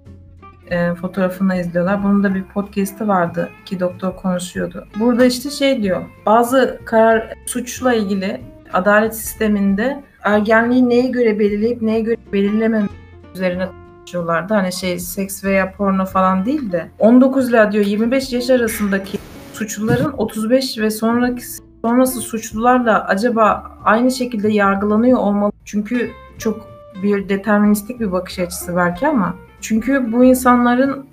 e, 0.72 0.94
fotoğrafını 0.94 1.60
izliyorlar. 1.60 2.04
Bunun 2.04 2.24
da 2.24 2.34
bir 2.34 2.44
podcast'i 2.44 3.08
vardı. 3.08 3.48
İki 3.62 3.80
doktor 3.80 4.16
konuşuyordu. 4.16 4.86
Burada 5.00 5.24
işte 5.24 5.50
şey 5.50 5.82
diyor. 5.82 6.02
Bazı 6.26 6.80
karar 6.84 7.34
suçla 7.46 7.94
ilgili 7.94 8.40
adalet 8.72 9.16
sisteminde 9.16 10.02
ergenliği 10.22 10.88
neye 10.88 11.08
göre 11.08 11.38
belirleyip 11.38 11.82
neye 11.82 12.00
göre 12.00 12.16
belirlemem 12.32 12.88
üzerine 13.34 13.68
konuşuyorlardı. 13.98 14.54
Hani 14.54 14.72
şey 14.72 14.98
seks 14.98 15.44
veya 15.44 15.72
porno 15.72 16.04
falan 16.04 16.46
değil 16.46 16.72
de 16.72 16.88
19 16.98 17.50
ile 17.50 17.72
diyor 17.72 17.84
25 17.84 18.32
yaş 18.32 18.50
arasındaki 18.50 19.18
suçluların 19.52 20.12
35 20.16 20.78
ve 20.78 20.90
sonraki 20.90 21.42
sonrası 21.84 22.20
suçlularla 22.20 23.04
acaba 23.04 23.70
aynı 23.84 24.10
şekilde 24.10 24.48
yargılanıyor 24.48 25.18
olmalı. 25.18 25.52
Çünkü 25.64 26.10
çok 26.38 26.66
bir 27.02 27.28
deterministik 27.28 28.00
bir 28.00 28.12
bakış 28.12 28.38
açısı 28.38 28.76
belki 28.76 29.08
ama 29.08 29.34
çünkü 29.62 30.12
bu 30.12 30.24
insanların 30.24 31.06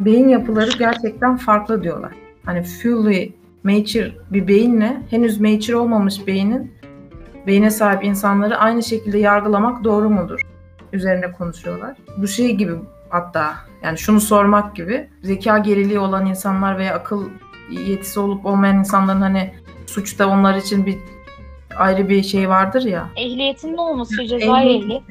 beyin 0.00 0.28
yapıları 0.28 0.70
gerçekten 0.78 1.36
farklı 1.36 1.82
diyorlar. 1.82 2.12
Hani 2.44 2.62
fully 2.62 3.32
mature 3.62 4.12
bir 4.30 4.48
beyinle 4.48 5.02
henüz 5.10 5.40
mature 5.40 5.76
olmamış 5.76 6.26
beynin 6.26 6.72
beyne 7.46 7.70
sahip 7.70 8.04
insanları 8.04 8.56
aynı 8.56 8.82
şekilde 8.82 9.18
yargılamak 9.18 9.84
doğru 9.84 10.10
mudur? 10.10 10.40
Üzerine 10.92 11.32
konuşuyorlar. 11.32 11.96
Bu 12.16 12.26
şey 12.26 12.56
gibi 12.56 12.72
hatta 13.08 13.54
yani 13.82 13.98
şunu 13.98 14.20
sormak 14.20 14.76
gibi 14.76 15.08
zeka 15.22 15.58
geriliği 15.58 15.98
olan 15.98 16.26
insanlar 16.26 16.78
veya 16.78 16.94
akıl 16.94 17.24
yetisi 17.70 18.20
olup 18.20 18.46
olmayan 18.46 18.78
insanların 18.78 19.20
hani 19.20 19.54
suçta 19.86 20.28
onlar 20.28 20.54
için 20.54 20.86
bir 20.86 20.96
ayrı 21.76 22.08
bir 22.08 22.22
şey 22.22 22.48
vardır 22.48 22.82
ya. 22.82 23.08
Ehliyetinin 23.16 23.76
olması, 23.76 24.26
ceza 24.26 24.60
Ehliyet. 24.60 25.02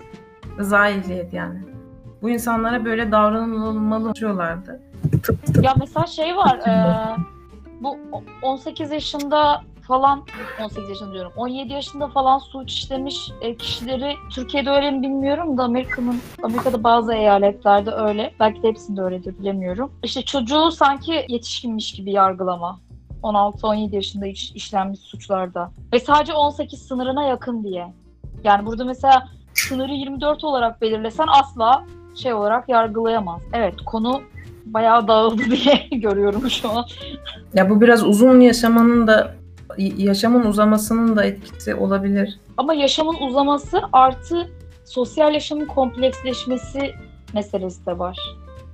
Rıza 0.57 0.89
ehliyet 0.89 1.33
yani. 1.33 1.68
Bu 2.21 2.29
insanlara 2.29 2.85
böyle 2.85 3.11
davranılmalı 3.11 4.15
diyorlardı. 4.15 4.81
Ya 5.61 5.73
mesela 5.79 6.05
şey 6.05 6.35
var. 6.35 6.57
e, 6.57 7.17
bu 7.81 7.97
18 8.41 8.91
yaşında 8.91 9.61
falan 9.81 10.23
18 10.63 10.89
yaşında 10.89 11.13
diyorum. 11.13 11.31
17 11.37 11.73
yaşında 11.73 12.07
falan 12.07 12.37
suç 12.37 12.71
işlemiş 12.71 13.31
e, 13.41 13.55
kişileri 13.55 14.13
Türkiye'de 14.31 14.69
öyle 14.69 14.91
mi 14.91 15.01
bilmiyorum 15.01 15.57
da 15.57 15.63
Amerika'nın 15.63 16.21
Amerika'da 16.43 16.83
bazı 16.83 17.13
eyaletlerde 17.13 17.91
öyle. 17.91 18.33
Belki 18.39 18.63
de 18.63 18.67
hepsinde 18.67 19.01
öyledir 19.01 19.39
bilemiyorum. 19.39 19.91
İşte 20.03 20.21
çocuğu 20.21 20.71
sanki 20.71 21.25
yetişkinmiş 21.27 21.91
gibi 21.93 22.11
yargılama. 22.11 22.79
16-17 23.23 23.95
yaşında 23.95 24.27
iş, 24.27 24.51
işlenmiş 24.51 24.99
suçlarda. 24.99 25.71
Ve 25.93 25.99
sadece 25.99 26.33
18 26.33 26.87
sınırına 26.87 27.23
yakın 27.23 27.63
diye. 27.63 27.93
Yani 28.43 28.65
burada 28.65 28.85
mesela 28.85 29.27
sınırı 29.53 29.91
24 29.93 30.43
olarak 30.43 30.81
belirlesen 30.81 31.27
asla 31.27 31.85
şey 32.19 32.33
olarak 32.33 32.69
yargılayamaz. 32.69 33.41
Evet 33.53 33.75
konu 33.85 34.21
bayağı 34.65 35.07
dağıldı 35.07 35.41
diye 35.51 35.99
görüyorum 35.99 36.49
şu 36.49 36.69
an. 36.69 36.85
Ya 37.53 37.69
bu 37.69 37.81
biraz 37.81 38.03
uzun 38.03 38.39
yaşamanın 38.39 39.07
da 39.07 39.35
yaşamın 39.77 40.45
uzamasının 40.45 41.15
da 41.15 41.23
etkisi 41.23 41.75
olabilir. 41.75 42.39
Ama 42.57 42.73
yaşamın 42.73 43.15
uzaması 43.27 43.81
artı 43.93 44.49
sosyal 44.85 45.33
yaşamın 45.33 45.65
kompleksleşmesi 45.65 46.91
meselesi 47.33 47.85
de 47.85 47.99
var. 47.99 48.17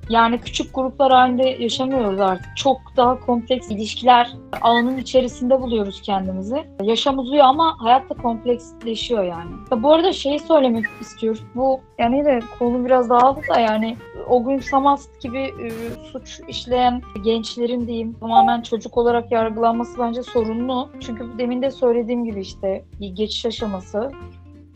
Yani 0.09 0.41
küçük 0.41 0.75
gruplar 0.75 1.11
halinde 1.11 1.43
yaşamıyoruz 1.43 2.19
artık. 2.19 2.57
Çok 2.57 2.81
daha 2.97 3.19
kompleks 3.19 3.71
ilişkiler 3.71 4.33
alanın 4.61 4.97
içerisinde 4.97 5.61
buluyoruz 5.61 6.01
kendimizi. 6.01 6.63
Yaşam 6.83 7.19
uzuyor 7.19 7.45
ama 7.45 7.75
hayat 7.79 8.09
da 8.09 8.13
kompleksleşiyor 8.13 9.23
yani. 9.23 9.51
Ya 9.71 9.83
bu 9.83 9.93
arada 9.93 10.13
şeyi 10.13 10.39
söylemek 10.39 10.85
istiyorum. 11.01 11.41
Bu 11.55 11.79
yani 11.99 12.25
de 12.25 12.39
konu 12.59 12.85
biraz 12.85 13.09
dağıldı 13.09 13.41
da 13.49 13.59
yani 13.59 13.97
o 14.29 14.43
gün 14.43 14.59
Samast 14.59 15.21
gibi 15.21 15.39
e, 15.39 15.69
suç 16.11 16.39
işleyen 16.47 17.01
gençlerin 17.23 17.87
diyeyim 17.87 18.13
tamamen 18.19 18.61
çocuk 18.61 18.97
olarak 18.97 19.31
yargılanması 19.31 19.99
bence 19.99 20.23
sorunlu. 20.23 20.89
Çünkü 20.99 21.25
demin 21.37 21.61
de 21.61 21.71
söylediğim 21.71 22.25
gibi 22.25 22.39
işte 22.41 22.85
geçiş 23.13 23.45
aşaması 23.45 24.11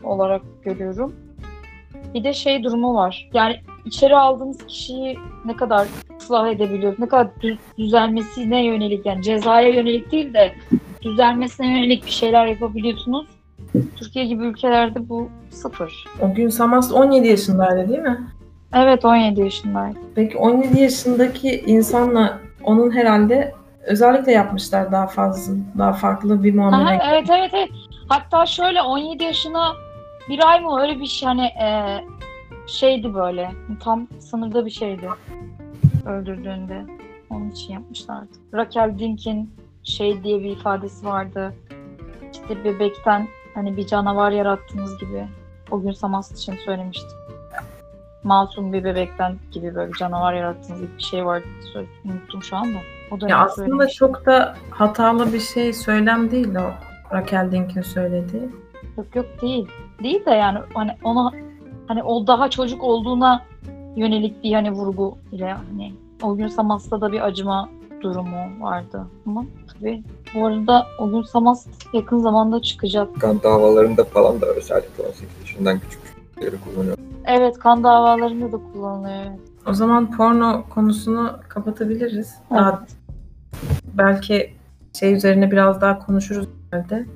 olarak 0.02 0.42
görüyorum. 0.62 1.16
Bir 2.14 2.24
de 2.24 2.32
şey 2.32 2.64
durumu 2.64 2.94
var. 2.94 3.30
Yani 3.34 3.56
içeri 3.84 4.16
aldığınız 4.16 4.66
kişiyi 4.66 5.18
ne 5.44 5.56
kadar 5.56 5.88
ıslah 6.20 6.48
edebiliyoruz, 6.48 6.98
ne 6.98 7.08
kadar 7.08 7.26
dü- 7.42 7.56
düzelmesine 7.78 8.64
yönelik 8.64 9.06
yani 9.06 9.22
cezaya 9.22 9.68
yönelik 9.68 10.12
değil 10.12 10.34
de 10.34 10.52
düzelmesine 11.02 11.66
yönelik 11.78 12.06
bir 12.06 12.10
şeyler 12.10 12.46
yapabiliyorsunuz. 12.46 13.26
Türkiye 13.96 14.24
gibi 14.24 14.44
ülkelerde 14.44 15.08
bu 15.08 15.28
sıfır. 15.50 16.04
O 16.22 16.34
gün 16.34 16.48
Samas 16.48 16.92
17 16.92 17.28
yaşındaydı 17.28 17.88
değil 17.88 18.00
mi? 18.00 18.18
Evet 18.74 19.04
17 19.04 19.40
yaşındaydı. 19.40 19.98
Peki 20.14 20.38
17 20.38 20.80
yaşındaki 20.80 21.60
insanla 21.66 22.38
onun 22.64 22.90
herhalde 22.90 23.54
özellikle 23.86 24.32
yapmışlar 24.32 24.92
daha 24.92 25.06
fazla, 25.06 25.54
daha 25.78 25.92
farklı 25.92 26.42
bir 26.44 26.58
Aha, 26.58 26.70
muamele. 26.70 27.02
evet 27.10 27.30
evet 27.30 27.50
evet. 27.54 27.68
Hatta 28.08 28.46
şöyle 28.46 28.82
17 28.82 29.24
yaşına 29.24 29.72
bir 30.28 30.48
ay 30.50 30.60
mı 30.60 30.80
öyle 30.80 31.00
bir 31.00 31.06
şey 31.06 31.26
hani 31.28 31.44
e, 31.44 31.98
şeydi 32.66 33.14
böyle. 33.14 33.50
Tam 33.80 34.06
sınırda 34.18 34.66
bir 34.66 34.70
şeydi. 34.70 35.08
Öldürdüğünde. 36.06 36.86
Onun 37.30 37.50
için 37.50 37.72
yapmışlardı. 37.72 38.28
Raquel 38.54 38.98
Dink'in 38.98 39.50
şey 39.84 40.24
diye 40.24 40.40
bir 40.40 40.50
ifadesi 40.50 41.06
vardı. 41.06 41.54
İşte 42.32 42.64
bebekten 42.64 43.28
hani 43.54 43.76
bir 43.76 43.86
canavar 43.86 44.30
yarattığınız 44.30 44.98
gibi. 44.98 45.26
O 45.70 45.80
gün 45.82 45.92
Samast 45.92 46.32
için 46.38 46.54
söylemiştim. 46.64 47.10
Masum 48.24 48.72
bir 48.72 48.84
bebekten 48.84 49.36
gibi 49.52 49.74
böyle 49.74 49.92
bir 49.92 49.98
canavar 49.98 50.32
yarattığınız 50.32 50.80
gibi 50.80 50.90
bir 50.98 51.02
şey 51.02 51.26
vardı. 51.26 51.46
Söz- 51.72 51.86
Unuttum 52.04 52.42
şu 52.42 52.56
anda. 52.56 52.78
O 53.10 53.20
dönem 53.20 53.30
Ya 53.30 53.38
aslında 53.38 53.68
söylemiştim. 53.68 54.06
çok 54.06 54.26
da 54.26 54.56
hatalı 54.70 55.32
bir 55.32 55.40
şey 55.40 55.72
söylem 55.72 56.30
değil 56.30 56.54
o 56.56 56.70
Raquel 57.14 57.52
Dink'in 57.52 57.82
söylediği. 57.82 58.42
Yok 58.98 59.16
yok 59.16 59.26
değil. 59.42 59.68
Değil 60.02 60.24
de 60.26 60.30
yani 60.30 60.58
hani 60.74 60.96
ona 61.04 61.32
hani 61.90 62.02
o 62.02 62.26
daha 62.26 62.50
çocuk 62.50 62.84
olduğuna 62.84 63.42
yönelik 63.96 64.44
bir 64.44 64.52
hani 64.52 64.70
vurgu 64.70 65.18
ile 65.32 65.52
hani 65.52 65.94
o 66.22 66.36
gün 66.36 66.48
Samas'ta 66.48 67.00
da 67.00 67.12
bir 67.12 67.20
acıma 67.20 67.68
durumu 68.00 68.60
vardı. 68.60 69.06
Ama 69.26 69.44
tabii 69.72 70.02
bu 70.34 70.46
arada 70.46 70.86
o 70.98 71.10
gün 71.10 71.22
Samas 71.22 71.66
yakın 71.92 72.18
zamanda 72.18 72.62
çıkacak. 72.62 73.20
Kan 73.20 73.42
davalarında 73.42 74.04
falan 74.04 74.40
da 74.40 74.46
özellikle 74.46 75.02
18 75.02 75.28
yaşından 75.40 75.78
küçük 75.78 76.00
çocukları 76.06 76.60
kullanıyor. 76.60 76.96
Evet 77.24 77.58
kan 77.58 77.84
davalarında 77.84 78.52
da 78.52 78.60
kullanılıyor. 78.72 79.16
evet. 79.16 79.40
O 79.66 79.74
zaman 79.74 80.16
porno 80.16 80.64
konusunu 80.68 81.32
kapatabiliriz. 81.48 82.34
Daha 82.50 82.84
belki 83.94 84.54
şey 85.00 85.14
üzerine 85.14 85.50
biraz 85.50 85.80
daha 85.80 85.98
konuşuruz 85.98 86.48
herhalde. 86.70 87.06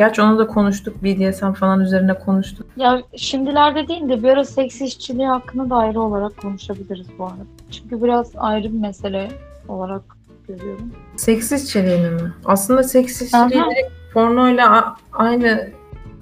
Gerçi 0.00 0.22
onu 0.22 0.38
da 0.38 0.46
konuştuk. 0.46 1.04
BDSM 1.04 1.52
falan 1.52 1.80
üzerine 1.80 2.14
konuştuk. 2.14 2.66
Ya 2.76 3.02
şimdilerde 3.16 3.88
değil 3.88 4.08
de 4.08 4.22
bir 4.22 4.28
ara 4.28 4.44
seks 4.44 4.80
işçiliği 4.80 5.26
hakkında 5.26 5.70
da 5.70 5.76
ayrı 5.76 6.00
olarak 6.00 6.36
konuşabiliriz 6.36 7.06
bu 7.18 7.24
arada. 7.24 7.42
Çünkü 7.70 8.02
biraz 8.02 8.32
ayrı 8.36 8.64
bir 8.64 8.78
mesele 8.78 9.28
olarak 9.68 10.02
görüyorum. 10.48 10.92
Seksist 11.16 11.68
içeriğini 11.68 12.10
mi? 12.10 12.32
Aslında 12.44 12.82
seks 12.82 13.22
içeriği 13.22 13.62
Aha. 13.62 13.70
direkt 13.70 13.92
pornoyla 14.14 14.96
aynı 15.12 15.68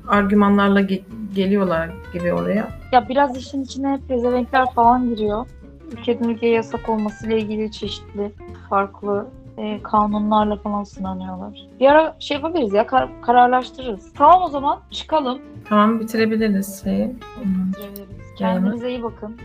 argümanlarla 0.09 0.81
ge- 0.81 1.03
geliyorlar 1.35 1.91
gibi 2.13 2.33
oraya. 2.33 2.69
Ya 2.93 3.09
biraz 3.09 3.37
işin 3.37 3.65
içine 3.65 3.99
pezevenkler 4.09 4.67
falan 4.75 5.09
giriyor. 5.09 5.47
Ülkeden 5.93 6.29
ülkeye 6.29 6.53
yasak 6.53 6.89
olmasıyla 6.89 7.37
ilgili 7.37 7.73
çeşitli 7.73 8.33
farklı 8.71 9.27
e, 9.59 9.83
kanunlarla 9.83 10.57
falan 10.57 10.85
sınanıyorlar. 10.85 11.61
Bir 11.81 11.87
ara 11.87 12.17
şey 12.19 12.35
yapabiliriz 12.37 12.73
ya 12.73 12.87
kar- 12.87 13.23
kararlaştırırız. 13.23 14.13
Tamam 14.15 14.43
o 14.43 14.49
zaman 14.49 14.79
çıkalım. 14.91 15.39
Tamam 15.69 16.01
bitirebiliriz 16.01 16.83
şeyi. 16.85 17.17
Bitirebiliriz. 17.69 18.35
Kendinize 18.39 18.89
iyi 18.91 19.03
bakın. 19.03 19.37